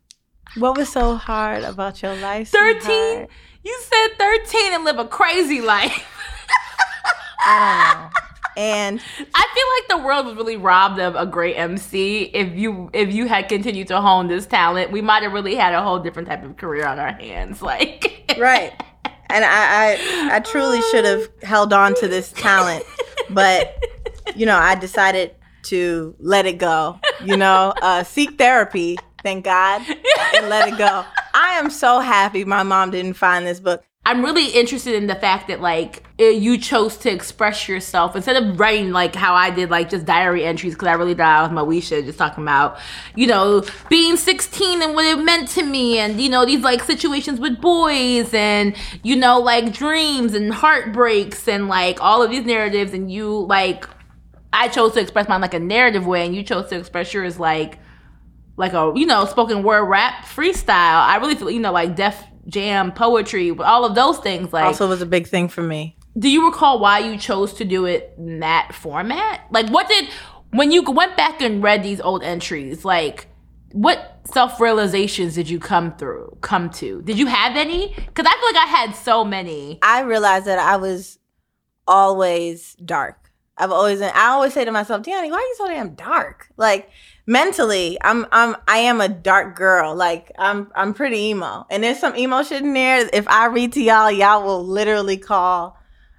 What 0.57 0.76
was 0.76 0.88
so 0.90 1.16
hard 1.16 1.62
about 1.64 2.03
your 2.03 2.16
life? 2.16 2.48
13? 2.48 3.29
You 3.62 3.81
said 3.83 4.09
13 4.18 4.72
and 4.72 4.85
live 4.85 4.98
a 4.98 5.05
crazy 5.05 5.61
life. 5.61 6.03
I 7.40 7.92
don't 7.92 8.03
know. 8.03 8.11
And 8.61 9.01
I 9.18 9.46
feel 9.55 9.96
like 9.96 10.03
the 10.03 10.07
world 10.07 10.27
was 10.27 10.35
really 10.37 10.59
robbed 10.59 11.01
of 11.01 11.16
a 11.16 11.25
great 11.25 11.55
MC. 11.55 12.25
If 12.25 12.55
you 12.59 12.90
if 12.92 13.11
you 13.11 13.27
had 13.27 13.49
continued 13.49 13.88
to 13.88 14.03
hone 14.03 14.29
this 14.29 14.46
talent, 14.46 14.92
we 14.92 15.01
might 15.01 15.23
have 15.23 15.33
really 15.33 15.55
had 15.55 15.73
a 15.73 15.83
whole 15.83 15.99
different 15.99 16.29
type 16.29 16.44
of 16.44 16.59
career 16.59 16.87
on 16.87 16.99
our 16.99 17.12
hands. 17.12 17.62
Like 17.70 18.35
right. 18.37 18.73
And 19.31 19.44
I, 19.44 19.92
I, 19.94 20.37
I 20.37 20.40
truly 20.40 20.81
should 20.90 21.05
have 21.05 21.29
held 21.40 21.73
on 21.73 21.94
to 21.96 22.09
this 22.09 22.33
talent, 22.33 22.85
but 23.31 23.81
you 24.35 24.44
know, 24.44 24.57
I 24.57 24.75
decided 24.75 25.37
to 25.64 26.16
let 26.18 26.46
it 26.46 26.59
go. 26.59 26.99
You 27.25 27.37
know, 27.37 27.73
uh, 27.81 28.03
seek 28.03 28.38
therapy, 28.38 28.99
thank 29.23 29.44
God, 29.44 29.83
and 30.35 30.49
let 30.49 30.68
it 30.68 30.79
go. 30.79 31.05
I 31.33 31.59
am 31.61 31.70
so 31.70 32.01
happy 32.01 32.44
my 32.44 32.64
mom 32.64 32.90
didn't 32.90 33.14
find 33.14 33.46
this 33.46 33.61
book. 33.61 33.85
I'm 34.11 34.25
really 34.25 34.49
interested 34.49 34.96
in 34.96 35.07
the 35.07 35.14
fact 35.14 35.46
that 35.46 35.61
like 35.61 36.03
you 36.18 36.59
chose 36.59 36.96
to 36.96 37.12
express 37.12 37.68
yourself 37.68 38.16
instead 38.16 38.42
of 38.42 38.59
writing 38.59 38.90
like 38.90 39.14
how 39.14 39.35
I 39.35 39.51
did 39.51 39.70
like 39.70 39.88
just 39.88 40.05
diary 40.05 40.44
entries 40.44 40.75
because 40.75 40.88
I 40.88 40.94
really 40.94 41.14
thought 41.14 41.29
I 41.29 41.42
was 41.42 41.53
Moesha 41.53 42.05
just 42.05 42.18
talking 42.18 42.42
about 42.42 42.77
you 43.14 43.29
know 43.29 43.64
being 43.88 44.16
16 44.16 44.83
and 44.83 44.94
what 44.94 45.05
it 45.05 45.23
meant 45.23 45.46
to 45.51 45.62
me 45.62 46.01
and 46.01 46.20
you 46.20 46.29
know 46.29 46.44
these 46.44 46.62
like 46.62 46.83
situations 46.83 47.38
with 47.38 47.61
boys 47.61 48.35
and 48.35 48.75
you 49.05 49.14
know 49.14 49.38
like 49.38 49.73
dreams 49.73 50.35
and 50.35 50.53
heartbreaks 50.53 51.46
and 51.46 51.68
like 51.68 52.03
all 52.03 52.20
of 52.20 52.33
these 52.33 52.44
narratives 52.44 52.92
and 52.92 53.12
you 53.12 53.29
like 53.46 53.88
I 54.53 54.66
chose 54.66 54.94
to 54.94 55.01
express 55.01 55.29
mine 55.29 55.40
like 55.40 55.55
a 55.55 55.61
narrative 55.61 56.05
way 56.05 56.27
and 56.27 56.35
you 56.35 56.42
chose 56.42 56.68
to 56.70 56.77
express 56.77 57.14
yours 57.14 57.38
like 57.38 57.79
like 58.57 58.73
a 58.73 58.92
you 58.96 59.07
know 59.07 59.25
spoken 59.27 59.62
word 59.62 59.85
rap 59.85 60.25
freestyle. 60.25 61.01
I 61.01 61.18
really 61.18 61.37
feel 61.37 61.49
you 61.49 61.61
know 61.61 61.70
like 61.70 61.94
Def 61.94 62.25
Jam 62.48 62.92
poetry, 62.92 63.50
all 63.50 63.85
of 63.85 63.94
those 63.94 64.18
things. 64.18 64.53
Like, 64.53 64.64
Also 64.64 64.88
was 64.88 65.03
a 65.03 65.07
big 65.07 65.26
thing 65.29 65.48
for 65.48 65.62
me. 65.62 65.96
do 66.18 66.29
you 66.29 66.46
recall 66.46 66.79
why 66.81 66.98
you 66.98 67.16
chose 67.18 67.53
to 67.55 67.64
do 67.64 67.85
it 67.87 68.14
in 68.18 68.40
that 68.40 68.74
format? 68.74 69.40
Like, 69.50 69.68
what 69.68 69.88
did 69.88 70.09
when 70.50 70.70
you 70.72 70.83
went 70.83 71.16
back 71.16 71.40
and 71.40 71.62
read 71.62 71.83
these 71.83 72.00
old 72.00 72.22
entries? 72.24 72.85
Like, 72.85 73.28
what 73.72 74.20
self 74.24 74.61
realizations 74.61 75.34
did 75.36 75.49
you 75.49 75.61
come 75.61 75.95
through? 75.97 76.36
Come 76.41 76.70
to? 76.70 77.03
Did 77.03 77.18
you 77.18 77.26
have 77.26 77.57
any? 77.57 77.95
Because 77.95 78.26
I 78.26 78.32
feel 78.32 78.53
like 78.53 78.68
I 78.68 78.76
had 78.86 78.93
so 78.97 79.24
many. 79.24 79.78
I 79.82 80.01
realized 80.01 80.47
that 80.47 80.59
I 80.59 80.76
was 80.76 81.18
always 81.86 82.74
dark. 82.84 83.30
I've 83.57 83.70
always 83.72 84.01
I 84.01 84.26
always 84.28 84.55
say 84.55 84.64
to 84.64 84.72
myself, 84.72 85.03
Deannie, 85.03 85.30
why 85.30 85.36
are 85.36 85.41
you 85.41 85.55
so 85.59 85.66
damn 85.68 85.95
dark? 85.95 86.49
Like 86.57 86.91
mentally, 87.31 87.97
I'm 88.03 88.26
I'm 88.33 88.57
I 88.66 88.78
am 88.78 89.01
a 89.01 89.09
dark 89.09 89.55
girl. 89.55 89.95
Like 89.95 90.33
I'm 90.37 90.70
I'm 90.74 90.93
pretty 90.93 91.16
emo. 91.16 91.64
And 91.70 91.85
there's 91.85 92.01
some 92.01 92.16
emo 92.16 92.43
shit 92.43 92.62
in 92.62 92.74
there. 92.74 93.09
If 93.12 93.26
I 93.28 93.47
read 93.47 93.72
to 93.74 93.83
y'all, 93.83 94.11
y'all 94.11 94.45
will 94.45 94.66
literally 94.66 95.16
call 95.16 95.78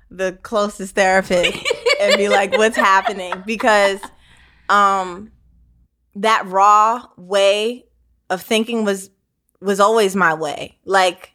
the 0.09 0.39
closest 0.41 0.95
therapist 0.95 1.57
and 2.01 2.18
be 2.18 2.30
like, 2.30 2.57
"What's 2.57 2.78
happening?" 2.91 3.43
Because 3.45 3.99
um, 4.70 5.32
that 6.16 6.45
raw 6.47 7.05
way 7.18 7.86
of 8.30 8.41
thinking 8.41 8.86
was 8.86 9.09
was 9.59 9.82
always 9.82 10.16
my 10.16 10.34
way. 10.34 10.80
Like 10.86 11.34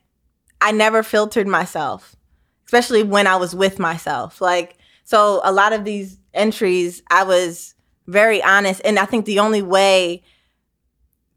I 0.59 0.73
never 0.73 1.03
filtered 1.03 1.47
myself, 1.47 2.17
especially 2.65 3.03
when 3.03 3.27
I 3.27 3.37
was 3.37 3.55
with 3.55 3.79
myself. 3.79 4.41
Like 4.41 4.79
so, 5.05 5.43
a 5.45 5.53
lot 5.53 5.75
of 5.75 5.85
these 5.85 6.19
entries, 6.33 7.03
I 7.11 7.25
was 7.25 7.76
very 8.07 8.43
honest, 8.43 8.81
and 8.85 8.99
I 8.99 9.05
think 9.05 9.25
the 9.25 9.41
only 9.41 9.63
way 9.63 10.23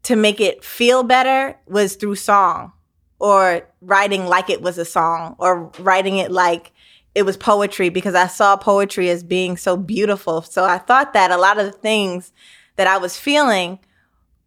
to 0.04 0.16
make 0.16 0.40
it 0.40 0.64
feel 0.64 1.02
better 1.02 1.56
was 1.66 1.96
through 1.96 2.14
song 2.14 2.72
or 3.18 3.68
writing 3.82 4.26
like 4.26 4.48
it 4.48 4.62
was 4.62 4.78
a 4.78 4.84
song 4.84 5.36
or 5.38 5.70
writing 5.78 6.16
it 6.16 6.30
like 6.30 6.72
it 7.14 7.24
was 7.24 7.36
poetry 7.36 7.88
because 7.88 8.14
I 8.14 8.26
saw 8.26 8.56
poetry 8.56 9.10
as 9.10 9.22
being 9.22 9.56
so 9.56 9.76
beautiful. 9.76 10.42
So 10.42 10.64
I 10.64 10.78
thought 10.78 11.12
that 11.12 11.30
a 11.30 11.36
lot 11.36 11.58
of 11.58 11.66
the 11.66 11.72
things 11.72 12.32
that 12.76 12.86
I 12.86 12.98
was 12.98 13.18
feeling 13.18 13.78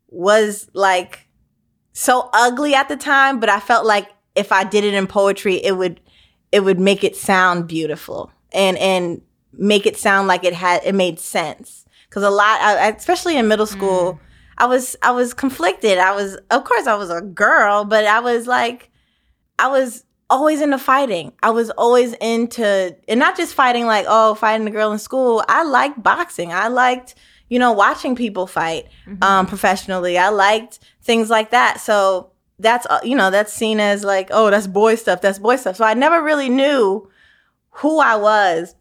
was 0.10 0.70
like 0.74 1.28
so 1.92 2.30
ugly 2.34 2.74
at 2.74 2.90
the 2.90 2.98
time, 2.98 3.40
but 3.40 3.50
I 3.50 3.60
felt 3.60 3.86
like 3.86 4.10
if 4.36 4.52
I 4.52 4.64
did 4.64 4.84
it 4.84 4.94
in 4.94 5.08
poetry, 5.08 5.56
it 5.56 5.78
would 5.78 6.00
it 6.52 6.62
would 6.62 6.80
make 6.80 7.04
it 7.04 7.16
sound 7.16 7.68
beautiful 7.68 8.32
and 8.52 8.78
and 8.78 9.22
make 9.52 9.86
it 9.86 9.98
sound 9.98 10.28
like 10.28 10.44
it 10.44 10.54
had 10.54 10.82
it 10.84 10.96
made 10.96 11.20
sense. 11.20 11.83
Because 12.14 12.22
a 12.24 12.30
lot, 12.30 12.60
especially 12.96 13.38
in 13.38 13.48
middle 13.48 13.66
school, 13.66 14.14
mm. 14.14 14.20
I 14.60 14.68
was 14.68 14.96
I 15.02 15.10
was 15.10 15.34
conflicted. 15.34 15.98
I 15.98 16.14
was 16.14 16.38
of 16.52 16.64
course 16.64 16.86
I 16.86 16.94
was 16.94 17.10
a 17.10 17.22
girl, 17.22 17.86
but 17.86 18.06
I 18.06 18.20
was 18.20 18.46
like 18.46 18.92
I 19.58 19.68
was 19.68 20.06
always 20.30 20.62
into 20.62 20.78
fighting. 20.78 21.34
I 21.42 21.50
was 21.50 21.72
always 21.72 22.14
into 22.22 22.96
and 23.08 23.20
not 23.20 23.36
just 23.36 23.56
fighting 23.56 23.88
like 23.88 24.06
oh 24.08 24.36
fighting 24.36 24.68
a 24.68 24.70
girl 24.70 24.92
in 24.92 25.00
school. 25.00 25.44
I 25.50 25.64
liked 25.64 26.04
boxing. 26.04 26.54
I 26.54 26.68
liked 26.68 27.16
you 27.50 27.58
know 27.58 27.72
watching 27.72 28.16
people 28.16 28.46
fight 28.46 28.90
mm-hmm. 29.08 29.24
um, 29.24 29.48
professionally. 29.48 30.16
I 30.20 30.30
liked 30.30 30.78
things 31.02 31.32
like 31.32 31.50
that. 31.50 31.80
So 31.80 32.30
that's 32.60 32.86
uh, 32.92 33.00
you 33.04 33.16
know 33.16 33.32
that's 33.32 33.52
seen 33.52 33.80
as 33.80 34.04
like 34.04 34.28
oh 34.30 34.52
that's 34.52 34.68
boy 34.68 34.94
stuff. 34.96 35.22
That's 35.22 35.40
boy 35.40 35.56
stuff. 35.56 35.78
So 35.78 35.84
I 35.84 35.96
never 35.96 36.22
really 36.22 36.50
knew 36.50 37.10
who 37.72 38.00
I 38.00 38.18
was, 38.18 38.76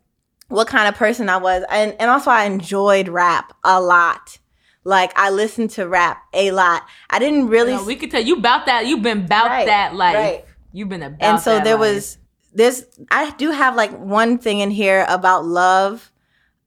what 0.53 0.69
kind 0.69 0.87
of 0.87 0.95
person 0.95 1.29
I 1.29 1.39
was, 1.39 1.65
and 1.71 1.97
and 1.99 2.11
also 2.11 2.31
I 2.31 2.45
enjoyed 2.45 3.09
rap 3.09 3.57
a 3.65 3.81
lot. 3.81 4.39
Like 4.85 5.13
I 5.17 5.31
listened 5.31 5.71
to 5.71 5.89
rap 5.89 6.23
a 6.35 6.51
lot. 6.51 6.83
I 7.09 7.19
didn't 7.19 7.49
really. 7.49 7.77
we 7.85 7.97
could 7.97 8.11
tell 8.11 8.23
you 8.23 8.37
about 8.37 8.67
that. 8.67 8.87
You've 8.87 9.03
been 9.03 9.25
about 9.25 9.49
right, 9.49 9.67
that 9.67 9.95
life. 9.95 10.15
Right. 10.15 10.45
You've 10.73 10.91
been 10.91 11.03
about. 11.03 11.23
And 11.23 11.41
so 11.41 11.61
there 11.61 11.77
life. 11.77 11.95
was 11.95 12.19
this. 12.53 12.87
I 13.11 13.31
do 13.33 13.51
have 13.51 13.77
like 13.77 13.99
one 13.99 14.39
thing 14.39 14.61
in 14.61 14.71
here 14.71 15.07
about 15.09 15.47
love. 15.47 16.13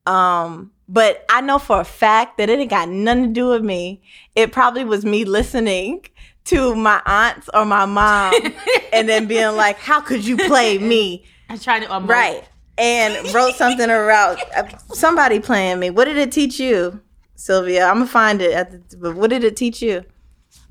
Um, 0.08 0.72
but 0.88 1.24
I 1.30 1.42
know 1.42 1.60
for 1.60 1.80
a 1.80 1.86
fact 1.86 2.38
that 2.38 2.50
it 2.50 2.60
ain't 2.60 2.70
got 2.70 2.90
nothing 2.90 3.24
to 3.24 3.30
do 3.30 3.50
with 3.50 3.64
me. 3.64 4.02
It 4.36 4.52
probably 4.52 4.84
was 4.84 5.06
me 5.06 5.26
listening 5.26 6.06
to 6.46 6.76
my 6.76 7.02
aunts 7.06 7.50
or 7.54 7.66
my 7.66 7.86
mom 7.86 8.34
and 8.94 9.08
then 9.08 9.28
being 9.28 9.56
like, 9.56 9.78
"How 9.78 10.02
could 10.02 10.26
you 10.26 10.38
play 10.38 10.80
me?" 10.80 11.26
I'm 11.50 11.60
trying 11.60 11.84
to 11.84 11.94
um, 11.94 12.08
right 12.08 12.44
and 12.78 13.34
wrote 13.34 13.55
something 13.55 13.89
around 13.89 14.39
uh, 14.55 14.67
somebody 14.93 15.39
playing 15.39 15.80
me. 15.80 15.89
What 15.89 16.05
did 16.05 16.17
it 16.17 16.32
teach 16.32 16.59
you? 16.59 17.01
Sylvia. 17.36 17.86
I'm 17.86 17.95
gonna 17.95 18.07
find 18.07 18.41
it. 18.41 18.89
The, 18.89 18.97
but 18.97 19.15
what 19.15 19.30
did 19.30 19.43
it 19.43 19.55
teach 19.55 19.82
you? 19.82 20.03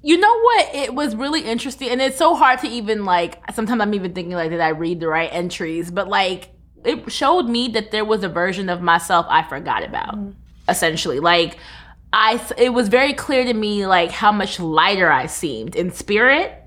You 0.03 0.19
know 0.19 0.41
what? 0.41 0.75
It 0.75 0.95
was 0.95 1.17
really 1.17 1.43
interesting, 1.43 1.89
and 1.89 2.01
it's 2.01 2.19
so 2.19 2.35
hard 2.35 2.61
to 2.61 2.69
even 2.69 3.05
like. 3.05 3.39
Sometimes 3.55 3.81
I'm 3.81 3.95
even 3.95 4.13
thinking 4.13 4.35
like, 4.35 4.51
did 4.51 4.61
I 4.61 4.69
read 4.69 5.01
the 5.01 5.09
right 5.09 5.31
entries? 5.33 5.91
But 5.91 6.09
like, 6.09 6.51
it 6.85 7.11
showed 7.11 7.49
me 7.49 7.69
that 7.69 7.91
there 7.91 8.05
was 8.05 8.25
a 8.25 8.29
version 8.29 8.69
of 8.69 8.83
myself 8.83 9.27
I 9.29 9.43
forgot 9.43 9.85
about. 9.85 10.17
Mm-hmm. 10.17 10.31
Essentially, 10.69 11.21
like 11.21 11.59
I, 12.15 12.41
it 12.57 12.71
was 12.71 12.89
very 12.89 13.13
clear 13.13 13.45
to 13.45 13.53
me 13.53 13.87
like 13.87 14.13
how 14.13 14.31
much 14.31 14.61
lighter 14.61 15.11
I 15.11 15.27
seemed 15.27 15.75
in 15.75 15.91
spirit. 15.91 16.64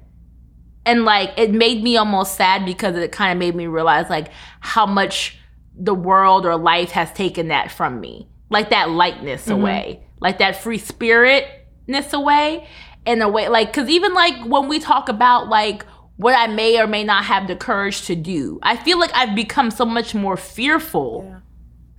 And 0.87 1.05
like 1.05 1.33
it 1.37 1.51
made 1.51 1.83
me 1.83 1.97
almost 1.97 2.35
sad 2.35 2.65
because 2.65 2.95
it 2.95 3.11
kind 3.11 3.31
of 3.31 3.37
made 3.37 3.55
me 3.55 3.67
realize 3.67 4.09
like 4.09 4.29
how 4.61 4.85
much 4.85 5.37
the 5.75 5.93
world 5.93 6.45
or 6.45 6.57
life 6.57 6.91
has 6.91 7.11
taken 7.13 7.49
that 7.49 7.71
from 7.71 7.99
me 7.99 8.27
like 8.49 8.69
that 8.69 8.89
lightness 8.89 9.43
mm-hmm. 9.43 9.61
away, 9.61 10.03
like 10.19 10.37
that 10.39 10.61
free 10.61 10.79
spiritness 10.79 12.13
away, 12.13 12.67
in 13.05 13.21
a 13.21 13.29
way, 13.29 13.47
like 13.47 13.69
because 13.69 13.89
even 13.89 14.13
like 14.13 14.45
when 14.45 14.67
we 14.67 14.79
talk 14.79 15.09
about 15.09 15.47
like 15.47 15.85
what 16.17 16.37
I 16.37 16.47
may 16.47 16.79
or 16.79 16.87
may 16.87 17.03
not 17.03 17.25
have 17.25 17.47
the 17.47 17.55
courage 17.55 18.05
to 18.05 18.15
do, 18.15 18.59
I 18.63 18.77
feel 18.77 18.99
like 18.99 19.11
I've 19.13 19.35
become 19.35 19.71
so 19.71 19.85
much 19.85 20.15
more 20.15 20.37
fearful. 20.37 21.25
Yeah. 21.27 21.39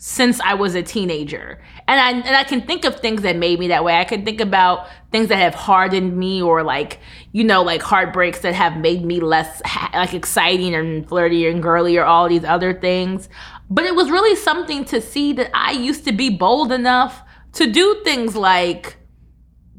Since 0.00 0.40
I 0.40 0.54
was 0.54 0.76
a 0.76 0.82
teenager, 0.82 1.60
and 1.88 2.00
I 2.00 2.10
and 2.10 2.36
I 2.36 2.44
can 2.44 2.62
think 2.62 2.84
of 2.84 3.00
things 3.00 3.22
that 3.22 3.34
made 3.34 3.58
me 3.58 3.66
that 3.66 3.82
way. 3.82 3.98
I 3.98 4.04
can 4.04 4.24
think 4.24 4.40
about 4.40 4.86
things 5.10 5.26
that 5.28 5.38
have 5.38 5.56
hardened 5.56 6.16
me, 6.16 6.40
or 6.40 6.62
like 6.62 7.00
you 7.32 7.42
know, 7.42 7.62
like 7.62 7.82
heartbreaks 7.82 8.38
that 8.42 8.54
have 8.54 8.76
made 8.76 9.04
me 9.04 9.18
less 9.18 9.60
like 9.92 10.14
exciting 10.14 10.72
and 10.72 11.08
flirty 11.08 11.48
and 11.48 11.60
girly, 11.60 11.96
or 11.96 12.04
all 12.04 12.28
these 12.28 12.44
other 12.44 12.72
things. 12.72 13.28
But 13.68 13.86
it 13.86 13.96
was 13.96 14.08
really 14.08 14.36
something 14.36 14.84
to 14.84 15.00
see 15.00 15.32
that 15.32 15.50
I 15.52 15.72
used 15.72 16.04
to 16.04 16.12
be 16.12 16.30
bold 16.30 16.70
enough 16.70 17.22
to 17.54 17.68
do 17.68 18.00
things 18.04 18.36
like, 18.36 18.97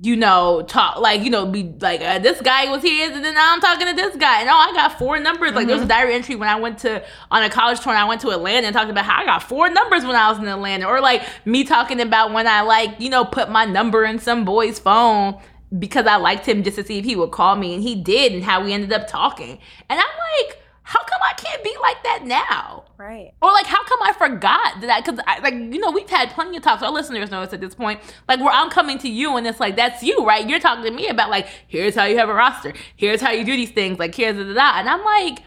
you 0.02 0.16
know, 0.16 0.64
talk 0.68 0.98
like, 1.00 1.24
you 1.24 1.30
know, 1.30 1.46
be 1.46 1.74
like, 1.82 2.00
uh, 2.02 2.20
this 2.20 2.40
guy 2.42 2.72
was 2.72 2.82
here, 2.82 3.12
and 3.12 3.24
then 3.24 3.34
now 3.34 3.54
I'm 3.54 3.60
talking 3.60 3.88
to 3.88 3.94
this 3.94 4.16
guy. 4.16 4.42
And 4.42 4.50
oh, 4.50 4.54
I 4.54 4.72
got 4.74 4.98
four 4.98 5.20
numbers. 5.20 5.52
Like, 5.52 5.64
mm-hmm. 5.64 5.68
there 5.68 5.76
was 5.76 5.86
a 5.86 5.90
diary 5.90 6.14
entry 6.14 6.36
when 6.36 6.48
I 6.48 6.58
went 6.58 6.80
to, 6.80 7.04
on 7.32 7.44
a 7.44 7.50
college 7.50 7.82
tour, 7.82 7.92
and 7.92 8.00
I 8.00 8.06
went 8.06 8.22
to 8.22 8.30
Atlanta 8.30 8.68
and 8.68 8.74
talked 8.74 8.90
about 8.90 9.04
how 9.04 9.22
I 9.22 9.26
got 9.26 9.44
four 9.44 9.70
numbers 9.70 10.06
when 10.06 10.16
I 10.16 10.30
was 10.30 10.40
in 10.40 10.48
Atlanta. 10.48 10.88
Or 10.88 11.02
like 11.02 11.24
me 11.46 11.66
talking 11.66 12.00
about 12.00 12.32
when 12.32 12.48
I, 12.48 12.62
like, 12.62 13.00
you 13.00 13.10
know, 13.10 13.26
put 13.26 13.50
my 13.50 13.66
number 13.66 14.06
in 14.06 14.20
some 14.20 14.46
boy's 14.46 14.80
phone 14.80 15.42
because 15.78 16.08
I 16.08 16.16
liked 16.16 16.48
him 16.48 16.64
just 16.64 16.78
to 16.78 16.84
see 16.86 16.98
if 16.98 17.06
he 17.06 17.18
would 17.18 17.32
call 17.32 17.58
me. 17.58 17.74
And 17.74 17.84
he 17.84 17.96
did, 17.96 18.32
and 18.32 18.44
how 18.44 18.64
we 18.64 18.72
ended 18.72 18.94
up 18.94 19.08
talking. 19.08 19.60
And 19.90 20.00
I'm 20.00 20.46
like, 20.48 20.59
how 20.90 21.04
come 21.04 21.22
I 21.22 21.34
can't 21.34 21.64
be 21.64 21.72
like 21.84 22.02
that 22.02 22.22
now? 22.26 22.84
Right. 22.98 23.32
Or 23.44 23.52
like, 23.52 23.68
how 23.68 23.84
come 23.84 24.00
I 24.02 24.12
forgot 24.12 24.82
that? 24.82 25.06
Because 25.06 25.20
I 25.28 25.38
like, 25.38 25.54
you 25.54 25.78
know, 25.78 25.92
we've 25.92 26.10
had 26.10 26.32
plenty 26.32 26.58
of 26.58 26.64
talks. 26.64 26.82
Our 26.82 26.92
listeners 26.92 27.30
know 27.30 27.44
us 27.44 27.54
at 27.54 27.62
this 27.62 27.76
point. 27.76 28.00
Like, 28.28 28.40
where 28.40 28.50
I'm 28.52 28.72
coming 28.72 28.98
to 29.00 29.08
you, 29.08 29.38
and 29.38 29.46
it's 29.46 29.60
like, 29.60 29.76
that's 29.76 30.02
you, 30.02 30.26
right? 30.26 30.50
You're 30.50 30.60
talking 30.60 30.84
to 30.86 30.90
me 30.90 31.08
about 31.08 31.30
like, 31.30 31.48
here's 31.68 31.94
how 31.94 32.06
you 32.06 32.18
have 32.18 32.28
a 32.28 32.34
roster. 32.34 32.74
Here's 32.96 33.22
how 33.22 33.30
you 33.30 33.46
do 33.46 33.56
these 33.56 33.70
things. 33.70 34.00
Like, 34.00 34.16
here's 34.16 34.36
da 34.36 34.44
da 34.44 34.54
da. 34.56 34.80
And 34.80 34.90
I'm 34.90 35.06
like, 35.06 35.44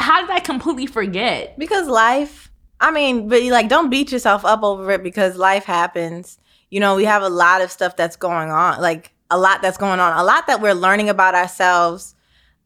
how 0.00 0.22
did 0.22 0.30
I 0.30 0.40
completely 0.40 0.86
forget? 0.86 1.56
Because 1.56 1.86
life. 1.86 2.50
I 2.80 2.90
mean, 2.90 3.28
but 3.28 3.44
you 3.44 3.52
like, 3.52 3.68
don't 3.68 3.90
beat 3.90 4.10
yourself 4.10 4.44
up 4.44 4.64
over 4.64 4.90
it 4.90 5.04
because 5.04 5.36
life 5.36 5.66
happens. 5.66 6.40
You 6.68 6.80
know, 6.80 6.96
we 6.96 7.04
have 7.04 7.22
a 7.22 7.28
lot 7.28 7.60
of 7.60 7.70
stuff 7.70 7.94
that's 7.94 8.16
going 8.16 8.50
on. 8.50 8.80
Like 8.80 9.12
a 9.30 9.38
lot 9.38 9.62
that's 9.62 9.78
going 9.78 10.00
on. 10.00 10.18
A 10.18 10.24
lot 10.24 10.48
that 10.48 10.60
we're 10.60 10.74
learning 10.74 11.08
about 11.08 11.36
ourselves 11.36 12.16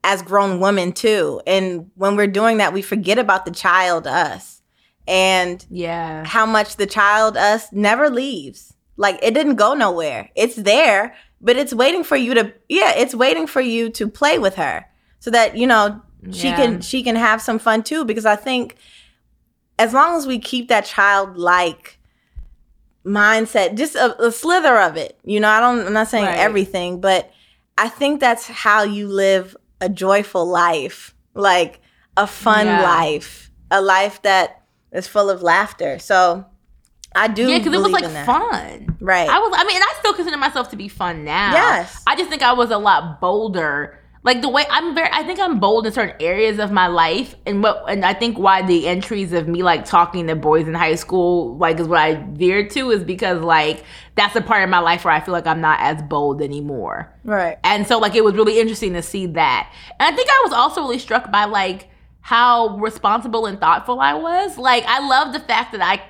as 0.07 0.23
grown 0.23 0.61
women 0.61 0.93
too. 0.93 1.43
And 1.49 1.91
when 1.97 2.15
we're 2.15 2.29
doing 2.29 2.59
that, 2.59 2.73
we 2.73 2.81
forget 2.81 3.19
about 3.19 3.45
the 3.45 3.51
child 3.51 4.07
us 4.07 4.63
and 5.09 5.67
yeah, 5.69 6.25
how 6.25 6.47
much 6.47 6.77
the 6.77 6.87
child 6.87 7.37
us 7.37 7.73
never 7.73 8.09
leaves. 8.09 8.73
Like 8.97 9.19
it 9.21 9.35
didn't 9.35 9.57
go 9.57 9.75
nowhere. 9.75 10.31
It's 10.37 10.55
there, 10.55 11.17
but 11.41 11.57
it's 11.57 11.75
waiting 11.75 12.05
for 12.05 12.17
you 12.17 12.35
to 12.35 12.55
yeah, 12.69 12.93
it's 12.97 13.17
waiting 13.17 13.49
for 13.49 13.61
you 13.61 13.91
to 13.91 14.09
play 14.09 14.39
with 14.39 14.55
her 14.55 14.87
so 15.19 15.31
that, 15.33 15.57
you 15.57 15.67
know, 15.67 16.01
she 16.31 16.49
yeah. 16.49 16.57
can 16.57 16.81
she 16.81 17.03
can 17.03 17.17
have 17.17 17.43
some 17.43 17.59
fun 17.59 17.83
too 17.83 18.05
because 18.05 18.25
I 18.25 18.37
think 18.37 18.77
as 19.77 19.93
long 19.93 20.17
as 20.17 20.25
we 20.25 20.39
keep 20.39 20.69
that 20.69 20.85
childlike 20.85 21.99
mindset, 23.05 23.75
just 23.77 23.97
a, 23.97 24.25
a, 24.25 24.33
slither 24.33 24.79
of 24.79 24.97
it. 24.97 25.19
You 25.25 25.41
know, 25.41 25.49
I 25.49 25.59
don't 25.59 25.85
I'm 25.85 25.93
not 25.93 26.09
saying 26.09 26.27
right. 26.27 26.39
everything, 26.39 27.01
but 27.01 27.33
I 27.77 27.89
think 27.89 28.21
that's 28.21 28.47
how 28.47 28.85
you 28.85 29.09
live 29.09 29.57
a 29.87 29.89
joyful 29.89 30.45
life, 30.45 31.15
like 31.35 31.81
a 32.17 32.27
fun 32.27 32.67
yeah. 32.67 32.83
life, 32.83 33.53
a 33.71 33.81
life 33.81 34.21
that 34.23 34.63
is 34.93 35.07
full 35.07 35.31
of 35.31 35.43
laughter. 35.43 36.01
So 36.01 36.45
I 37.15 37.29
do. 37.29 37.49
Yeah, 37.49 37.59
because 37.59 37.73
it 37.73 37.81
was 37.81 37.93
like 37.93 38.27
fun. 38.27 38.97
Right. 39.01 39.29
I 39.29 39.39
was. 39.39 39.55
I 39.57 39.65
mean, 39.65 39.81
I 39.81 39.95
still 40.01 40.13
consider 40.13 40.37
myself 40.37 40.71
to 40.71 40.77
be 40.77 40.89
fun 40.89 41.25
now. 41.25 41.53
Yes. 41.53 42.03
I 42.05 42.17
just 42.17 42.29
think 42.29 42.43
I 42.43 42.53
was 42.53 42.71
a 42.73 42.79
lot 42.79 43.21
bolder 43.21 44.01
like 44.27 44.43
the 44.43 44.49
way 44.49 44.65
I'm 44.69 44.93
very 44.93 45.09
I 45.13 45.23
think 45.23 45.39
I'm 45.39 45.61
bold 45.61 45.87
in 45.87 45.93
certain 45.93 46.17
areas 46.21 46.59
of 46.59 46.73
my 46.73 46.89
life 46.89 47.37
and 47.47 47.63
what 47.63 47.85
and 47.89 48.05
I 48.05 48.13
think 48.13 48.37
why 48.37 48.61
the 48.61 48.89
entries 48.89 49.33
of 49.33 49.47
me 49.47 49.63
like 49.63 49.85
talking 49.85 50.27
to 50.27 50.35
boys 50.35 50.67
in 50.67 50.75
high 50.75 50.97
school 50.97 51.57
like 51.57 51.79
is 51.79 51.87
what 51.87 52.01
I 52.01 52.17
veered 52.33 52.71
to 52.71 52.91
is 52.91 53.05
because 53.05 53.41
like 53.41 53.85
that's 54.17 54.35
a 54.35 54.41
part 54.41 54.65
of 54.65 54.69
my 54.69 54.81
life 54.81 55.05
where 55.05 55.15
I 55.15 55.21
feel 55.21 55.33
like 55.33 55.47
I'm 55.47 55.61
not 55.61 55.79
as 55.81 56.03
bold 56.03 56.43
anymore. 56.43 57.15
Right. 57.23 57.57
And 57.63 57.87
so 57.87 57.99
like 57.99 58.17
it 58.17 58.25
was 58.25 58.35
really 58.35 58.59
interesting 58.59 58.95
to 58.95 59.03
see 59.03 59.27
that. 59.27 59.73
And 60.01 60.13
I 60.13 60.17
think 60.17 60.29
I 60.29 60.43
was 60.45 60.53
also 60.53 60.81
really 60.81 60.99
struck 60.99 61.31
by 61.31 61.45
like 61.45 61.89
how 62.21 62.77
responsible 62.79 63.47
and 63.47 63.61
thoughtful 63.61 64.01
I 64.01 64.15
was. 64.15 64.59
Like 64.59 64.85
I 64.89 65.07
love 65.07 65.35
the 65.35 65.41
fact 65.41 65.71
that 65.71 65.81
I 65.81 66.03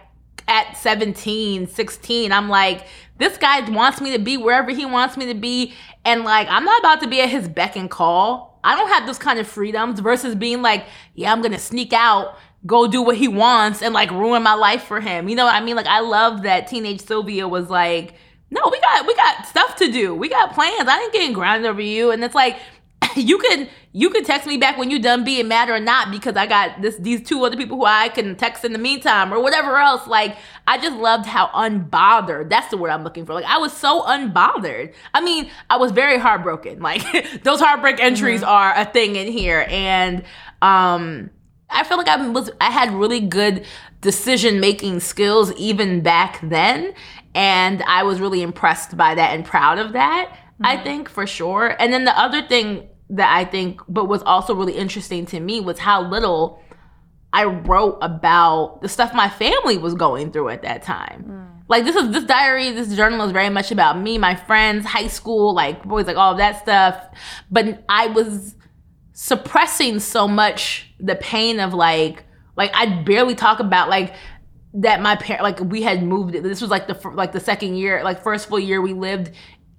at 0.49 0.77
17, 0.77 1.67
16, 1.67 2.33
I'm 2.33 2.49
like, 2.49 2.87
this 3.19 3.37
guy 3.37 3.69
wants 3.71 4.01
me 4.01 4.13
to 4.13 4.19
be 4.19 4.37
wherever 4.37 4.71
he 4.71 4.85
wants 4.85 5.17
me 5.17 5.27
to 5.27 5.35
be. 5.35 5.75
And 6.05 6.25
like, 6.25 6.49
I'm 6.49 6.65
not 6.65 6.81
about 6.81 7.01
to 7.03 7.09
be 7.09 7.21
at 7.21 7.29
his 7.29 7.49
beck 7.49 7.77
and 7.77 7.91
call. 7.91 8.61
I 8.63 8.75
don't 8.77 8.89
have 8.89 9.07
those 9.07 9.19
kind 9.19 9.39
of 9.39 9.47
freedoms 9.47 10.01
versus 10.01 10.35
being 10.35 10.63
like, 10.63 10.87
yeah, 11.15 11.33
I'm 11.33 11.41
gonna 11.43 11.59
sneak 11.59 11.93
out 11.93 12.37
go 12.67 12.89
do 12.89 13.01
what 13.01 13.17
he 13.17 13.29
wants 13.29 13.81
and 13.81 13.95
like 13.95 14.11
ruin 14.11 14.43
my 14.43 14.55
life 14.55 14.85
for 14.85 15.01
him. 15.01 15.29
You 15.29 15.37
know 15.37 15.45
what 15.45 15.55
I 15.55 15.61
mean? 15.61 15.77
Like 15.77 15.87
I 15.87 16.01
love 16.01 16.43
that 16.43 16.67
teenage 16.67 17.01
Sylvia 17.01 17.47
was 17.47 17.71
like, 17.71 18.15
no, 18.51 18.61
we 18.71 18.81
got 18.81 19.07
we 19.07 19.15
got 19.15 19.47
stuff 19.47 19.77
to 19.77 19.91
do. 19.91 20.15
We 20.15 20.29
got 20.29 20.55
plans. 20.55 20.89
I 20.89 21.01
ain't 21.01 21.13
getting 21.13 21.33
grounded 21.33 21.71
over 21.71 21.81
you. 21.81 22.11
And 22.11 22.23
it's 22.25 22.35
like 22.35 22.59
you 23.17 23.39
can 23.39 23.69
you 23.97 24.11
can 24.11 24.25
text 24.25 24.47
me 24.47 24.59
back 24.59 24.77
when 24.77 24.91
you're 24.91 25.01
done 25.01 25.25
being 25.25 25.49
mad 25.49 25.71
or 25.71 25.81
not 25.81 26.11
because 26.11 26.37
I 26.37 26.45
got 26.45 26.83
this 26.83 26.97
these 26.97 27.23
two 27.23 27.43
other 27.47 27.57
people 27.57 27.79
who 27.79 27.87
I 27.87 28.11
can 28.11 28.37
text 28.37 28.63
in 28.63 28.75
the 28.75 28.79
meantime 28.79 29.33
or 29.33 29.41
whatever 29.41 29.79
else. 29.79 30.07
Like 30.07 30.37
I 30.67 30.77
just 30.77 30.99
loved 30.99 31.25
how 31.25 31.47
unbothered. 31.47 32.51
That's 32.51 32.69
the 32.69 32.77
word 32.77 32.91
I'm 32.91 33.05
looking 33.05 33.25
for. 33.25 33.33
Like 33.33 33.47
I 33.47 33.57
was 33.57 33.73
so 33.73 34.03
unbothered. 34.03 34.93
I 35.15 35.23
mean, 35.23 35.49
I 35.71 35.79
was 35.79 35.93
very 35.93 36.19
heartbroken. 36.19 36.81
Like 36.87 37.43
those 37.43 37.59
heartbreak 37.59 38.01
entries 38.01 38.43
mm-hmm. 38.43 38.51
are 38.51 38.73
a 38.77 38.85
thing 38.85 39.17
in 39.17 39.33
here, 39.33 39.67
and 39.69 40.19
um, 40.63 41.31
I 41.69 41.83
feel 41.83 41.97
like 41.97 42.07
I 42.07 42.29
was 42.29 42.51
I 42.61 42.71
had 42.71 42.93
really 42.93 43.19
good 43.21 43.65
decision 44.03 44.61
making 44.61 45.01
skills 45.01 45.53
even 45.55 46.03
back 46.03 46.39
then, 46.43 46.93
and 47.35 47.83
I 47.85 48.03
was 48.03 48.21
really 48.21 48.43
impressed 48.43 48.97
by 48.97 49.15
that 49.15 49.35
and 49.35 49.45
proud 49.45 49.79
of 49.79 49.95
that. 49.95 50.29
Mm-hmm. 50.29 50.67
I 50.67 50.77
think 50.77 51.09
for 51.09 51.27
sure. 51.27 51.75
And 51.81 51.93
then 51.93 52.05
the 52.05 52.17
other 52.17 52.47
thing 52.47 52.89
that 53.11 53.35
I 53.35 53.45
think, 53.45 53.81
but 53.89 54.07
was 54.07 54.23
also 54.23 54.55
really 54.55 54.75
interesting 54.75 55.27
to 55.27 55.41
me 55.41 55.61
was 55.61 55.79
how 55.79 56.03
little 56.03 56.61
I 57.33 57.45
wrote 57.45 57.99
about 58.01 58.81
the 58.83 58.89
stuff 58.89 59.15
my 59.15 59.29
family 59.29 59.79
was 59.79 59.95
going 59.95 60.33
through 60.33 60.49
at 60.49 60.63
that 60.63 60.83
time. 60.83 61.25
Mm. 61.29 61.63
Like 61.69 61.85
this 61.85 61.97
is 61.97 62.11
this 62.11 62.25
diary, 62.25 62.71
this 62.71 62.95
journal 62.95 63.27
is 63.27 63.33
very 63.33 63.51
much 63.51 63.71
about 63.71 63.99
me, 64.01 64.19
my 64.19 64.35
friends, 64.35 64.87
high 64.87 65.09
school, 65.09 65.55
like 65.55 65.85
boys, 65.85 66.07
like 66.07 66.17
all 66.17 66.33
of 66.33 66.39
that 66.39 66.63
stuff. 66.63 67.05
But 67.51 67.85
I 67.89 68.07
was 68.09 68.55
suppressing 69.13 69.99
so 70.01 70.29
much 70.29 70.93
the 71.01 71.17
pain 71.17 71.61
of 71.61 71.75
like, 71.75 72.25
like 72.57 72.71
I 72.75 73.03
barely 73.03 73.35
talk 73.35 73.61
about 73.61 73.89
like 73.89 74.15
that 74.75 75.01
my 75.01 75.17
parent 75.17 75.43
like 75.43 75.59
we 75.61 75.83
had 75.83 76.03
moved 76.03 76.35
this 76.35 76.61
was 76.61 76.71
like 76.71 76.87
the 76.87 77.11
like 77.15 77.33
the 77.33 77.41
second 77.41 77.77
year 77.77 78.05
like 78.05 78.23
first 78.23 78.47
full 78.47 78.59
year 78.59 78.81
we 78.83 78.93
lived 78.93 79.31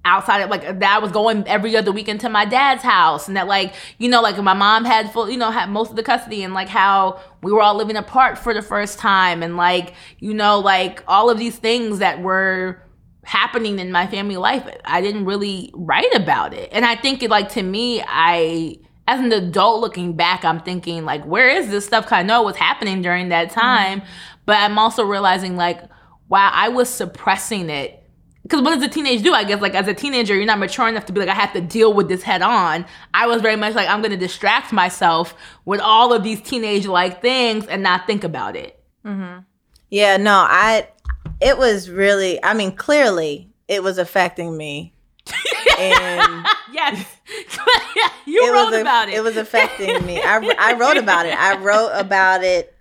outside 0.08 0.40
of 0.42 0.50
like 0.50 0.80
that 0.80 0.96
I 0.96 1.00
was 1.00 1.12
going 1.12 1.46
every 1.48 1.76
other 1.76 1.92
weekend 1.92 2.22
to 2.22 2.30
my 2.30 2.46
dad's 2.46 2.82
house 2.82 3.28
and 3.28 3.36
that 3.36 3.48
like 3.48 3.76
you 3.98 4.10
know 4.10 4.22
like 4.22 4.38
my 4.42 4.54
mom 4.54 4.86
had 4.86 5.12
full 5.12 5.30
you 5.30 5.38
know 5.38 5.52
had 5.52 5.70
most 5.70 5.90
of 5.90 5.96
the 5.96 6.04
custody 6.04 6.44
and 6.44 6.54
like 6.54 6.70
how 6.70 7.20
we 7.44 7.52
were 7.52 7.62
all 7.62 7.76
living 7.76 7.98
apart 7.98 8.38
for 8.38 8.54
the 8.54 8.62
first 8.62 8.98
time 8.98 9.44
and 9.44 9.58
like 9.58 9.94
you 10.20 10.34
know 10.34 10.60
like 10.60 11.04
all 11.08 11.30
of 11.30 11.38
these 11.38 11.58
things 11.58 12.00
that 12.00 12.22
were 12.22 12.82
happening 13.24 13.78
in 13.80 13.92
my 13.92 14.08
family 14.08 14.38
life 14.38 14.66
I 14.86 15.02
didn't 15.02 15.26
really 15.26 15.72
write 15.74 16.16
about 16.16 16.54
it 16.54 16.70
and 16.72 16.86
I 16.86 16.96
think 16.96 17.22
it 17.22 17.30
like 17.30 17.50
to 17.50 17.64
me 17.64 18.02
I 18.08 18.78
as 19.08 19.20
an 19.20 19.32
adult 19.34 19.82
looking 19.82 20.14
back 20.14 20.46
I'm 20.46 20.62
thinking 20.62 21.04
like 21.04 21.26
where 21.26 21.50
is 21.50 21.70
this 21.70 21.86
stuff 21.86 22.06
cuz 22.06 22.14
I 22.14 22.24
know 22.24 22.44
what's 22.44 22.58
happening 22.58 23.02
during 23.02 23.30
that 23.30 23.52
time 23.52 24.00
mm-hmm. 24.00 24.10
but 24.46 24.56
I'm 24.56 24.80
also 24.80 25.04
realizing 25.04 25.58
like 25.58 25.82
wow 26.30 26.50
I 26.54 26.70
was 26.70 26.90
suppressing 26.90 27.70
it 27.70 28.07
because 28.48 28.64
what 28.64 28.76
does 28.76 28.84
a 28.84 28.88
teenager 28.88 29.24
do? 29.24 29.34
I 29.34 29.44
guess 29.44 29.62
like 29.62 29.76
as 29.76 29.90
a 29.90 29.94
teenager, 29.94 30.34
you're 30.34 30.46
not 30.46 30.58
mature 30.58 30.88
enough 30.88 31.06
to 31.08 31.14
be 31.14 31.20
like, 31.20 31.28
I 31.28 31.34
have 31.34 31.52
to 31.52 31.60
deal 31.60 31.94
with 31.94 32.08
this 32.08 32.24
head 32.24 32.42
on. 32.42 32.86
I 33.14 33.28
was 33.28 33.42
very 33.42 33.58
much 33.58 33.76
like, 33.76 33.90
I'm 33.90 34.02
gonna 34.02 34.16
distract 34.16 34.72
myself 34.72 35.36
with 35.66 35.82
all 35.82 36.14
of 36.14 36.24
these 36.24 36.42
teenage 36.42 36.88
like 36.88 37.22
things 37.22 37.68
and 37.68 37.84
not 37.84 38.08
think 38.08 38.24
about 38.24 38.56
it. 38.56 38.82
Mm-hmm. 39.06 39.40
Yeah, 39.90 40.18
no, 40.18 40.46
I. 40.48 40.88
It 41.42 41.58
was 41.58 41.90
really. 41.90 42.42
I 42.42 42.54
mean, 42.54 42.74
clearly, 42.74 43.50
it 43.68 43.84
was 43.84 43.98
affecting 43.98 44.56
me. 44.56 44.94
and 45.78 46.46
yes, 46.72 47.06
you 48.26 48.54
wrote 48.54 48.74
a, 48.74 48.82
about 48.82 49.10
it. 49.10 49.16
It 49.16 49.22
was 49.24 49.36
affecting 49.36 50.06
me. 50.06 50.22
I 50.22 50.38
I 50.58 50.74
wrote 50.74 50.98
about 50.98 51.26
it. 51.26 51.38
I 51.38 51.58
wrote 51.58 51.92
about 51.94 52.46
it 52.46 52.74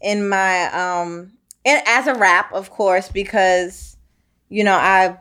in 0.00 0.30
my 0.30 0.64
um, 0.72 1.32
and 1.66 1.82
as 1.86 2.06
a 2.06 2.14
rap, 2.14 2.52
of 2.54 2.70
course, 2.70 3.10
because 3.10 3.89
you 4.50 4.64
know, 4.64 4.74
I 4.74 5.18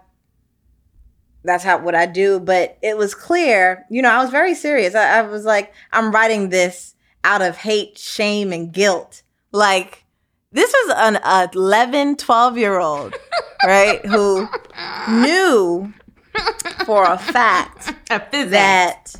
that's 1.44 1.64
how 1.64 1.80
what 1.80 1.96
I 1.96 2.06
do. 2.06 2.40
But 2.40 2.78
it 2.82 2.98
was 2.98 3.16
clear, 3.16 3.86
you 3.90 4.02
know, 4.02 4.10
I 4.10 4.22
was 4.22 4.30
very 4.30 4.56
serious. 4.56 4.96
I, 4.96 5.20
I, 5.20 5.22
was 5.22 5.46
like, 5.46 5.74
I'm 5.94 6.12
writing 6.12 6.50
this 6.50 6.96
out 7.24 7.42
of 7.42 7.58
hate, 7.58 7.98
shame, 7.98 8.52
and 8.52 8.72
guilt. 8.72 9.24
Like, 9.52 10.06
this 10.52 10.72
was 10.72 10.96
an 10.98 11.50
11, 11.54 12.18
12 12.18 12.58
year 12.58 12.80
old, 12.80 13.16
right, 13.66 14.06
who 14.06 14.48
knew 15.10 15.94
for 16.86 17.04
a 17.04 17.18
fact 17.18 17.94
a 18.10 18.20
that 18.46 19.16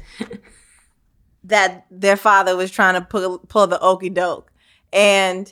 that 1.44 1.86
their 1.90 2.16
father 2.16 2.56
was 2.56 2.72
trying 2.72 2.94
to 2.94 3.02
pull 3.02 3.40
pull 3.40 3.68
the 3.68 3.80
okey 3.80 4.10
doke, 4.10 4.52
and 4.92 5.52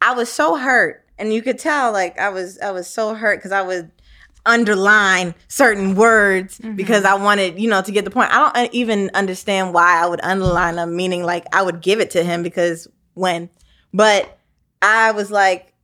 I 0.00 0.14
was 0.14 0.30
so 0.30 0.56
hurt, 0.56 1.06
and 1.18 1.32
you 1.32 1.42
could 1.42 1.58
tell 1.58 1.92
like 1.92 2.18
I 2.18 2.28
was 2.28 2.58
I 2.60 2.70
was 2.70 2.86
so 2.86 3.14
hurt 3.14 3.38
because 3.38 3.52
I 3.52 3.62
would 3.62 3.90
underline 4.48 5.34
certain 5.46 5.94
words 5.94 6.58
mm-hmm. 6.58 6.74
because 6.74 7.04
I 7.04 7.14
wanted, 7.14 7.60
you 7.60 7.68
know, 7.68 7.82
to 7.82 7.92
get 7.92 8.04
the 8.04 8.10
point. 8.10 8.32
I 8.32 8.52
don't 8.52 8.74
even 8.74 9.10
understand 9.14 9.74
why 9.74 10.02
I 10.02 10.06
would 10.06 10.20
underline 10.22 10.76
them, 10.76 10.96
meaning 10.96 11.22
like 11.22 11.46
I 11.52 11.62
would 11.62 11.80
give 11.80 12.00
it 12.00 12.10
to 12.12 12.24
him 12.24 12.42
because 12.42 12.88
when, 13.14 13.50
but 13.92 14.38
I 14.82 15.12
was 15.12 15.30
like, 15.30 15.74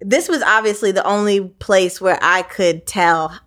this 0.00 0.28
was 0.28 0.42
obviously 0.42 0.92
the 0.92 1.06
only 1.06 1.40
place 1.40 2.00
where 2.00 2.18
I 2.20 2.42
could 2.42 2.86
tell 2.86 3.38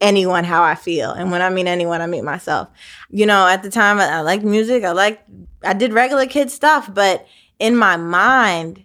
anyone 0.00 0.44
how 0.44 0.62
I 0.62 0.74
feel. 0.74 1.10
And 1.10 1.30
when 1.30 1.42
I 1.42 1.50
mean 1.50 1.66
anyone, 1.66 2.00
I 2.00 2.06
mean 2.06 2.24
myself. 2.24 2.68
You 3.10 3.26
know, 3.26 3.46
at 3.46 3.62
the 3.62 3.70
time 3.70 3.98
I, 3.98 4.08
I 4.08 4.20
liked 4.20 4.44
music. 4.44 4.84
I 4.84 4.92
liked, 4.92 5.28
I 5.64 5.72
did 5.72 5.92
regular 5.92 6.26
kid 6.26 6.50
stuff, 6.50 6.92
but 6.92 7.26
in 7.58 7.76
my 7.76 7.96
mind, 7.96 8.84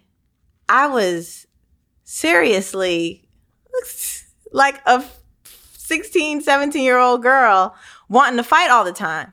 I 0.68 0.88
was 0.88 1.46
seriously 2.04 3.25
like 4.52 4.80
a 4.86 5.04
16, 5.76 6.40
17 6.40 6.82
year 6.82 6.98
old 6.98 7.22
girl 7.22 7.74
wanting 8.08 8.36
to 8.36 8.42
fight 8.42 8.70
all 8.70 8.84
the 8.84 8.92
time, 8.92 9.32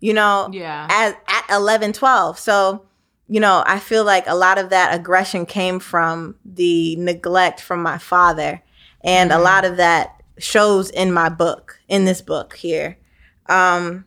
you 0.00 0.12
know, 0.12 0.48
yeah. 0.52 0.86
at, 0.90 1.20
at 1.26 1.54
11, 1.54 1.92
12. 1.92 2.38
So, 2.38 2.86
you 3.28 3.40
know, 3.40 3.62
I 3.66 3.78
feel 3.78 4.04
like 4.04 4.26
a 4.26 4.34
lot 4.34 4.58
of 4.58 4.70
that 4.70 4.94
aggression 4.94 5.46
came 5.46 5.80
from 5.80 6.36
the 6.44 6.96
neglect 6.96 7.60
from 7.60 7.82
my 7.82 7.98
father. 7.98 8.62
And 9.02 9.30
mm-hmm. 9.30 9.40
a 9.40 9.42
lot 9.42 9.64
of 9.64 9.76
that 9.78 10.22
shows 10.38 10.90
in 10.90 11.12
my 11.12 11.28
book, 11.28 11.78
in 11.88 12.04
this 12.04 12.20
book 12.20 12.56
here. 12.56 12.98
Um, 13.46 14.04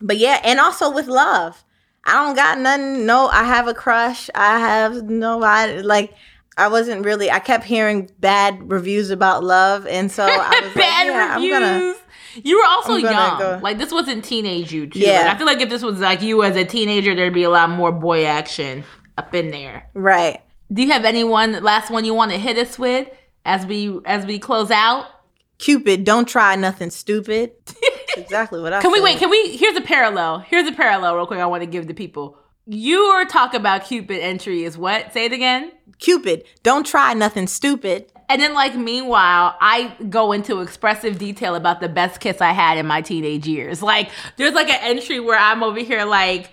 but 0.00 0.18
yeah, 0.18 0.40
and 0.44 0.60
also 0.60 0.90
with 0.90 1.06
love. 1.06 1.62
I 2.04 2.12
don't 2.12 2.36
got 2.36 2.58
nothing. 2.58 3.04
No, 3.04 3.26
I 3.26 3.44
have 3.44 3.66
a 3.66 3.74
crush. 3.74 4.30
I 4.34 4.60
have 4.60 5.02
nobody. 5.04 5.82
Like, 5.82 6.14
I 6.56 6.68
wasn't 6.68 7.04
really. 7.04 7.30
I 7.30 7.38
kept 7.38 7.64
hearing 7.64 8.10
bad 8.18 8.70
reviews 8.70 9.10
about 9.10 9.44
love, 9.44 9.86
and 9.86 10.10
so 10.10 10.24
I 10.24 10.60
was 10.62 10.74
bad 10.74 11.06
like, 11.06 11.14
yeah, 11.14 11.34
reviews. 11.34 11.54
I'm 11.54 11.62
gonna. 11.62 11.94
You 12.44 12.58
were 12.58 12.66
also 12.66 12.96
young. 12.96 13.38
Go. 13.38 13.60
Like 13.62 13.78
this 13.78 13.92
wasn't 13.92 14.24
teenage 14.24 14.72
you 14.72 14.86
too. 14.86 14.98
Yeah. 14.98 15.22
Like, 15.22 15.34
I 15.34 15.38
feel 15.38 15.46
like 15.46 15.60
if 15.60 15.68
this 15.68 15.82
was 15.82 16.00
like 16.00 16.22
you 16.22 16.42
as 16.42 16.56
a 16.56 16.64
teenager, 16.64 17.14
there'd 17.14 17.34
be 17.34 17.44
a 17.44 17.50
lot 17.50 17.70
more 17.70 17.92
boy 17.92 18.24
action 18.24 18.84
up 19.18 19.34
in 19.34 19.50
there. 19.50 19.88
Right. 19.94 20.40
Do 20.72 20.82
you 20.82 20.90
have 20.92 21.04
anyone 21.04 21.62
last 21.62 21.90
one 21.90 22.04
you 22.04 22.14
want 22.14 22.32
to 22.32 22.38
hit 22.38 22.58
us 22.58 22.78
with 22.78 23.08
as 23.44 23.66
we 23.66 24.00
as 24.04 24.26
we 24.26 24.38
close 24.38 24.70
out? 24.70 25.06
Cupid, 25.58 26.04
don't 26.04 26.28
try 26.28 26.54
nothing 26.56 26.90
stupid. 26.90 27.52
exactly 28.16 28.60
what 28.60 28.72
I. 28.72 28.82
Can 28.82 28.90
said. 28.90 28.98
we 28.98 29.02
wait? 29.02 29.18
Can 29.18 29.30
we? 29.30 29.56
Here's 29.56 29.76
a 29.76 29.80
parallel. 29.80 30.40
Here's 30.40 30.68
a 30.68 30.72
parallel, 30.72 31.16
real 31.16 31.26
quick. 31.26 31.40
I 31.40 31.46
want 31.46 31.62
to 31.62 31.66
give 31.66 31.86
the 31.86 31.94
people. 31.94 32.38
Your 32.68 33.24
talk 33.26 33.54
about 33.54 33.84
Cupid 33.84 34.20
entry 34.20 34.64
is 34.64 34.76
what? 34.76 35.12
Say 35.12 35.26
it 35.26 35.32
again. 35.32 35.70
Cupid, 36.00 36.42
don't 36.64 36.84
try 36.84 37.14
nothing 37.14 37.46
stupid. 37.46 38.10
And 38.28 38.42
then, 38.42 38.54
like, 38.54 38.74
meanwhile, 38.74 39.56
I 39.60 39.94
go 40.10 40.32
into 40.32 40.60
expressive 40.60 41.16
detail 41.16 41.54
about 41.54 41.80
the 41.80 41.88
best 41.88 42.18
kiss 42.18 42.40
I 42.40 42.50
had 42.50 42.76
in 42.76 42.84
my 42.84 43.02
teenage 43.02 43.46
years. 43.46 43.82
Like, 43.82 44.10
there's 44.36 44.54
like 44.54 44.68
an 44.68 44.80
entry 44.82 45.20
where 45.20 45.38
I'm 45.38 45.62
over 45.62 45.78
here, 45.78 46.04
like, 46.04 46.50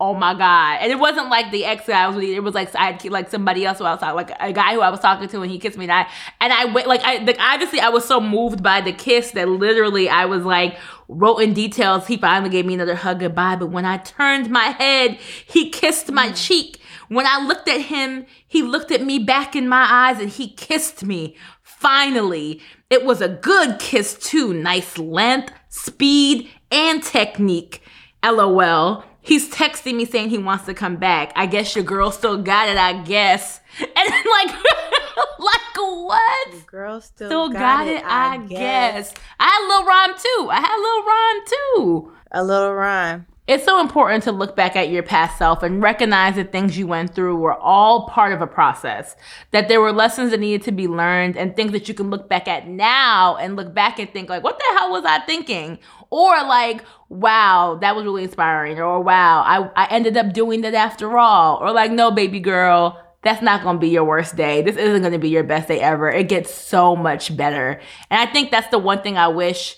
oh 0.00 0.14
my 0.14 0.32
god. 0.32 0.78
And 0.80 0.90
it 0.90 0.98
wasn't 0.98 1.28
like 1.28 1.50
the 1.50 1.66
ex 1.66 1.88
I 1.88 2.06
was 2.06 2.16
with 2.16 2.24
it 2.24 2.40
was 2.40 2.54
like 2.54 2.74
I 2.74 2.92
had 2.92 3.04
like 3.04 3.30
somebody 3.30 3.66
else 3.66 3.78
who 3.78 3.84
I 3.84 3.90
was 3.90 4.00
talking 4.00 4.16
like 4.16 4.32
a 4.40 4.52
guy 4.52 4.72
who 4.72 4.80
I 4.80 4.88
was 4.88 4.98
talking 4.98 5.28
to 5.28 5.42
and 5.42 5.50
he 5.50 5.58
kissed 5.58 5.76
me. 5.76 5.84
And 5.84 5.92
I 5.92 6.06
and 6.40 6.52
I 6.52 6.64
went 6.64 6.88
like 6.88 7.02
I 7.04 7.18
like 7.18 7.36
obviously 7.38 7.80
I 7.80 7.90
was 7.90 8.06
so 8.06 8.20
moved 8.20 8.62
by 8.62 8.80
the 8.80 8.92
kiss 8.92 9.32
that 9.32 9.48
literally 9.48 10.08
I 10.08 10.24
was 10.24 10.42
like 10.44 10.78
wrote 11.06 11.38
in 11.38 11.52
details. 11.52 12.06
He 12.06 12.16
finally 12.16 12.50
gave 12.50 12.64
me 12.64 12.74
another 12.74 12.94
hug 12.94 13.20
goodbye. 13.20 13.56
But 13.56 13.66
when 13.66 13.84
I 13.84 13.98
turned 13.98 14.50
my 14.50 14.70
head 14.70 15.18
he 15.46 15.68
kissed 15.68 16.10
my 16.10 16.30
mm. 16.30 16.46
cheek. 16.46 16.80
When 17.08 17.26
I 17.26 17.44
looked 17.44 17.68
at 17.68 17.82
him 17.82 18.24
he 18.48 18.62
looked 18.62 18.90
at 18.90 19.02
me 19.02 19.18
back 19.18 19.54
in 19.54 19.68
my 19.68 19.86
eyes 19.88 20.18
and 20.18 20.30
he 20.30 20.48
kissed 20.48 21.04
me. 21.04 21.36
Finally 21.62 22.62
it 22.88 23.04
was 23.04 23.20
a 23.20 23.28
good 23.28 23.78
kiss 23.78 24.14
too. 24.14 24.54
Nice 24.54 24.96
length 24.96 25.52
speed 25.68 26.48
and 26.70 27.02
technique. 27.02 27.82
Lol 28.24 29.04
he's 29.22 29.50
texting 29.50 29.96
me 29.96 30.04
saying 30.04 30.30
he 30.30 30.38
wants 30.38 30.64
to 30.66 30.74
come 30.74 30.96
back. 30.96 31.32
I 31.36 31.46
guess 31.46 31.74
your 31.74 31.84
girl 31.84 32.10
still 32.10 32.42
got 32.42 32.68
it, 32.68 32.76
I 32.76 33.02
guess. 33.02 33.60
And 33.80 33.86
like 33.96 34.48
like 35.38 35.76
what? 35.76 36.52
Your 36.52 36.60
girl 36.62 37.00
still, 37.00 37.28
still 37.28 37.48
got, 37.50 37.84
got, 37.84 37.86
it, 37.86 38.04
I, 38.04 38.34
I 38.34 38.38
guess. 38.38 39.12
guess. 39.12 39.14
I 39.38 39.44
had 39.44 39.64
a 39.64 39.68
little 39.68 39.84
rhyme 39.84 40.14
too. 40.18 40.48
I 40.50 40.60
had 40.60 40.76
a 40.76 40.82
little 40.82 41.04
rhyme 41.04 41.44
too. 41.46 42.12
A 42.32 42.44
little 42.44 42.74
rhyme. 42.74 43.26
it's 43.46 43.64
so 43.64 43.80
important 43.80 44.22
to 44.24 44.32
look 44.32 44.54
back 44.56 44.76
at 44.76 44.90
your 44.90 45.02
past 45.02 45.38
self 45.38 45.62
and 45.62 45.82
recognize 45.82 46.36
that 46.36 46.52
things 46.52 46.76
you 46.78 46.86
went 46.86 47.14
through 47.14 47.36
were 47.36 47.54
all 47.58 48.06
part 48.08 48.32
of 48.32 48.40
a 48.40 48.46
process, 48.46 49.16
that 49.52 49.68
there 49.68 49.80
were 49.80 49.92
lessons 49.92 50.30
that 50.30 50.40
needed 50.40 50.62
to 50.62 50.72
be 50.72 50.86
learned 50.88 51.36
and 51.36 51.56
things 51.56 51.72
that 51.72 51.88
you 51.88 51.94
can 51.94 52.10
look 52.10 52.28
back 52.28 52.46
at 52.48 52.68
now 52.68 53.36
and 53.36 53.56
look 53.56 53.72
back 53.74 53.98
and 53.98 54.10
think 54.12 54.28
like, 54.28 54.42
what 54.44 54.58
the 54.58 54.78
hell 54.78 54.90
was 54.92 55.04
I 55.04 55.20
thinking? 55.20 55.78
Or 56.10 56.34
like, 56.44 56.84
wow, 57.08 57.78
that 57.80 57.94
was 57.94 58.04
really 58.04 58.24
inspiring. 58.24 58.78
Or 58.78 59.00
wow, 59.00 59.42
I, 59.42 59.84
I 59.84 59.86
ended 59.90 60.16
up 60.16 60.32
doing 60.32 60.62
that 60.62 60.74
after 60.74 61.16
all. 61.18 61.58
Or 61.58 61.72
like, 61.72 61.92
no, 61.92 62.10
baby 62.10 62.40
girl, 62.40 63.00
that's 63.22 63.42
not 63.42 63.62
going 63.62 63.76
to 63.76 63.80
be 63.80 63.88
your 63.88 64.04
worst 64.04 64.36
day. 64.36 64.62
This 64.62 64.76
isn't 64.76 65.02
going 65.02 65.12
to 65.12 65.18
be 65.18 65.28
your 65.28 65.44
best 65.44 65.68
day 65.68 65.80
ever. 65.80 66.10
It 66.10 66.28
gets 66.28 66.52
so 66.52 66.96
much 66.96 67.36
better. 67.36 67.80
And 68.10 68.20
I 68.20 68.30
think 68.32 68.50
that's 68.50 68.68
the 68.68 68.78
one 68.78 69.02
thing 69.02 69.16
I 69.16 69.28
wish 69.28 69.76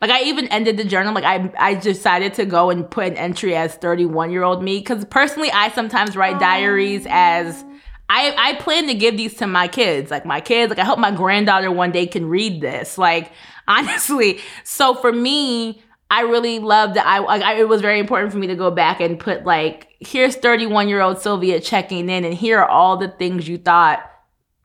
like 0.00 0.10
I 0.10 0.24
even 0.24 0.48
ended 0.48 0.76
the 0.76 0.84
journal. 0.84 1.14
Like 1.14 1.24
I, 1.24 1.50
I 1.58 1.74
decided 1.74 2.34
to 2.34 2.44
go 2.44 2.68
and 2.68 2.90
put 2.90 3.06
an 3.06 3.16
entry 3.16 3.56
as 3.56 3.74
31 3.76 4.30
year 4.30 4.42
old 4.42 4.62
me 4.62 4.78
because 4.78 5.04
personally, 5.06 5.50
I 5.50 5.70
sometimes 5.70 6.14
write 6.14 6.38
diaries 6.38 7.06
as 7.08 7.64
I, 8.10 8.34
I 8.36 8.54
plan 8.56 8.86
to 8.88 8.94
give 8.94 9.16
these 9.16 9.34
to 9.36 9.46
my 9.46 9.66
kids. 9.66 10.10
Like 10.10 10.26
my 10.26 10.42
kids, 10.42 10.68
like 10.68 10.78
I 10.78 10.84
hope 10.84 10.98
my 10.98 11.10
granddaughter 11.10 11.70
one 11.72 11.90
day 11.90 12.06
can 12.06 12.26
read 12.26 12.60
this. 12.60 12.98
Like 12.98 13.32
honestly, 13.68 14.40
so 14.62 14.94
for 14.94 15.12
me, 15.12 15.82
I 16.10 16.20
really 16.22 16.58
love 16.58 16.94
that. 16.94 17.06
I, 17.06 17.18
I 17.18 17.54
it 17.54 17.68
was 17.68 17.80
very 17.80 17.98
important 17.98 18.32
for 18.32 18.38
me 18.38 18.46
to 18.48 18.54
go 18.54 18.70
back 18.70 19.00
and 19.00 19.18
put 19.18 19.44
like 19.44 19.88
here's 20.00 20.36
31 20.36 20.88
year 20.88 21.00
old 21.00 21.20
Sylvia 21.20 21.60
checking 21.60 22.08
in, 22.08 22.24
and 22.24 22.34
here 22.34 22.60
are 22.60 22.68
all 22.68 22.96
the 22.96 23.08
things 23.08 23.48
you 23.48 23.58
thought 23.58 24.00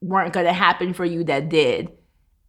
weren't 0.02 0.34
gonna 0.34 0.54
happen 0.54 0.93
for 0.93 1.06
you 1.06 1.24
that 1.26 1.50
did. 1.50 1.89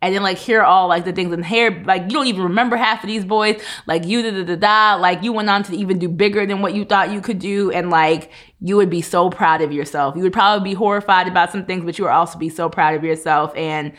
And 0.02 0.14
then 0.14 0.22
like 0.22 0.38
here 0.38 0.60
are 0.60 0.64
all 0.64 0.88
like 0.88 1.04
the 1.04 1.12
things 1.12 1.32
in 1.32 1.42
here 1.42 1.82
like 1.84 2.04
you 2.04 2.10
don't 2.10 2.26
even 2.26 2.42
remember 2.42 2.76
half 2.76 3.04
of 3.04 3.08
these 3.08 3.24
boys. 3.24 3.62
Like 3.86 4.06
you 4.06 4.22
da 4.22 4.30
da 4.30 4.44
da 4.44 4.56
da. 4.56 5.00
Like 5.00 5.22
you 5.22 5.32
went 5.32 5.50
on 5.50 5.62
to 5.64 5.76
even 5.76 5.98
do 5.98 6.08
bigger 6.08 6.46
than 6.46 6.62
what 6.62 6.74
you 6.74 6.86
thought 6.86 7.10
you 7.12 7.20
could 7.20 7.38
do 7.38 7.70
and 7.70 7.90
like 7.90 8.30
you 8.60 8.76
would 8.76 8.88
be 8.88 9.02
so 9.02 9.28
proud 9.28 9.60
of 9.60 9.72
yourself. 9.72 10.16
You 10.16 10.22
would 10.22 10.32
probably 10.32 10.70
be 10.70 10.74
horrified 10.74 11.28
about 11.28 11.52
some 11.52 11.66
things 11.66 11.84
but 11.84 11.98
you 11.98 12.04
would 12.04 12.12
also 12.12 12.38
be 12.38 12.48
so 12.48 12.70
proud 12.70 12.94
of 12.94 13.04
yourself. 13.04 13.54
And 13.54 13.92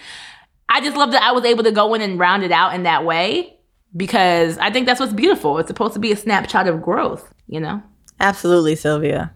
i 0.71 0.81
just 0.81 0.97
love 0.97 1.11
that 1.11 1.21
i 1.21 1.31
was 1.31 1.45
able 1.45 1.63
to 1.63 1.71
go 1.71 1.93
in 1.93 2.01
and 2.01 2.17
round 2.17 2.43
it 2.43 2.51
out 2.51 2.73
in 2.73 2.83
that 2.83 3.05
way 3.05 3.57
because 3.95 4.57
i 4.57 4.71
think 4.71 4.87
that's 4.87 4.99
what's 4.99 5.13
beautiful. 5.13 5.57
It's 5.59 5.67
supposed 5.67 5.93
to 5.93 5.99
be 5.99 6.11
a 6.11 6.15
snapshot 6.15 6.67
of 6.67 6.81
growth 6.81 7.31
you 7.51 7.59
know? 7.59 7.83
Absolutely 8.19 8.75
sylvia. 8.75 9.33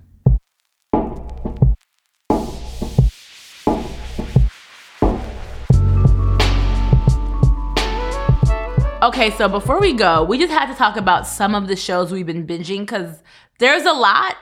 Okay, 9.04 9.30
so 9.32 9.48
before 9.48 9.80
we 9.80 9.94
go, 9.94 10.24
we 10.24 10.40
just 10.40 10.52
had 10.52 10.66
to 10.72 10.74
talk 10.74 10.98
about 10.98 11.28
some 11.28 11.54
of 11.54 11.68
the 11.68 11.76
shows 11.76 12.12
we've 12.12 12.26
been 12.26 12.48
binging 12.48 12.80
because 12.80 13.22
there's 13.60 13.84
a 13.84 13.94
lot, 13.94 14.36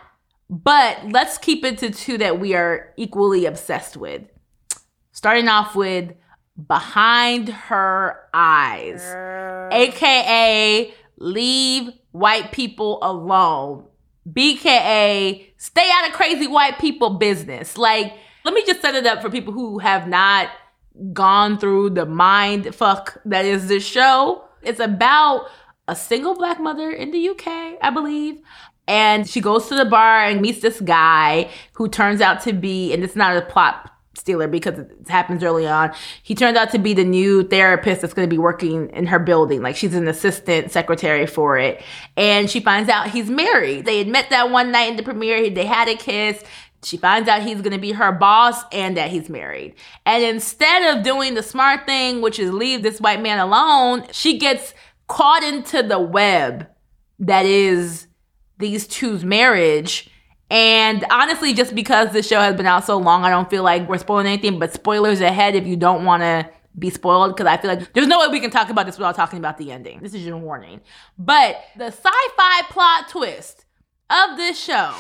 but 0.50 1.00
let's 1.12 1.38
keep 1.38 1.66
it 1.66 1.80
to 1.80 1.90
two 1.90 2.18
that 2.20 2.40
we 2.40 2.54
are 2.56 2.94
equally 2.96 3.46
obsessed 3.46 3.98
with. 3.98 4.22
Starting 5.12 5.50
off 5.50 5.76
with 5.76 6.14
Behind 6.68 7.50
Her 7.50 8.30
Eyes, 8.34 9.04
aka 9.72 10.94
Leave 11.18 11.90
White 12.12 12.52
People 12.52 13.00
Alone, 13.02 13.86
BKA 14.32 15.48
Stay 15.58 15.90
Out 15.92 16.10
of 16.10 16.14
Crazy 16.14 16.48
White 16.48 16.78
People 16.78 17.12
Business. 17.12 17.78
Like, 17.78 18.14
let 18.46 18.54
me 18.54 18.64
just 18.66 18.82
set 18.82 18.94
it 18.94 19.08
up 19.08 19.22
for 19.22 19.30
people 19.30 19.54
who 19.54 19.80
have 19.80 20.08
not 20.08 20.50
gone 21.12 21.58
through 21.58 21.90
the 21.90 22.06
mind 22.06 22.76
fuck 22.76 23.20
that 23.26 23.46
is 23.46 23.68
this 23.68 23.86
show. 23.86 24.44
It's 24.62 24.80
about 24.80 25.48
a 25.88 25.96
single 25.96 26.36
black 26.36 26.60
mother 26.60 26.92
in 26.92 27.12
the 27.12 27.30
UK, 27.30 27.48
I 27.82 27.90
believe. 27.92 28.40
And 28.88 29.28
she 29.28 29.42
goes 29.42 29.68
to 29.70 29.76
the 29.76 29.86
bar 29.86 30.26
and 30.26 30.42
meets 30.42 30.62
this 30.62 30.82
guy 30.82 31.50
who 31.74 31.88
turns 31.88 32.22
out 32.22 32.42
to 32.42 32.54
be, 32.54 32.94
and 32.94 33.04
it's 33.04 33.16
not 33.16 33.36
a 33.38 33.42
plot 33.42 33.90
stealer 34.16 34.48
because 34.48 34.80
it 34.80 34.92
happens 35.08 35.44
early 35.44 35.68
on. 35.68 35.94
He 36.22 36.36
turns 36.36 36.58
out 36.58 36.72
to 36.72 36.80
be 36.80 36.94
the 36.94 37.04
new 37.04 37.44
therapist 37.44 38.02
that's 38.02 38.14
going 38.14 38.28
to 38.28 38.34
be 38.34 38.38
working 38.38 38.90
in 38.90 39.08
her 39.08 39.20
building. 39.20 39.62
Like 39.62 39.76
she's 39.76 39.96
an 39.96 40.08
assistant 40.08 40.72
secretary 40.72 41.26
for 41.26 41.58
it. 41.58 41.82
And 42.16 42.50
she 42.50 42.60
finds 42.60 42.90
out 42.90 43.10
he's 43.10 43.30
married. 43.30 43.86
They 43.86 43.98
had 43.98 44.08
met 44.08 44.30
that 44.30 44.52
one 44.52 44.72
night 44.72 44.90
in 44.92 44.98
the 44.98 45.04
premiere. 45.04 45.50
They 45.50 45.66
had 45.66 45.88
a 45.88 45.96
kiss. 45.96 46.44
She 46.84 46.98
finds 46.98 47.30
out 47.30 47.42
he's 47.42 47.62
going 47.62 47.74
to 47.74 47.80
be 47.80 47.94
her 47.94 48.12
boss 48.12 48.62
and 48.72 48.98
that 48.98 49.10
he's 49.10 49.30
married. 49.30 49.76
And 50.06 50.24
instead 50.24 50.96
of 50.96 51.04
doing 51.04 51.34
the 51.34 51.44
smart 51.44 51.86
thing, 51.86 52.22
which 52.22 52.40
is 52.40 52.52
leave 52.52 52.84
this 52.84 53.00
white 53.00 53.22
man 53.22 53.40
alone, 53.40 54.06
she 54.12 54.38
gets 54.38 54.74
caught 55.08 55.44
into 55.44 55.82
the 55.82 56.00
web 56.00 56.68
that 57.20 57.46
is 57.46 58.08
these 58.58 58.88
two's 58.88 59.24
marriage. 59.24 60.10
And 60.54 61.04
honestly, 61.10 61.52
just 61.56 61.74
because 61.74 62.14
this 62.14 62.28
show 62.28 62.40
has 62.40 62.56
been 62.56 62.68
out 62.68 62.86
so 62.86 62.98
long, 62.98 63.24
I 63.24 63.32
don't 63.32 63.50
feel 63.50 63.64
like 63.64 63.90
we're 63.90 63.98
spoiling 63.98 64.28
anything, 64.28 64.60
but 64.60 64.72
spoilers 64.72 65.20
ahead 65.20 65.56
if 65.56 65.66
you 65.66 65.76
don't 65.76 66.06
want 66.06 66.22
to 66.22 66.48
be 66.78 66.92
spoiled 66.92 67.36
because 67.36 67.48
I 67.48 67.58
feel 67.58 67.72
like 67.72 67.92
there's 67.94 68.06
no 68.06 68.20
way 68.20 68.28
we 68.28 68.40
can 68.40 68.52
talk 68.52 68.70
about 68.70 68.86
this 68.86 69.00
without 69.00 69.16
talking 69.16 69.40
about 69.40 69.58
the 69.58 69.72
ending. 69.72 70.00
This 70.00 70.14
is 70.14 70.24
your 70.24 70.38
warning. 70.38 70.82
But 71.18 71.58
the 71.76 71.88
sci 71.88 72.30
fi 72.38 72.62
plot 72.70 73.10
twist 73.10 73.66
of 74.12 74.38
this 74.38 74.64
show 74.64 74.94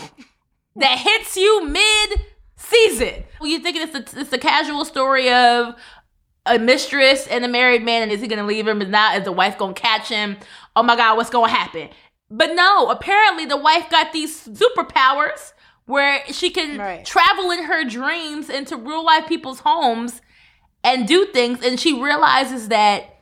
that 0.76 0.98
hits 0.98 1.38
you 1.38 1.64
mid 1.68 2.22
season. 2.56 3.24
Well, 3.40 3.48
You 3.48 3.60
thinking 3.60 3.84
it's 3.84 4.14
a, 4.14 4.20
it's 4.20 4.34
a 4.34 4.40
casual 4.40 4.86
story 4.86 5.32
of 5.32 5.76
a 6.48 6.58
mistress 6.58 7.28
and 7.28 7.46
a 7.46 7.48
married 7.48 7.84
man, 7.84 8.02
and 8.02 8.12
is 8.12 8.22
he 8.22 8.28
gonna 8.28 8.46
leave 8.46 8.68
him? 8.68 8.82
Is 8.82 8.90
not? 8.90 9.18
Is 9.20 9.24
the 9.24 9.32
wife 9.32 9.60
gonna 9.60 9.76
catch 9.76 10.10
him? 10.10 10.38
Oh 10.76 10.82
my 10.82 10.96
God, 10.96 11.16
what's 11.16 11.30
gonna 11.30 11.52
happen? 11.52 11.90
But 12.36 12.56
no, 12.56 12.90
apparently 12.90 13.46
the 13.46 13.58
wife 13.58 13.92
got 13.92 14.12
these 14.12 14.48
superpowers 14.48 15.54
where 15.86 16.24
she 16.32 16.50
can 16.50 16.80
right. 16.80 17.06
travel 17.06 17.52
in 17.52 17.66
her 17.66 17.84
dreams 17.86 18.50
into 18.50 18.76
real 18.76 19.06
life 19.06 19.28
people's 19.28 19.60
homes 19.60 20.20
and 20.84 21.08
do 21.08 21.28
things. 21.28 21.64
And 21.64 21.80
she 21.80 22.02
realizes 22.02 22.70
that 22.70 23.20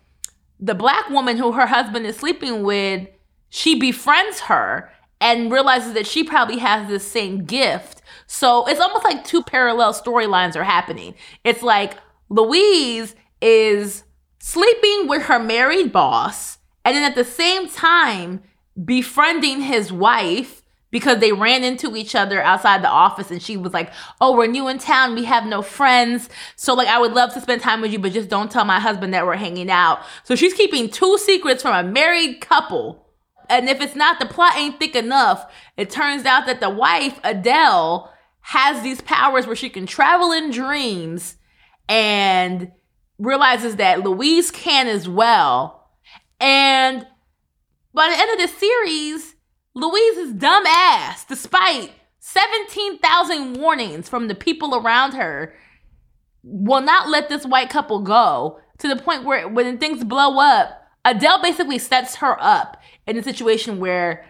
the 0.61 0.75
black 0.75 1.09
woman 1.09 1.35
who 1.35 1.51
her 1.51 1.65
husband 1.65 2.05
is 2.05 2.15
sleeping 2.15 2.63
with, 2.63 3.05
she 3.49 3.77
befriends 3.77 4.41
her 4.41 4.89
and 5.19 5.51
realizes 5.51 5.91
that 5.93 6.07
she 6.07 6.23
probably 6.23 6.59
has 6.59 6.87
the 6.87 6.99
same 6.99 7.43
gift. 7.43 8.01
So 8.27 8.65
it's 8.65 8.79
almost 8.79 9.03
like 9.03 9.25
two 9.25 9.43
parallel 9.43 9.93
storylines 9.93 10.55
are 10.55 10.63
happening. 10.63 11.15
It's 11.43 11.61
like 11.61 11.97
Louise 12.29 13.13
is 13.41 14.05
sleeping 14.39 15.09
with 15.09 15.23
her 15.23 15.37
married 15.37 15.91
boss 15.91 16.59
and 16.85 16.95
then 16.95 17.03
at 17.03 17.15
the 17.15 17.25
same 17.25 17.67
time 17.67 18.41
befriending 18.83 19.61
his 19.61 19.91
wife 19.91 20.61
because 20.91 21.19
they 21.19 21.31
ran 21.31 21.63
into 21.63 21.95
each 21.95 22.15
other 22.15 22.41
outside 22.41 22.83
the 22.83 22.89
office 22.89 23.31
and 23.31 23.41
she 23.41 23.55
was 23.55 23.73
like, 23.73 23.91
Oh, 24.19 24.35
we're 24.35 24.47
new 24.47 24.67
in 24.67 24.77
town. 24.77 25.15
We 25.15 25.23
have 25.25 25.45
no 25.45 25.61
friends. 25.61 26.29
So, 26.55 26.73
like, 26.73 26.87
I 26.87 26.99
would 26.99 27.13
love 27.13 27.33
to 27.33 27.41
spend 27.41 27.61
time 27.61 27.81
with 27.81 27.91
you, 27.91 27.99
but 27.99 28.11
just 28.11 28.29
don't 28.29 28.51
tell 28.51 28.65
my 28.65 28.79
husband 28.79 29.13
that 29.13 29.25
we're 29.25 29.35
hanging 29.35 29.69
out. 29.69 30.01
So, 30.23 30.35
she's 30.35 30.53
keeping 30.53 30.89
two 30.89 31.17
secrets 31.17 31.61
from 31.61 31.73
a 31.73 31.87
married 31.87 32.41
couple 32.41 33.07
and 33.51 33.67
if 33.67 33.81
it's 33.81 33.97
not 33.97 34.17
the 34.17 34.25
plot 34.25 34.55
ain't 34.55 34.79
thick 34.79 34.95
enough, 34.95 35.53
it 35.75 35.89
turns 35.89 36.25
out 36.25 36.45
that 36.45 36.61
the 36.61 36.69
wife, 36.69 37.19
Adele, 37.21 38.09
has 38.39 38.81
these 38.81 39.01
powers 39.01 39.45
where 39.45 39.57
she 39.57 39.69
can 39.69 39.85
travel 39.85 40.31
in 40.31 40.51
dreams 40.51 41.35
and 41.89 42.71
realizes 43.19 43.75
that 43.75 44.03
Louise 44.03 44.51
can 44.51 44.87
as 44.87 45.07
well. 45.07 45.89
And 46.39 47.05
by 47.93 48.09
the 48.09 48.19
end 48.19 48.31
of 48.31 48.49
the 48.49 48.57
series, 48.57 49.35
Louise's 49.73 50.33
dumb 50.33 50.65
ass, 50.65 51.25
despite 51.25 51.91
17,000 52.19 53.53
warnings 53.59 54.07
from 54.09 54.27
the 54.27 54.35
people 54.35 54.75
around 54.75 55.13
her, 55.13 55.53
will 56.43 56.81
not 56.81 57.09
let 57.09 57.29
this 57.29 57.45
white 57.45 57.69
couple 57.69 58.01
go 58.01 58.59
to 58.79 58.87
the 58.87 58.95
point 58.95 59.23
where 59.23 59.47
when 59.47 59.77
things 59.77 60.03
blow 60.03 60.39
up, 60.39 60.81
Adele 61.05 61.41
basically 61.41 61.79
sets 61.79 62.15
her 62.17 62.37
up 62.41 62.77
in 63.07 63.17
a 63.17 63.23
situation 63.23 63.79
where 63.79 64.25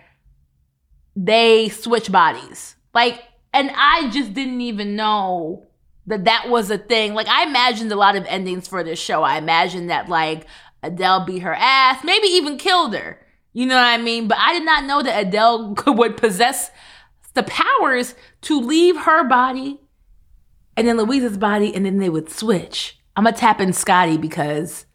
they 1.15 1.69
switch 1.69 2.11
bodies. 2.11 2.75
Like, 2.93 3.21
and 3.53 3.71
I 3.75 4.09
just 4.09 4.33
didn't 4.33 4.61
even 4.61 4.95
know 4.95 5.67
that 6.07 6.25
that 6.25 6.49
was 6.49 6.71
a 6.71 6.77
thing. 6.77 7.13
Like, 7.13 7.27
I 7.27 7.43
imagined 7.43 7.91
a 7.91 7.97
lot 7.97 8.15
of 8.15 8.25
endings 8.25 8.67
for 8.67 8.83
this 8.83 8.99
show. 8.99 9.23
I 9.23 9.37
imagined 9.37 9.89
that, 9.89 10.09
like, 10.09 10.45
Adele 10.83 11.25
beat 11.25 11.39
her 11.39 11.53
ass, 11.53 12.03
maybe 12.03 12.27
even 12.27 12.57
killed 12.57 12.95
her. 12.95 13.19
You 13.53 13.65
know 13.65 13.75
what 13.75 13.85
I 13.85 13.97
mean? 13.97 14.27
But 14.27 14.37
I 14.39 14.53
did 14.53 14.65
not 14.65 14.85
know 14.85 15.01
that 15.03 15.27
Adele 15.27 15.75
would 15.87 16.17
possess 16.17 16.71
the 17.33 17.43
powers 17.43 18.15
to 18.41 18.59
leave 18.59 18.97
her 19.01 19.23
body 19.23 19.81
and 20.77 20.87
then 20.87 20.97
Louise's 20.97 21.37
body, 21.37 21.73
and 21.75 21.85
then 21.85 21.97
they 21.97 22.09
would 22.09 22.29
switch. 22.29 22.99
I'm 23.15 23.25
gonna 23.25 23.35
tap 23.35 23.59
in 23.59 23.73
Scotty 23.73 24.17
because 24.17 24.85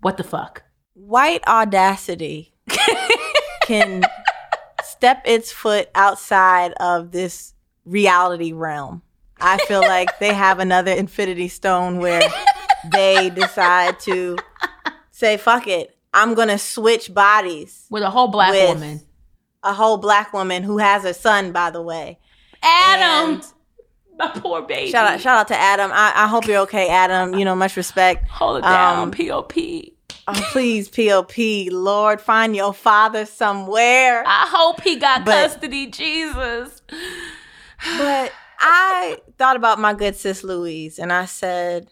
what 0.00 0.16
the 0.16 0.24
fuck? 0.24 0.62
White 0.94 1.46
audacity 1.46 2.54
can 3.64 4.04
step 4.82 5.22
its 5.24 5.50
foot 5.50 5.90
outside 5.94 6.72
of 6.80 7.10
this 7.10 7.54
reality 7.84 8.52
realm. 8.52 9.02
I 9.40 9.58
feel 9.66 9.80
like 9.80 10.18
they 10.18 10.32
have 10.32 10.60
another 10.60 10.92
infinity 10.92 11.48
stone 11.48 11.98
where 11.98 12.22
they 12.92 13.30
decide 13.30 13.98
to 14.00 14.38
say, 15.10 15.36
fuck 15.36 15.66
it. 15.66 15.93
I'm 16.14 16.34
going 16.34 16.48
to 16.48 16.58
switch 16.58 17.12
bodies 17.12 17.86
with 17.90 18.02
a 18.02 18.08
whole 18.10 18.28
black 18.28 18.52
woman. 18.68 19.00
a 19.62 19.74
whole 19.74 19.96
black 19.98 20.32
woman 20.32 20.62
who 20.62 20.78
has 20.78 21.04
a 21.04 21.12
son, 21.12 21.52
by 21.52 21.70
the 21.70 21.82
way. 21.82 22.18
Adam, 22.62 23.34
And- 23.34 23.44
my 24.18 24.28
poor 24.30 24.62
baby. 24.62 24.90
Shout 24.92 25.06
out, 25.12 25.20
shout 25.20 25.36
out 25.38 25.48
to 25.48 25.56
Adam. 25.60 25.90
I, 25.92 26.12
I 26.14 26.28
hope 26.28 26.46
you're 26.46 26.60
okay, 26.60 26.88
Adam. 26.88 27.34
You 27.36 27.44
know, 27.44 27.56
much 27.56 27.76
respect. 27.76 28.28
Hold 28.30 28.58
it 28.58 28.62
down, 28.62 28.98
um, 28.98 29.10
POP. 29.10 29.52
Oh, 30.28 30.48
please, 30.52 30.88
POP, 30.88 31.36
Lord, 31.72 32.20
find 32.20 32.54
your 32.54 32.72
father 32.72 33.26
somewhere. 33.26 34.22
I 34.24 34.46
hope 34.48 34.80
he 34.82 34.96
got 34.96 35.24
But- 35.24 35.48
custody, 35.50 35.88
Jesus. 35.88 36.80
But 37.98 38.32
I 38.60 39.18
thought 39.36 39.56
about 39.56 39.78
my 39.80 39.92
good 39.94 40.14
sis 40.16 40.44
Louise, 40.44 40.98
and 40.98 41.12
I 41.12 41.24
said, 41.26 41.88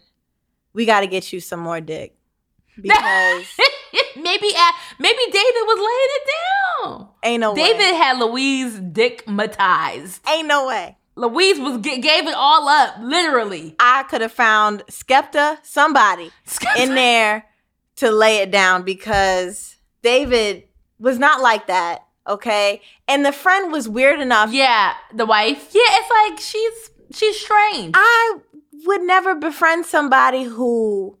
"We 0.73 0.85
got 0.85 1.01
to 1.01 1.07
get 1.07 1.31
you 1.33 1.39
some 1.41 1.59
more 1.59 1.81
dick 1.81 2.15
because 2.81 3.45
maybe 4.15 4.47
uh, 4.55 4.71
maybe 4.99 5.19
David 5.25 5.63
was 5.65 5.79
laying 5.79 6.09
it 6.09 6.29
down. 6.31 7.07
ain't 7.23 7.41
no 7.41 7.53
way. 7.53 7.61
David 7.61 7.79
way. 7.79 7.97
had 7.97 8.19
Louise 8.19 8.79
dickmatized. 8.79 10.19
Ain't 10.29 10.47
no 10.47 10.67
way. 10.67 10.97
Louise 11.15 11.59
was 11.59 11.79
g- 11.81 11.99
gave 11.99 12.27
it 12.27 12.33
all 12.35 12.67
up, 12.67 12.95
literally. 12.99 13.75
I 13.79 14.03
could 14.03 14.21
have 14.21 14.31
found 14.31 14.83
Skepta, 14.89 15.59
somebody 15.63 16.31
in 16.77 16.95
there 16.95 17.45
to 17.97 18.11
lay 18.11 18.37
it 18.37 18.49
down 18.49 18.83
because 18.83 19.77
David 20.01 20.63
was 20.99 21.19
not 21.19 21.41
like 21.41 21.67
that. 21.67 22.05
Okay, 22.27 22.81
and 23.07 23.25
the 23.25 23.33
friend 23.33 23.71
was 23.71 23.87
weird 23.87 24.19
enough. 24.21 24.51
Yeah, 24.53 24.93
the 25.13 25.25
wife. 25.25 25.69
Yeah, 25.71 25.81
it's 25.85 26.09
like 26.31 26.39
she's 26.39 26.91
she's 27.19 27.39
strange. 27.39 27.93
I 27.95 28.37
would 28.85 29.01
never 29.01 29.35
befriend 29.35 29.85
somebody 29.85 30.43
who 30.43 31.17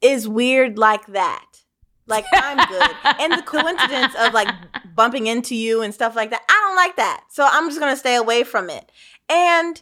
is 0.00 0.28
weird 0.28 0.78
like 0.78 1.06
that. 1.08 1.63
Like 2.06 2.26
I'm 2.32 2.56
good. 2.68 2.90
and 3.20 3.32
the 3.32 3.42
coincidence 3.42 4.14
of 4.18 4.34
like 4.34 4.48
bumping 4.94 5.26
into 5.26 5.54
you 5.54 5.82
and 5.82 5.92
stuff 5.94 6.14
like 6.16 6.30
that, 6.30 6.42
I 6.48 6.64
don't 6.66 6.76
like 6.76 6.96
that. 6.96 7.24
So 7.30 7.46
I'm 7.50 7.68
just 7.68 7.80
gonna 7.80 7.96
stay 7.96 8.16
away 8.16 8.44
from 8.44 8.70
it. 8.70 8.90
And 9.28 9.80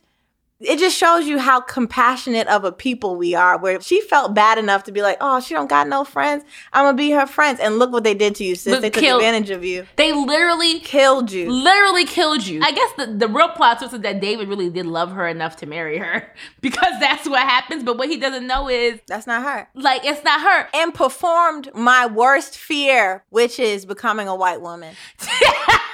it 0.65 0.79
just 0.79 0.97
shows 0.97 1.27
you 1.27 1.39
how 1.39 1.61
compassionate 1.61 2.47
of 2.49 2.65
a 2.65 2.73
people 2.73 3.17
we 3.17 3.35
are. 3.35 3.59
Where 3.59 3.81
she 3.81 4.01
felt 4.01 4.35
bad 4.35 4.59
enough 4.59 4.85
to 4.85 4.93
be 4.93 5.03
like, 5.03 5.17
"Oh, 5.21 5.41
she 5.41 5.55
don't 5.55 5.69
got 5.69 5.89
no 5.89 6.05
friends. 6.05 6.45
I'm 6.73 6.85
gonna 6.85 6.97
be 6.97 7.11
her 7.11 7.27
friends." 7.27 7.61
And 7.61 7.79
look 7.79 7.93
what 7.93 8.05
they 8.05 8.15
did 8.15 8.35
to 8.37 8.45
you, 8.45 8.55
sis. 8.55 8.73
Look, 8.73 8.81
they 8.83 8.91
took 8.91 9.03
advantage 9.03 9.51
of 9.51 9.65
you, 9.65 9.87
They 9.97 10.13
literally 10.13 10.81
killed 10.81 11.31
you. 11.33 11.51
literally 11.51 12.05
killed 12.05 12.47
you. 12.47 12.61
I 12.63 12.73
guess 12.73 12.91
the, 12.97 13.07
the 13.07 13.29
real 13.29 13.49
plot 13.51 13.79
twist 13.79 13.95
is 13.95 14.01
that 14.01 14.21
David 14.21 14.49
really 14.49 14.71
did 14.71 14.87
love 14.87 15.13
her 15.13 15.27
enough 15.29 15.57
to 15.57 15.67
marry 15.67 15.99
her 15.99 16.33
because 16.61 16.99
that's 17.01 17.29
what 17.29 17.41
happens. 17.41 17.83
But 17.83 17.99
what 17.99 18.09
he 18.09 18.17
doesn't 18.17 18.47
know 18.47 18.69
is 18.69 19.01
That's 19.07 19.27
not 19.27 19.43
her. 19.43 19.69
like 19.75 20.05
it's 20.05 20.25
not 20.25 20.41
her. 20.41 20.69
And 20.75 20.95
performed 20.95 21.71
my 21.75 22.07
worst 22.07 22.57
fear, 22.57 23.25
which 23.31 23.59
is 23.59 23.85
becoming 23.85 24.29
a 24.29 24.35
white 24.37 24.61
woman. 24.61 24.95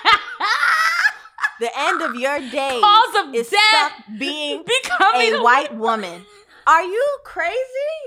The 1.60 1.70
end 1.76 2.02
of 2.02 2.14
your 2.14 2.38
day 2.38 2.80
Cause 2.80 3.26
of 3.26 3.34
is 3.34 3.48
death. 3.50 3.92
being 4.18 4.64
Becoming 4.64 5.34
a 5.34 5.42
white 5.42 5.74
woman. 5.74 6.24
Are 6.66 6.82
you 6.82 7.18
crazy? 7.24 7.56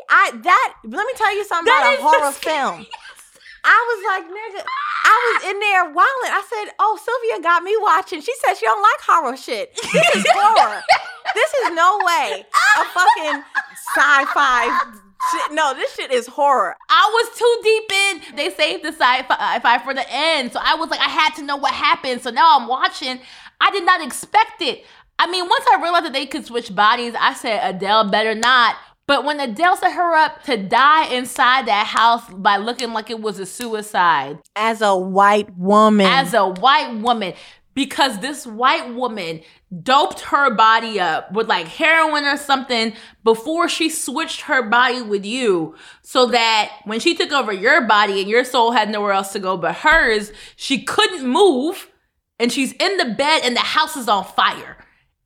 I 0.09 0.31
that 0.43 0.73
let 0.83 1.05
me 1.05 1.13
tell 1.15 1.35
you 1.35 1.43
something 1.45 1.65
That 1.65 1.97
about 1.99 2.15
a 2.15 2.19
horror 2.19 2.31
film. 2.31 2.85
I 3.63 3.77
was 3.93 4.05
like, 4.09 4.25
nigga, 4.31 4.65
I 5.05 5.37
was 5.41 5.51
in 5.51 5.59
there 5.59 5.83
wilding. 5.85 6.31
I 6.33 6.43
said, 6.49 6.73
"Oh, 6.79 6.97
Sylvia 6.97 7.43
got 7.43 7.61
me 7.63 7.75
watching." 7.79 8.21
She 8.21 8.33
said 8.43 8.55
she 8.55 8.65
don't 8.65 8.81
like 8.81 9.01
horror 9.01 9.37
shit. 9.37 9.75
This 9.75 10.15
is 10.15 10.25
horror. 10.33 10.81
this 11.35 11.53
is 11.53 11.71
no 11.75 11.99
way 12.03 12.45
a 12.79 12.85
fucking 12.85 13.43
sci-fi 13.95 14.91
shit. 15.31 15.51
No, 15.53 15.73
this 15.75 15.93
shit 15.93 16.11
is 16.11 16.25
horror. 16.27 16.75
I 16.89 17.09
was 17.13 17.37
too 17.37 17.57
deep 17.63 17.91
in. 18.31 18.35
They 18.35 18.49
saved 18.55 18.83
the 18.83 18.93
sci-fi 18.93 19.77
for 19.83 19.93
the 19.93 20.05
end, 20.09 20.51
so 20.53 20.59
I 20.63 20.75
was 20.75 20.89
like, 20.89 20.99
I 20.99 21.09
had 21.09 21.35
to 21.35 21.43
know 21.43 21.57
what 21.57 21.73
happened. 21.73 22.21
So 22.21 22.29
now 22.31 22.57
I'm 22.59 22.67
watching. 22.67 23.19
I 23.61 23.71
did 23.71 23.85
not 23.85 24.05
expect 24.05 24.61
it. 24.61 24.83
I 25.19 25.29
mean, 25.29 25.47
once 25.47 25.65
I 25.71 25.81
realized 25.81 26.05
that 26.05 26.13
they 26.13 26.25
could 26.25 26.45
switch 26.45 26.73
bodies, 26.73 27.13
I 27.17 27.35
said 27.35 27.75
Adele 27.75 28.09
better 28.09 28.33
not. 28.33 28.75
But 29.07 29.23
when 29.23 29.39
Adele 29.39 29.77
set 29.77 29.93
her 29.93 30.15
up 30.15 30.43
to 30.43 30.57
die 30.57 31.13
inside 31.13 31.67
that 31.67 31.85
house 31.87 32.27
by 32.29 32.57
looking 32.57 32.93
like 32.93 33.09
it 33.09 33.21
was 33.21 33.39
a 33.39 33.45
suicide, 33.45 34.39
As 34.55 34.81
a 34.81 34.95
white 34.95 35.55
woman, 35.57 36.07
as 36.07 36.33
a 36.33 36.47
white 36.47 36.97
woman 36.97 37.33
because 37.73 38.19
this 38.19 38.45
white 38.45 38.93
woman 38.93 39.41
doped 39.83 40.21
her 40.21 40.53
body 40.53 40.99
up 40.99 41.31
with 41.31 41.47
like 41.47 41.67
heroin 41.67 42.25
or 42.25 42.35
something 42.35 42.93
before 43.23 43.69
she 43.69 43.89
switched 43.89 44.41
her 44.41 44.61
body 44.69 45.01
with 45.01 45.25
you 45.25 45.73
so 46.01 46.25
that 46.25 46.71
when 46.83 46.99
she 46.99 47.15
took 47.15 47.31
over 47.31 47.53
your 47.53 47.81
body 47.87 48.19
and 48.19 48.29
your 48.29 48.43
soul 48.43 48.71
had 48.71 48.89
nowhere 48.89 49.13
else 49.13 49.31
to 49.31 49.39
go 49.39 49.55
but 49.55 49.75
hers, 49.75 50.31
she 50.55 50.83
couldn't 50.83 51.25
move 51.25 51.87
and 52.41 52.51
she's 52.51 52.73
in 52.73 52.97
the 52.97 53.05
bed 53.05 53.41
and 53.43 53.55
the 53.55 53.61
house 53.61 53.95
is 53.95 54.09
on 54.09 54.25
fire. 54.25 54.75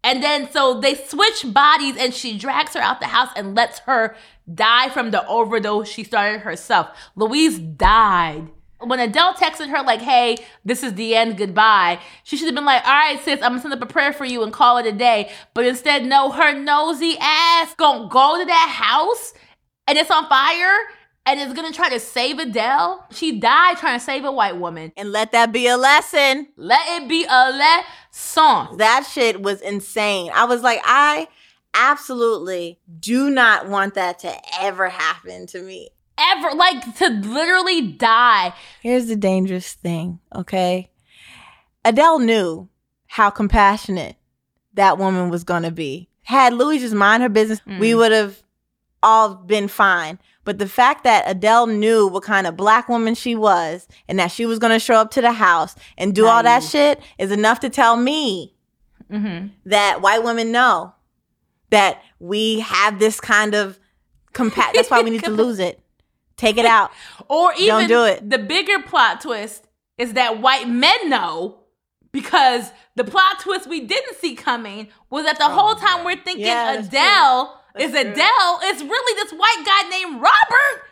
And 0.04 0.22
then 0.22 0.52
so 0.52 0.80
they 0.80 0.94
switch 0.94 1.52
bodies 1.52 1.96
and 1.98 2.14
she 2.14 2.38
drags 2.38 2.74
her 2.74 2.82
out 2.82 3.00
the 3.00 3.08
house 3.08 3.30
and 3.36 3.56
lets 3.56 3.80
her 3.80 4.16
die 4.54 4.90
from 4.90 5.10
the 5.10 5.26
overdose 5.26 5.90
she 5.90 6.04
started 6.04 6.42
herself. 6.42 6.90
Louise 7.16 7.58
died. 7.58 8.50
When 8.80 9.00
Adele 9.00 9.34
texted 9.34 9.70
her 9.70 9.82
like, 9.82 10.02
"Hey, 10.02 10.38
this 10.64 10.84
is 10.84 10.94
the 10.94 11.16
end, 11.16 11.38
goodbye," 11.38 12.00
she 12.24 12.36
should 12.36 12.48
have 12.48 12.54
been 12.54 12.66
like, 12.66 12.86
"All 12.86 12.94
right, 12.94 13.24
sis, 13.24 13.42
I'm 13.42 13.54
gonna 13.54 13.62
send 13.62 13.74
up 13.74 13.82
a 13.82 13.86
prayer 13.88 14.12
for 14.12 14.26
you 14.26 14.44
and 14.44 14.52
call 14.52 14.78
it 14.78 14.86
a 14.86 14.92
day." 14.92 15.32
But 15.54 15.66
instead, 15.66 16.06
no, 16.06 16.30
her 16.30 16.54
nosy 16.54 17.18
ass 17.20 17.74
gonna 17.76 18.10
go 18.10 18.38
to 18.38 18.46
that 18.46 18.70
house 18.70 19.34
and 19.88 19.98
it's 19.98 20.12
on 20.12 20.28
fire 20.28 20.78
and 21.26 21.40
is 21.40 21.54
gonna 21.54 21.72
try 21.72 21.90
to 21.90 22.00
save 22.00 22.40
Adele. 22.40 23.06
She 23.12 23.40
died 23.40 23.78
trying 23.78 24.00
to 24.00 24.04
save 24.06 24.26
a 24.26 24.32
white 24.32 24.58
woman. 24.58 24.92
and 24.98 25.12
let 25.12 25.32
that 25.32 25.52
be 25.52 25.68
a 25.68 25.78
lesson. 25.78 26.48
Let 26.58 27.02
it 27.02 27.08
be 27.10 27.26
a 27.30 27.50
lesson. 27.52 28.78
That 28.78 29.06
shit 29.12 29.42
was 29.42 29.62
insane. 29.62 30.32
I 30.34 30.46
was 30.46 30.62
like, 30.62 30.82
I 30.86 31.28
absolutely 31.74 32.80
do 33.00 33.30
not 33.30 33.68
want 33.68 33.96
that 33.96 34.20
to 34.20 34.34
ever 34.62 34.90
happen 34.90 35.48
to 35.48 35.62
me. 35.62 35.90
Ever 36.18 36.52
like 36.56 36.96
to 36.98 37.10
literally 37.10 37.82
die. 37.82 38.54
Here's 38.82 39.08
the 39.08 39.18
dangerous 39.18 39.74
thing, 39.74 40.20
okay? 40.34 40.90
Adele 41.84 42.20
knew 42.20 42.70
how 43.08 43.30
compassionate 43.30 44.16
that 44.76 44.98
woman 44.98 45.30
was 45.30 45.44
to 45.64 45.72
be. 45.72 46.08
Had 46.24 46.54
Louis 46.54 46.80
just 46.80 46.96
mind 46.96 47.22
her 47.24 47.30
business, 47.30 47.60
we 47.66 47.92
Mm. 47.92 47.98
would 47.98 48.12
have 48.12 48.42
all 49.04 49.36
been 49.36 49.68
fine. 49.68 50.18
But 50.46 50.60
the 50.60 50.68
fact 50.70 51.04
that 51.04 51.26
Adele 51.28 51.68
knew 51.68 52.08
what 52.08 52.24
kind 52.24 52.48
of 52.48 52.56
black 52.56 52.88
woman 52.88 53.16
she 53.16 53.36
was 53.36 53.88
and 54.08 54.18
that 54.20 54.32
she 54.32 54.46
was 54.46 54.60
going 54.60 54.72
to 54.74 54.80
show 54.80 54.96
up 54.96 55.12
to 55.12 55.22
the 55.22 55.34
house 55.34 55.76
and 55.98 56.14
do 56.16 56.26
all 56.28 56.42
that 56.44 56.64
shit 56.64 57.02
is 57.18 57.32
enough 57.32 57.60
to 57.62 57.70
tell 57.70 57.98
me 57.98 58.54
Mm-hmm. 59.12 59.50
that 59.68 60.02
white 60.02 60.24
women 60.24 60.52
know 60.52 60.94
that 61.70 62.02
we 62.20 62.62
have 62.62 62.98
this 62.98 63.20
kind 63.22 63.54
of 63.54 63.80
compa- 64.34 64.74
that's 64.74 64.90
why 64.90 65.02
we 65.04 65.12
need 65.12 65.24
to 65.24 65.30
lose 65.44 65.60
it. 65.60 65.80
Take 66.38 66.58
it 66.58 66.66
out. 66.66 66.90
Or 67.30 67.54
even 67.54 67.68
Don't 67.68 67.88
do 67.88 68.04
it. 68.06 68.28
the 68.28 68.40
bigger 68.40 68.82
plot 68.82 69.22
twist 69.22 69.68
is 70.00 70.14
that 70.14 70.42
white 70.42 70.68
men 70.68 71.08
know 71.10 71.60
because 72.12 72.72
the 72.96 73.04
plot 73.04 73.40
twist 73.42 73.70
we 73.70 73.82
didn't 73.82 74.16
see 74.18 74.34
coming 74.36 74.88
was 75.12 75.24
that 75.26 75.38
the 75.38 75.50
whole 75.50 75.76
time 75.76 76.04
we're 76.04 76.16
thinking 76.24 76.46
Oh, 76.46 76.48
Yeah, 76.48 76.80
Adele 76.80 77.62
is 77.80 77.92
true. 77.92 78.00
Adele, 78.00 78.60
it's 78.64 78.82
really 78.82 79.24
this 79.24 79.32
white 79.34 79.64
guy 79.66 79.90
named 79.90 80.22
Robert 80.22 80.84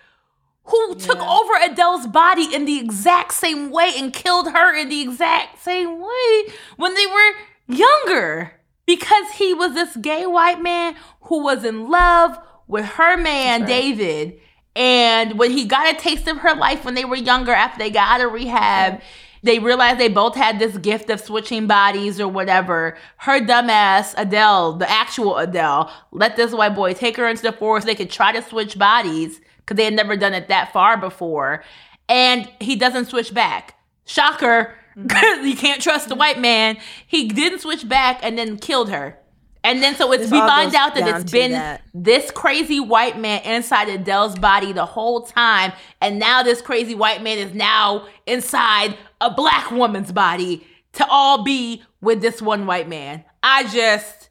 who 0.66 0.96
took 0.96 1.20
over 1.20 1.54
Adele's 1.62 2.08
body 2.08 2.54
in 2.54 2.66
the 2.66 2.80
exact 2.80 3.34
same 3.34 3.70
way 3.70 3.92
and 3.98 4.14
killed 4.14 4.52
her 4.52 4.76
in 4.76 4.90
the 4.90 5.02
exact 5.02 5.62
same 5.62 6.00
way 6.00 6.54
when 6.78 6.96
they 6.96 7.06
were 7.06 7.76
younger. 7.76 8.54
Because 8.86 9.32
he 9.36 9.54
was 9.54 9.74
this 9.74 9.96
gay 9.96 10.26
white 10.26 10.62
man 10.62 10.96
who 11.22 11.42
was 11.42 11.64
in 11.64 11.90
love 11.90 12.38
with 12.68 12.86
her 12.86 13.16
man, 13.16 13.62
right. 13.62 13.68
David. 13.68 14.40
And 14.76 15.38
when 15.40 15.52
he 15.52 15.66
got 15.66 15.94
a 15.94 15.98
taste 15.98 16.28
of 16.28 16.38
her 16.40 16.56
life 16.56 16.84
when 16.84 16.94
they 16.94 17.06
were 17.06 17.16
younger, 17.16 17.54
after 17.54 17.80
they 17.80 17.90
got 17.90 18.20
out 18.20 18.26
of 18.26 18.34
rehab, 18.34 19.02
they 19.44 19.60
realized 19.60 20.00
they 20.00 20.10
both 20.10 20.36
had 20.36 20.58
this 20.58 20.78
gift 20.78 21.10
of 21.10 21.20
switching 21.20 21.68
bodies 21.68 22.20
or 22.20 22.30
whatever. 22.30 22.98
Her 23.18 23.42
dumbass, 23.42 24.14
Adele, 24.18 24.74
the 24.74 24.90
actual 24.90 25.38
Adele, 25.38 25.92
let 26.12 26.38
this 26.38 26.54
white 26.54 26.76
boy 26.76 26.94
take 26.94 27.18
her 27.18 27.28
into 27.28 27.44
the 27.44 27.52
forest. 27.52 27.86
They 27.86 27.96
could 27.96 28.10
try 28.10 28.32
to 28.32 28.42
switch 28.42 28.80
bodies 28.80 29.42
because 29.58 29.76
they 29.76 29.84
had 29.84 29.94
never 29.94 30.16
done 30.16 30.34
it 30.34 30.48
that 30.48 30.72
far 30.72 30.98
before. 30.98 31.64
And 32.08 32.50
he 32.60 32.78
doesn't 32.78 33.06
switch 33.06 33.34
back. 33.34 33.78
Shocker. 34.06 34.76
you 34.96 35.56
can't 35.58 35.82
trust 35.82 36.08
the 36.08 36.16
white 36.16 36.40
man. 36.40 36.78
He 37.06 37.28
didn't 37.28 37.60
switch 37.60 37.88
back 37.88 38.20
and 38.24 38.38
then 38.38 38.58
killed 38.58 38.90
her. 38.90 39.18
And 39.64 39.82
then 39.82 39.96
so 39.96 40.12
it's 40.12 40.30
we 40.30 40.40
find 40.40 40.76
out 40.76 40.94
that 40.96 41.08
it's 41.08 41.32
been 41.32 41.52
that. 41.54 41.82
this 41.94 42.32
crazy 42.32 42.82
white 42.82 43.18
man 43.18 43.42
inside 43.44 43.88
Adele's 43.88 44.38
body 44.38 44.74
the 44.74 44.86
whole 44.86 45.22
time, 45.22 45.72
and 46.02 46.20
now 46.20 46.44
this 46.44 46.62
crazy 46.62 46.96
white 46.96 47.24
man 47.24 47.38
is 47.38 47.54
now 47.54 48.08
inside 48.26 48.98
a 49.22 49.32
black 49.32 49.72
woman's 49.72 50.12
body 50.12 50.68
to 50.94 51.08
all 51.10 51.44
be 51.44 51.82
with 52.02 52.22
this 52.22 52.42
one 52.42 52.66
white 52.66 52.90
man. 52.90 53.24
I 53.42 53.64
just, 53.70 54.30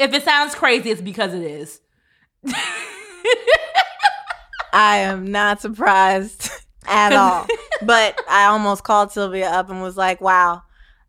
if 0.00 0.12
it 0.12 0.24
sounds 0.24 0.56
crazy, 0.56 0.90
it's 0.90 1.00
because 1.00 1.32
it 1.32 1.42
is. 1.42 1.80
I 4.72 4.98
am 4.98 5.30
not 5.30 5.60
surprised 5.60 6.50
at 6.86 7.12
all. 7.12 7.46
but 7.82 8.20
I 8.28 8.46
almost 8.46 8.82
called 8.82 9.12
Sylvia 9.12 9.50
up 9.50 9.70
and 9.70 9.80
was 9.82 9.96
like, 9.96 10.20
"Wow, 10.20 10.62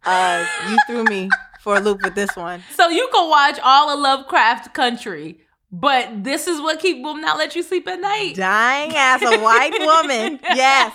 uh, 0.06 0.46
you 0.70 0.78
threw 0.88 1.04
me 1.04 1.30
for 1.62 1.78
a 1.78 1.80
loop 1.80 2.02
with 2.04 2.16
this 2.16 2.36
one." 2.36 2.64
So 2.76 2.90
you 2.90 3.08
can 3.14 3.30
watch 3.30 3.60
all 3.64 3.90
of 3.90 4.00
Lovecraft 4.00 4.74
Country, 4.74 5.40
but 5.72 6.24
this 6.24 6.48
is 6.48 6.60
what 6.60 6.80
keep 6.80 7.04
will 7.04 7.18
not 7.18 7.38
let 7.38 7.56
you 7.56 7.64
sleep 7.64 7.88
at 7.88 8.02
night. 8.02 8.36
Dying 8.36 8.94
as 8.96 9.22
a 9.22 9.40
white 9.40 9.78
woman, 9.80 10.40
yes. 10.56 10.94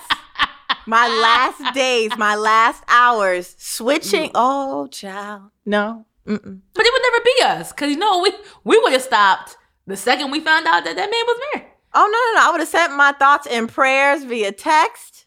My 0.86 1.08
last 1.08 1.74
days, 1.74 2.10
my 2.16 2.36
last 2.36 2.84
hours, 2.88 3.54
switching. 3.58 4.30
Oh, 4.34 4.86
child, 4.88 5.50
no. 5.64 6.06
Mm-mm. 6.26 6.60
But 6.74 6.86
it 6.86 6.92
would 6.92 7.02
never 7.12 7.24
be 7.24 7.60
us, 7.60 7.72
cause 7.72 7.88
you 7.88 7.96
know 7.96 8.20
we 8.20 8.32
we 8.64 8.78
would 8.78 8.92
have 8.92 9.02
stopped 9.02 9.56
the 9.86 9.96
second 9.96 10.32
we 10.32 10.40
found 10.40 10.66
out 10.66 10.84
that 10.84 10.96
that 10.96 11.10
man 11.10 11.24
was 11.26 11.40
married. 11.54 11.70
Oh 11.94 12.00
no, 12.00 12.06
no, 12.06 12.40
no! 12.40 12.48
I 12.48 12.50
would 12.50 12.60
have 12.60 12.68
sent 12.68 12.96
my 12.96 13.12
thoughts 13.12 13.46
and 13.46 13.68
prayers 13.68 14.24
via 14.24 14.50
text. 14.52 15.26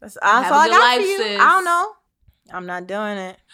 That's, 0.00 0.18
that's 0.20 0.50
all 0.50 0.58
I 0.60 0.68
got 0.68 0.80
life, 0.80 1.00
for 1.00 1.06
you. 1.06 1.16
sis. 1.18 1.40
I 1.40 1.48
don't 1.50 1.64
know. 1.64 1.92
I'm 2.52 2.66
not 2.66 2.86
doing 2.86 3.18
it. 3.18 3.38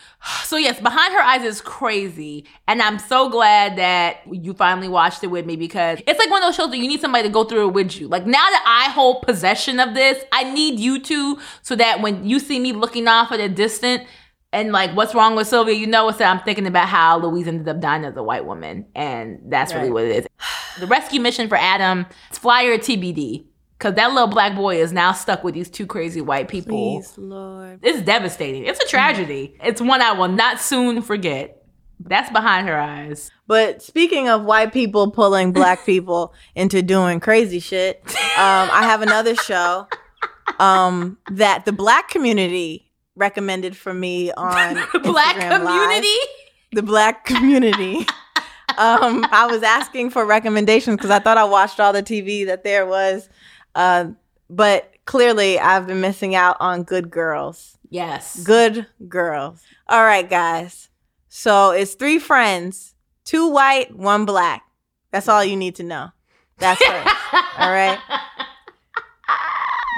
So 0.45 0.59
yes, 0.59 0.79
behind 0.79 1.15
her 1.15 1.21
eyes 1.21 1.45
is 1.45 1.63
crazy, 1.63 2.45
and 2.69 2.83
I'm 2.83 2.99
so 2.99 3.31
glad 3.31 3.77
that 3.77 4.19
you 4.31 4.53
finally 4.53 4.87
watched 4.89 5.25
it 5.25 5.29
with 5.29 5.47
me 5.47 5.57
because 5.57 5.99
it's 6.07 6.19
like 6.19 6.31
one 6.31 6.43
of 6.43 6.49
those 6.49 6.57
shows 6.57 6.71
that 6.71 6.77
you 6.77 6.87
need 6.87 7.01
somebody 7.01 7.23
to 7.23 7.33
go 7.33 7.45
through 7.45 7.69
it 7.69 7.73
with 7.73 7.99
you. 7.99 8.07
Like 8.07 8.27
now 8.27 8.33
that 8.33 8.63
I 8.67 8.91
hold 8.91 9.23
possession 9.23 9.81
of 9.81 9.95
this, 9.95 10.23
I 10.31 10.45
need 10.53 10.79
you 10.79 11.01
two 11.01 11.39
so 11.63 11.75
that 11.77 12.03
when 12.03 12.29
you 12.29 12.39
see 12.39 12.61
me 12.61 12.75
looking 12.75 13.09
off 13.09 13.33
at 13.33 13.41
a 13.41 13.49
distant 13.49 14.07
and 14.53 14.73
like 14.73 14.95
what's 14.95 15.15
wrong 15.15 15.37
with 15.37 15.49
Sylvia, 15.49 15.75
you 15.75 15.87
know 15.87 16.07
it's 16.11 16.19
that 16.19 16.31
I'm 16.31 16.45
thinking 16.45 16.67
about 16.67 16.87
how 16.87 17.19
Louise 17.19 17.49
ended 17.49 17.67
up 17.67 17.81
dying 17.81 18.05
as 18.05 18.15
a 18.15 18.23
white 18.23 18.45
woman, 18.45 18.85
and 18.95 19.41
that's 19.47 19.73
really 19.73 19.91
what 19.91 20.05
it 20.05 20.17
is. 20.17 20.27
The 20.81 20.87
rescue 20.87 21.21
mission 21.21 21.49
for 21.49 21.57
Adam, 21.57 22.07
it's 22.31 22.39
flyer 22.39 22.79
TBD. 22.79 23.45
Cause 23.83 23.95
that 23.95 24.13
little 24.13 24.29
black 24.29 24.55
boy 24.55 24.81
is 24.81 24.93
now 24.93 25.11
stuck 25.11 25.43
with 25.43 25.55
these 25.55 25.69
two 25.69 25.87
crazy 25.87 26.21
white 26.21 26.47
people. 26.47 27.01
Please, 27.01 27.19
Lord. 27.19 27.81
It's 27.83 28.01
devastating. 28.03 28.65
It's 28.65 28.79
a 28.79 28.87
tragedy. 28.87 29.57
It's 29.61 29.81
one 29.81 30.01
I 30.01 30.13
will 30.13 30.29
not 30.29 30.61
soon 30.61 31.03
forget. 31.03 31.65
That's 31.99 32.31
behind 32.31 32.69
her 32.69 32.79
eyes. 32.79 33.33
But 33.49 33.83
speaking 33.83 34.29
of 34.29 34.45
white 34.45 34.73
people 34.73 35.11
pulling 35.11 35.53
black 35.53 35.85
people 35.87 36.33
into 36.55 36.81
doing 36.81 37.19
crazy 37.19 37.59
shit, 37.59 38.01
um, 38.07 38.15
I 38.71 38.85
have 38.85 39.03
another 39.03 39.35
show 39.35 39.89
um, 40.61 41.19
that 41.33 41.65
the 41.65 41.73
black 41.73 42.09
community 42.09 42.89
recommended 43.17 43.77
for 43.77 43.93
me 43.93 44.31
on 44.31 44.75
Black 45.03 45.35
Instagram 45.37 45.65
Live. 45.65 45.81
community. 45.81 46.19
the 46.71 46.83
black 46.83 47.25
community. 47.25 47.99
um, 48.79 49.27
I 49.31 49.49
was 49.51 49.63
asking 49.63 50.11
for 50.11 50.25
recommendations 50.25 50.97
because 50.97 51.11
I 51.11 51.19
thought 51.19 51.37
I 51.37 51.45
watched 51.45 51.81
all 51.81 51.93
the 51.93 52.03
TV 52.03 52.47
that 52.47 52.65
there 52.65 52.87
was, 52.87 53.29
uh, 53.75 54.07
but 54.49 54.93
clearly 55.05 55.59
I've 55.59 55.87
been 55.87 56.01
missing 56.01 56.35
out 56.35 56.57
on 56.61 56.83
Good 56.83 57.11
Girls. 57.11 57.79
Yes. 57.91 58.43
Good 58.43 58.87
Girls. 59.09 59.63
All 59.89 60.05
right, 60.05 60.29
guys. 60.29 60.89
So 61.29 61.71
it's 61.71 61.95
three 61.95 62.19
friends, 62.19 62.95
two 63.25 63.49
white, 63.49 63.97
one 63.97 64.25
black. 64.25 64.63
That's 65.11 65.29
all 65.29 65.45
you 65.45 65.57
need 65.57 65.75
to 65.77 65.83
know. 65.83 66.11
That's 66.59 66.85
her. 66.85 67.05
all 67.59 67.71
right. 67.73 67.99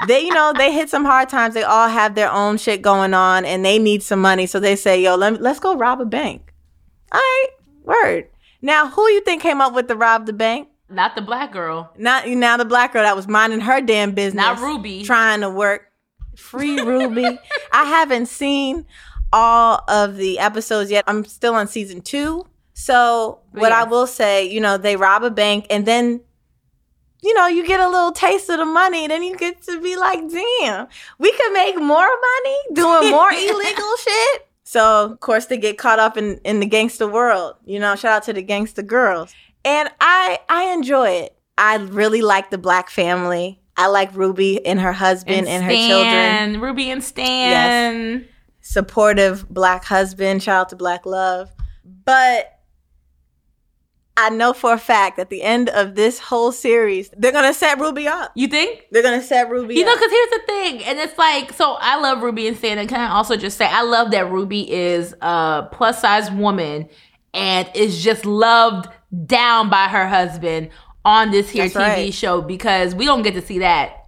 They, 0.07 0.21
you 0.21 0.33
know, 0.33 0.53
they 0.55 0.71
hit 0.73 0.89
some 0.89 1.05
hard 1.05 1.29
times. 1.29 1.53
They 1.53 1.63
all 1.63 1.87
have 1.87 2.15
their 2.15 2.31
own 2.31 2.57
shit 2.57 2.81
going 2.81 3.13
on, 3.13 3.45
and 3.45 3.63
they 3.63 3.79
need 3.79 4.03
some 4.03 4.21
money. 4.21 4.45
So 4.45 4.59
they 4.59 4.75
say, 4.75 5.01
"Yo, 5.01 5.15
let, 5.15 5.41
let's 5.41 5.59
go 5.59 5.75
rob 5.75 6.01
a 6.01 6.05
bank." 6.05 6.53
All 7.11 7.19
right, 7.19 7.47
word. 7.83 8.27
Now, 8.61 8.89
who 8.89 9.07
you 9.09 9.21
think 9.21 9.41
came 9.41 9.61
up 9.61 9.73
with 9.73 9.87
the 9.87 9.95
rob 9.95 10.25
the 10.25 10.33
bank? 10.33 10.67
Not 10.89 11.15
the 11.15 11.21
black 11.21 11.51
girl. 11.51 11.91
Not 11.97 12.27
now 12.27 12.57
the 12.57 12.65
black 12.65 12.93
girl 12.93 13.03
that 13.03 13.15
was 13.15 13.27
minding 13.27 13.61
her 13.61 13.81
damn 13.81 14.11
business. 14.11 14.35
Not 14.35 14.59
Ruby. 14.59 15.03
Trying 15.03 15.41
to 15.41 15.49
work. 15.49 15.91
Free 16.35 16.81
Ruby. 16.81 17.39
I 17.71 17.85
haven't 17.85 18.27
seen 18.27 18.85
all 19.33 19.83
of 19.87 20.17
the 20.17 20.39
episodes 20.39 20.91
yet. 20.91 21.03
I'm 21.07 21.25
still 21.25 21.55
on 21.55 21.67
season 21.67 22.01
two. 22.01 22.45
So 22.73 23.39
But 23.53 23.61
what 23.61 23.71
I 23.71 23.85
will 23.85 24.05
say, 24.05 24.45
you 24.45 24.59
know, 24.59 24.77
they 24.77 24.95
rob 24.95 25.23
a 25.23 25.31
bank 25.31 25.65
and 25.69 25.85
then 25.85 26.21
you 27.21 27.33
know, 27.33 27.47
you 27.47 27.65
get 27.65 27.79
a 27.79 27.89
little 27.89 28.11
taste 28.11 28.49
of 28.51 28.59
the 28.59 28.65
money, 28.65 29.07
then 29.07 29.23
you 29.23 29.35
get 29.35 29.59
to 29.63 29.81
be 29.81 29.95
like, 29.95 30.19
damn, 30.29 30.87
we 31.17 31.31
could 31.31 31.53
make 31.53 31.75
more 31.75 32.07
money 32.07 32.57
doing 32.73 33.09
more 33.09 33.31
illegal 33.33 33.91
shit. 33.97 34.47
So 34.63 35.05
of 35.05 35.19
course 35.21 35.45
they 35.47 35.57
get 35.57 35.79
caught 35.79 35.97
up 35.97 36.17
in, 36.17 36.37
in 36.43 36.59
the 36.59 36.67
gangster 36.67 37.07
world. 37.07 37.55
You 37.65 37.79
know, 37.79 37.95
shout 37.95 38.11
out 38.11 38.23
to 38.23 38.33
the 38.33 38.43
gangster 38.43 38.83
girls. 38.83 39.33
And 39.65 39.89
I 39.99 40.39
I 40.47 40.73
enjoy 40.73 41.09
it. 41.09 41.37
I 41.57 41.77
really 41.77 42.21
like 42.21 42.51
the 42.51 42.57
black 42.57 42.89
family. 42.89 43.59
I 43.75 43.87
like 43.87 44.15
Ruby 44.15 44.65
and 44.65 44.79
her 44.79 44.93
husband 44.93 45.47
and, 45.47 45.63
her 45.63 45.71
children. 45.71 46.61
Ruby 46.61 46.89
and 46.89 47.03
Stan. 47.03 48.25
Supportive 48.61 49.49
black 49.49 49.83
husband. 49.83 50.41
child 50.41 50.69
to 50.69 50.75
Black 50.77 51.05
Love. 51.05 51.51
But 51.83 52.55
I 54.17 54.29
know 54.29 54.53
for 54.53 54.71
a 54.73 54.77
fact 54.77 55.19
at 55.19 55.29
the 55.29 55.41
end 55.43 55.67
of 55.69 55.95
this 55.95 56.19
whole 56.19 56.53
series, 56.53 57.09
they're 57.17 57.33
gonna 57.33 57.53
set 57.53 57.79
Ruby 57.79 58.07
up. 58.07 58.31
You 58.33 58.47
think? 58.47 58.85
They're 58.91 59.03
gonna 59.03 59.21
set 59.21 59.49
Ruby 59.49 59.75
You 59.75 59.83
know, 59.83 59.93
because 59.93 60.11
here's 60.11 60.29
the 60.29 60.41
thing, 60.45 60.83
and 60.85 60.99
it's 60.99 61.17
like, 61.17 61.51
so 61.51 61.75
I 61.79 61.99
love 61.99 62.23
Ruby 62.23 62.47
and 62.47 62.55
Stan, 62.55 62.77
and 62.77 62.87
can 62.87 63.01
I 63.01 63.13
also 63.13 63.35
just 63.35 63.57
say, 63.57 63.65
I 63.65 63.81
love 63.81 64.11
that 64.11 64.31
Ruby 64.31 64.71
is 64.71 65.13
a 65.21 65.67
plus 65.71 65.99
size 65.99 66.31
woman 66.31 66.87
and 67.33 67.69
is 67.75 68.01
just 68.01 68.25
loved 68.25 68.87
down 69.25 69.69
by 69.69 69.87
her 69.87 70.07
husband 70.07 70.69
on 71.03 71.31
this 71.31 71.49
here 71.49 71.69
That's 71.69 71.75
TV 71.75 72.05
right. 72.05 72.13
show 72.13 72.41
because 72.41 72.95
we 72.95 73.05
don't 73.05 73.21
get 73.21 73.35
to 73.35 73.41
see 73.41 73.59
that 73.59 74.05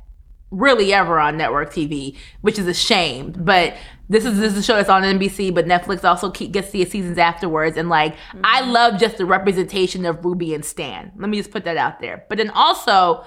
really 0.50 0.94
ever 0.94 1.20
on 1.20 1.38
network 1.38 1.72
TV, 1.72 2.16
which 2.42 2.58
is 2.58 2.68
a 2.68 2.74
shame. 2.74 3.34
But 3.38 3.76
this 4.10 4.26
is 4.26 4.40
this 4.40 4.54
is 4.54 4.60
a 4.60 4.64
show 4.64 4.76
that's 4.76 4.90
on 4.90 5.04
NBC, 5.04 5.54
but 5.54 5.66
Netflix 5.66 6.04
also 6.04 6.32
keep, 6.32 6.52
gets 6.52 6.72
the 6.72 6.86
seasons 6.86 7.18
afterwards. 7.18 7.78
And 7.78 7.90
like, 7.90 8.16
I 8.44 8.62
love 8.62 9.00
just 9.00 9.18
the 9.18 9.26
representation 9.26 10.06
of 10.06 10.24
Ruby 10.24 10.54
and 10.54 10.64
Stan. 10.64 11.12
Let 11.18 11.30
me 11.30 11.38
just 11.38 11.52
put 11.52 11.66
that 11.66 11.78
out 11.78 12.00
there. 12.00 12.26
But 12.30 12.38
then 12.38 12.50
also, 12.52 13.24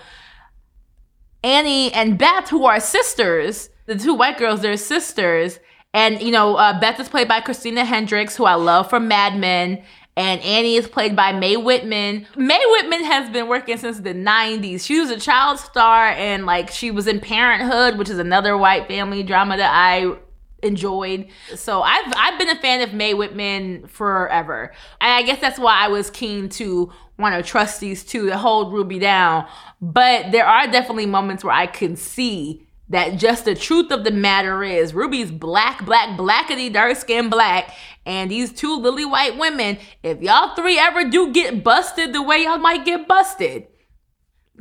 Annie 1.45 1.93
and 1.93 2.19
Beth, 2.19 2.49
who 2.49 2.65
are 2.65 2.81
sisters, 2.81 3.71
the 3.87 3.97
two 3.97 4.15
white 4.15 4.39
girls, 4.39 4.63
they're 4.63 4.77
sisters. 4.77 5.59
And, 5.93 6.23
you 6.23 6.31
know, 6.31 6.55
uh, 6.55 6.79
Beth 6.79 7.01
is 7.01 7.09
played 7.09 7.27
by 7.27 7.41
Christina 7.41 7.85
Hendricks, 7.85 8.37
who 8.37 8.45
I 8.45 8.55
love 8.55 8.89
from 8.89 9.09
Mad 9.09 9.37
Men. 9.37 9.83
And 10.17 10.41
Annie 10.43 10.75
is 10.75 10.89
played 10.89 11.17
by 11.17 11.33
Mae 11.33 11.57
Whitman. 11.57 12.27
Mae 12.37 12.63
Whitman 12.67 13.05
has 13.05 13.31
been 13.31 13.49
working 13.49 13.79
since 13.79 14.01
the 14.01 14.13
90s. 14.13 14.85
She 14.85 15.01
was 15.01 15.11
a 15.11 15.19
child 15.19 15.59
star 15.59 16.09
and, 16.09 16.45
like, 16.47 16.71
she 16.71 16.91
was 16.91 17.07
in 17.07 17.21
Parenthood, 17.21 17.97
which 17.97 18.11
is 18.11 18.19
another 18.19 18.57
white 18.59 18.87
family 18.89 19.23
drama 19.23 19.57
that 19.57 19.73
I 19.73 20.17
enjoyed. 20.63 21.29
So 21.55 21.83
I've 21.83 22.13
I've 22.17 22.39
been 22.39 22.51
a 22.51 22.61
fan 22.61 22.83
of 22.83 22.93
Mae 22.93 23.15
Whitman 23.15 23.87
forever. 23.87 24.73
And 25.01 25.13
I 25.13 25.23
guess 25.23 25.41
that's 25.41 25.59
why 25.59 25.85
I 25.85 25.89
was 25.89 26.11
keen 26.11 26.49
to 26.51 26.93
want 27.19 27.35
to 27.35 27.43
trust 27.43 27.81
these 27.81 28.05
two 28.05 28.27
to 28.27 28.37
hold 28.37 28.73
Ruby 28.73 28.99
down. 28.99 29.47
But 29.81 30.33
there 30.33 30.47
are 30.47 30.67
definitely 30.67 31.07
moments 31.07 31.45
where 31.45 31.55
I 31.55 31.67
can 31.67 31.97
see 31.97 32.67
that 32.91 33.17
just 33.17 33.45
the 33.45 33.55
truth 33.55 33.91
of 33.91 34.05
the 34.05 34.11
matter 34.11 34.63
is 34.63 34.93
Ruby's 34.93 35.31
black, 35.31 35.85
black, 35.85 36.19
blackety 36.19 36.73
dark 36.73 36.97
skin 36.97 37.31
black, 37.31 37.73
and 38.05 38.31
these 38.31 38.53
two 38.53 38.77
lily 38.77 39.05
white 39.05 39.39
women, 39.39 39.79
if 40.03 40.21
y'all 40.21 40.55
three 40.55 40.79
ever 40.79 41.09
do 41.09 41.33
get 41.33 41.65
busted 41.65 42.13
the 42.13 42.23
way 42.23 42.43
y'all 42.45 42.59
might 42.59 42.85
get 42.85 43.07
busted, 43.09 43.67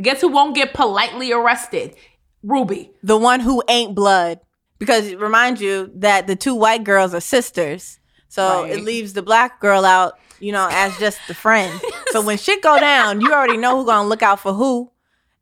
guess 0.01 0.21
who 0.21 0.29
won't 0.29 0.55
get 0.55 0.73
politely 0.73 1.31
arrested? 1.31 1.95
Ruby. 2.41 2.91
the 3.03 3.17
one 3.17 3.41
who 3.41 3.61
ain't 3.67 3.93
blood. 3.95 4.39
Because 4.77 5.13
remind 5.15 5.59
you 5.59 5.91
that 5.95 6.25
the 6.27 6.37
two 6.37 6.55
white 6.55 6.85
girls 6.85 7.13
are 7.13 7.19
sisters. 7.19 7.99
So 8.29 8.63
Right. 8.63 8.71
it 8.71 8.83
leaves 8.85 9.11
the 9.11 9.21
black 9.21 9.59
girl 9.59 9.83
out, 9.83 10.13
you 10.39 10.53
know, 10.53 10.69
as 10.71 10.95
just 10.99 11.19
the 11.27 11.33
friend. 11.33 11.81
so 12.11 12.21
when 12.21 12.37
shit 12.37 12.61
go 12.61 12.79
down, 12.79 13.19
you 13.19 13.33
already 13.33 13.57
know 13.57 13.77
who 13.77 13.85
gonna 13.85 14.07
look 14.07 14.21
out 14.23 14.39
for 14.39 14.53
who. 14.53 14.89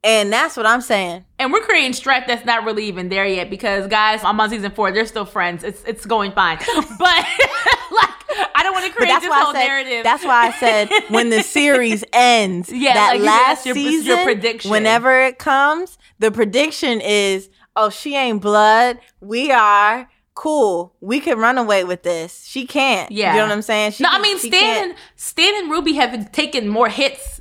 And 0.08 0.32
that's 0.32 0.56
what 0.56 0.66
I'm 0.66 0.80
saying. 0.80 1.26
And 1.38 1.52
we're 1.52 1.60
creating 1.62 1.92
strife 1.92 2.24
that's 2.28 2.46
not 2.46 2.64
really 2.64 2.86
even 2.86 3.10
there 3.10 3.26
yet 3.28 3.50
because 3.50 3.88
guys, 3.88 4.24
I'm 4.24 4.40
on 4.40 4.50
season 4.50 4.72
four. 4.72 4.90
They're 4.92 5.06
still 5.06 5.26
friends. 5.26 5.66
It's 5.66 5.84
it's 5.84 6.06
going 6.06 6.32
fine. 6.32 6.58
But 7.00 7.26
like 7.92 8.10
I 8.56 8.62
don't 8.64 8.74
want 8.74 8.86
to 8.86 8.92
create 8.94 9.20
this 9.20 9.30
whole 9.34 9.54
said 9.54 9.68
narrative. 9.68 10.04
that's 10.04 10.24
why 10.24 10.48
I 10.48 10.52
said 10.52 10.90
when 11.10 11.30
the 11.30 11.44
series 11.44 12.06
ends, 12.14 12.72
Yeah, 12.72 12.94
that 12.94 13.12
like 13.16 13.22
last 13.22 13.66
your- 13.66 13.76
season, 13.76 14.06
your 14.08 14.24
prediction. 14.24 14.72
whenever 14.72 15.22
it 15.26 15.40
comes, 15.40 15.98
the 16.20 16.32
prediction 16.32 17.02
is, 17.02 17.50
oh, 17.76 17.90
she 17.90 18.16
ain't 18.16 18.42
blood. 18.42 19.00
We 19.20 19.52
are 19.52 20.10
cool. 20.36 20.94
We 21.02 21.20
can 21.20 21.38
run 21.40 21.58
away 21.58 21.84
with 21.84 22.04
this. 22.04 22.46
She 22.46 22.66
can't. 22.66 23.12
Yeah. 23.12 23.34
you 23.34 23.40
know 23.40 23.46
what 23.48 23.52
I'm 23.54 23.62
saying? 23.62 23.92
She 23.92 24.04
no, 24.04 24.10
I 24.12 24.22
mean 24.22 24.38
Stan 24.38 24.96
Stan 25.18 25.64
and 25.64 25.70
Ruby 25.72 25.94
have 25.94 26.32
taken 26.32 26.70
more 26.70 26.88
hits. 26.90 27.37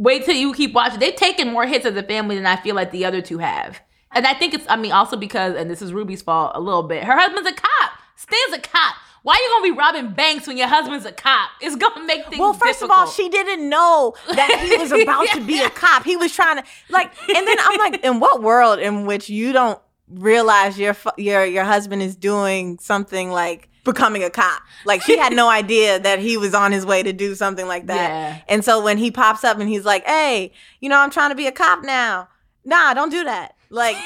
Wait 0.00 0.24
till 0.24 0.34
you 0.34 0.52
keep 0.54 0.72
watching. 0.72 0.98
They've 0.98 1.14
taken 1.14 1.52
more 1.52 1.66
hits 1.66 1.84
as 1.84 1.94
a 1.94 2.02
family 2.02 2.36
than 2.36 2.46
I 2.46 2.56
feel 2.56 2.74
like 2.74 2.90
the 2.90 3.04
other 3.04 3.20
two 3.20 3.38
have. 3.38 3.80
And 4.12 4.26
I 4.26 4.34
think 4.34 4.54
it's 4.54 4.64
I 4.68 4.76
mean 4.76 4.92
also 4.92 5.16
because 5.16 5.54
and 5.54 5.70
this 5.70 5.82
is 5.82 5.92
Ruby's 5.92 6.22
fault 6.22 6.52
a 6.54 6.60
little 6.60 6.82
bit. 6.82 7.04
Her 7.04 7.16
husband's 7.18 7.50
a 7.50 7.54
cop. 7.54 7.92
Stan's 8.16 8.54
a 8.54 8.60
cop. 8.60 8.96
Why 9.22 9.34
are 9.34 9.36
you 9.36 9.48
gonna 9.50 9.74
be 9.74 9.78
robbing 9.78 10.14
banks 10.14 10.46
when 10.46 10.56
your 10.56 10.66
husband's 10.68 11.04
a 11.04 11.12
cop? 11.12 11.50
It's 11.60 11.76
gonna 11.76 12.04
make 12.06 12.26
things 12.28 12.40
Well, 12.40 12.54
first 12.54 12.80
difficult. 12.80 12.90
of 12.90 12.98
all, 13.08 13.10
she 13.12 13.28
didn't 13.28 13.68
know 13.68 14.14
that 14.34 14.60
he 14.66 14.76
was 14.78 14.90
about 14.90 15.28
to 15.34 15.44
be 15.44 15.60
a 15.60 15.68
cop. 15.84 16.04
He 16.04 16.16
was 16.16 16.34
trying 16.34 16.56
to 16.56 16.64
like, 16.88 17.12
and 17.28 17.46
then 17.46 17.56
I'm 17.60 17.78
like, 17.78 18.02
in 18.02 18.18
what 18.20 18.42
world 18.42 18.78
in 18.78 19.04
which 19.06 19.28
you 19.28 19.52
don't 19.52 19.78
realize 20.08 20.78
your 20.78 20.96
your 21.16 21.44
your 21.44 21.64
husband 21.64 22.02
is 22.02 22.16
doing 22.16 22.78
something 22.80 23.30
like 23.30 23.68
becoming 23.84 24.22
a 24.22 24.30
cop. 24.30 24.62
Like 24.84 25.02
she 25.02 25.16
had 25.18 25.32
no 25.34 25.48
idea 25.60 25.98
that 25.98 26.18
he 26.18 26.36
was 26.36 26.54
on 26.54 26.72
his 26.72 26.84
way 26.86 27.02
to 27.02 27.12
do 27.12 27.34
something 27.34 27.66
like 27.66 27.86
that. 27.86 28.10
Yeah. 28.10 28.40
And 28.48 28.64
so 28.64 28.82
when 28.82 28.98
he 28.98 29.10
pops 29.10 29.44
up 29.44 29.58
and 29.58 29.68
he's 29.68 29.84
like, 29.84 30.04
"Hey, 30.06 30.52
you 30.80 30.88
know, 30.88 30.98
I'm 30.98 31.10
trying 31.10 31.30
to 31.30 31.36
be 31.36 31.46
a 31.46 31.52
cop 31.52 31.82
now." 31.84 32.28
Nah, 32.64 32.94
don't 32.94 33.10
do 33.10 33.24
that. 33.24 33.54
Like 33.70 33.96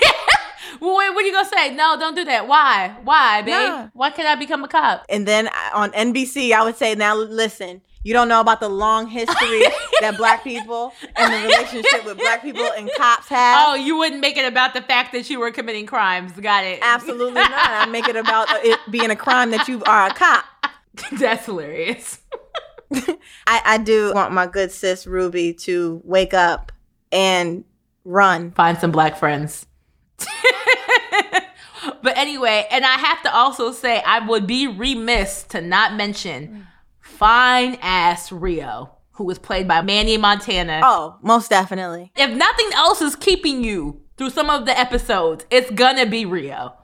Well, 0.80 0.96
wait, 0.96 1.10
what 1.10 1.24
are 1.24 1.26
you 1.26 1.32
gonna 1.32 1.48
say? 1.48 1.74
No, 1.74 1.96
don't 1.98 2.14
do 2.14 2.24
that. 2.24 2.46
Why? 2.46 2.94
Why, 3.02 3.42
babe? 3.42 3.50
Nah. 3.52 3.88
Why 3.94 4.10
can't 4.10 4.28
I 4.28 4.34
become 4.36 4.62
a 4.64 4.68
cop? 4.68 5.04
and 5.08 5.26
then 5.26 5.48
uh, 5.48 5.70
on 5.74 5.90
NBC, 5.92 6.52
I 6.52 6.62
would 6.64 6.76
say, 6.76 6.94
"Now 6.94 7.16
listen, 7.16 7.80
you 8.05 8.12
don't 8.12 8.28
know 8.28 8.40
about 8.40 8.61
the 8.61 8.68
long 8.68 9.09
history 9.09 9.62
that 10.00 10.16
black 10.16 10.44
people 10.44 10.92
and 11.16 11.32
the 11.32 11.48
relationship 11.48 12.05
with 12.05 12.18
black 12.18 12.42
people 12.42 12.68
and 12.76 12.88
cops 12.96 13.28
have." 13.28 13.66
Oh, 13.66 13.74
you 13.74 13.96
wouldn't 13.96 14.20
make 14.20 14.36
it 14.36 14.44
about 14.44 14.74
the 14.74 14.82
fact 14.82 15.12
that 15.12 15.28
you 15.28 15.40
were 15.40 15.50
committing 15.50 15.86
crimes. 15.86 16.32
Got 16.32 16.64
it. 16.64 16.78
Absolutely 16.82 17.32
not. 17.32 17.50
I 17.55 17.86
make 17.86 18.07
it 18.07 18.16
about 18.16 18.48
it 18.64 18.78
being 18.90 19.11
a 19.11 19.16
crime 19.16 19.50
that 19.50 19.66
you 19.66 19.82
are 19.84 20.07
a 20.07 20.14
cop. 20.14 20.44
That's 21.18 21.46
hilarious. 21.46 22.20
I, 23.46 23.62
I 23.64 23.78
do 23.78 24.12
want 24.14 24.32
my 24.32 24.46
good 24.46 24.70
sis 24.70 25.07
Ruby 25.07 25.55
to 25.55 26.00
wake 26.05 26.34
up 26.34 26.70
and 27.11 27.64
run. 28.05 28.52
Find 28.52 28.78
some 28.78 28.92
black 28.92 29.16
friends. 29.18 29.66
but 32.02 32.16
anyway, 32.16 32.66
and 32.70 32.84
I 32.84 32.94
have 32.94 33.22
to 33.22 33.34
also 33.34 33.72
say, 33.72 34.02
I 34.02 34.26
would 34.26 34.46
be 34.46 34.66
remiss 34.66 35.42
to 35.44 35.61
not 35.61 35.94
mention 35.94 36.48
mm. 36.48 36.66
Fine 37.14 37.76
ass 37.80 38.30
Rio, 38.32 38.90
who 39.12 39.24
was 39.24 39.38
played 39.38 39.66
by 39.68 39.82
Manny 39.82 40.16
Montana. 40.16 40.80
Oh, 40.82 41.16
most 41.22 41.50
definitely. 41.50 42.12
If 42.16 42.30
nothing 42.30 42.70
else 42.74 43.00
is 43.00 43.16
keeping 43.16 43.62
you 43.64 44.00
through 44.16 44.30
some 44.30 44.50
of 44.50 44.66
the 44.66 44.78
episodes, 44.78 45.44
it's 45.50 45.70
gonna 45.70 46.06
be 46.06 46.24
Rio. 46.26 46.74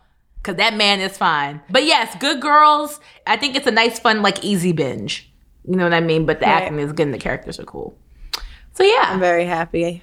Cause 0.43 0.57
that 0.57 0.74
man 0.74 1.01
is 1.01 1.18
fine. 1.18 1.61
But 1.68 1.85
yes, 1.85 2.16
Good 2.18 2.41
Girls, 2.41 2.99
I 3.26 3.37
think 3.37 3.57
it's 3.57 3.66
a 3.66 3.70
nice, 3.70 3.99
fun, 3.99 4.22
like 4.22 4.43
easy 4.43 4.72
binge. 4.72 5.31
You 5.68 5.76
know 5.76 5.85
what 5.85 5.93
I 5.93 6.01
mean? 6.01 6.24
But 6.24 6.41
the 6.41 6.47
Right. 6.47 6.62
acting 6.62 6.78
is 6.78 6.93
good 6.93 7.03
and 7.09 7.14
the 7.14 7.18
characters 7.18 7.61
are 7.61 7.64
cool. 7.64 7.95
So 8.72 8.83
yeah. 8.83 9.05
I'm 9.09 9.20
very 9.20 9.45
happy. 9.45 10.03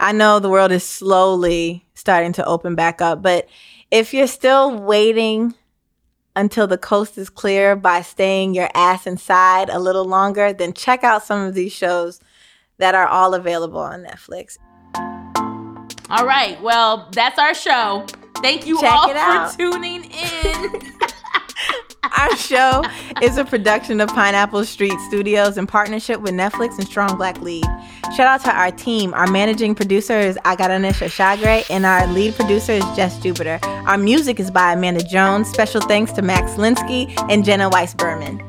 I 0.00 0.10
know 0.12 0.40
the 0.40 0.48
world 0.48 0.72
is 0.72 0.84
slowly 0.84 1.84
starting 1.94 2.32
to 2.34 2.44
open 2.44 2.74
back 2.74 3.00
up, 3.00 3.22
but 3.22 3.46
if 3.92 4.12
you're 4.12 4.26
still 4.26 4.76
waiting 4.76 5.54
until 6.34 6.66
the 6.66 6.78
coast 6.78 7.18
is 7.18 7.28
clear 7.28 7.76
by 7.76 8.02
staying 8.02 8.54
your 8.54 8.68
ass 8.74 9.06
inside 9.06 9.68
a 9.68 9.78
little 9.78 10.04
longer, 10.04 10.52
then 10.52 10.72
check 10.72 11.04
out 11.04 11.24
some 11.24 11.40
of 11.46 11.54
these 11.54 11.72
shows 11.72 12.20
that 12.78 12.94
are 12.94 13.06
all 13.06 13.34
available 13.34 13.80
on 13.80 14.02
Netflix. 14.02 14.58
All 16.10 16.26
right. 16.26 16.60
Well, 16.62 17.08
that's 17.12 17.38
our 17.38 17.54
show. 17.54 18.06
Thank 18.42 18.66
you 18.66 18.80
Check 18.80 18.92
all 18.92 19.10
out. 19.14 19.52
for 19.52 19.58
tuning 19.58 20.04
in. 20.04 20.92
Our 22.18 22.36
show 22.36 22.82
is 23.22 23.38
a 23.38 23.44
production 23.44 24.00
of 24.00 24.08
Pineapple 24.10 24.64
Street 24.64 24.98
Studios 25.08 25.56
in 25.56 25.66
partnership 25.66 26.20
with 26.20 26.32
Netflix 26.32 26.78
and 26.78 26.86
Strong 26.86 27.16
Black 27.16 27.40
Lead. 27.40 27.64
Shout 28.14 28.26
out 28.26 28.42
to 28.44 28.54
our 28.54 28.70
team. 28.70 29.14
Our 29.14 29.26
managing 29.28 29.74
producer 29.74 30.18
is 30.18 30.36
Agaranisha 30.44 31.08
Shagre, 31.08 31.64
and 31.70 31.86
our 31.86 32.06
lead 32.08 32.34
producer 32.34 32.72
is 32.72 32.84
Jess 32.94 33.18
Jupiter. 33.18 33.58
Our 33.62 33.96
music 33.96 34.38
is 34.38 34.50
by 34.50 34.74
Amanda 34.74 35.02
Jones. 35.02 35.48
Special 35.48 35.80
thanks 35.80 36.12
to 36.12 36.22
Max 36.22 36.52
Linsky 36.52 37.14
and 37.30 37.44
Jenna 37.44 37.70
Weiss 37.70 37.94
Berman. 37.94 38.42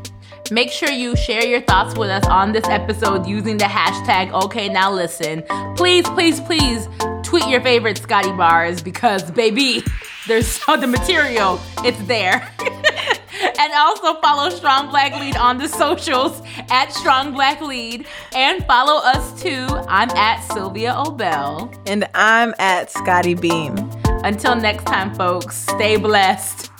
Make 0.51 0.69
sure 0.69 0.91
you 0.91 1.15
share 1.15 1.45
your 1.45 1.61
thoughts 1.61 1.97
with 1.97 2.09
us 2.09 2.25
on 2.27 2.51
this 2.51 2.65
episode 2.67 3.25
using 3.25 3.57
the 3.57 3.65
hashtag 3.65 4.31
OK 4.33 4.67
Now 4.67 4.91
Listen. 4.91 5.41
Please, 5.77 6.07
please, 6.09 6.41
please 6.41 6.89
tweet 7.23 7.47
your 7.47 7.61
favorite 7.61 7.97
Scottie 7.97 8.33
bars 8.33 8.83
because, 8.83 9.31
baby, 9.31 9.83
there's 10.27 10.59
the 10.65 10.85
material. 10.85 11.61
It's 11.79 12.01
there. 12.03 12.51
and 13.59 13.73
also 13.73 14.19
follow 14.21 14.49
Strong 14.49 14.89
Black 14.89 15.13
Lead 15.19 15.35
on 15.35 15.57
the 15.57 15.67
socials 15.67 16.41
at 16.69 16.93
Strong 16.93 17.33
Black 17.33 17.61
Lead 17.61 18.05
and 18.33 18.65
follow 18.65 19.01
us 19.03 19.41
too. 19.41 19.67
I'm 19.87 20.09
at 20.11 20.41
Sylvia 20.53 20.93
Obell. 20.93 21.75
And 21.85 22.07
I'm 22.13 22.53
at 22.59 22.91
Scottie 22.91 23.35
Beam. 23.35 23.75
Until 24.23 24.55
next 24.55 24.85
time, 24.85 25.13
folks, 25.15 25.57
stay 25.57 25.97
blessed. 25.97 26.72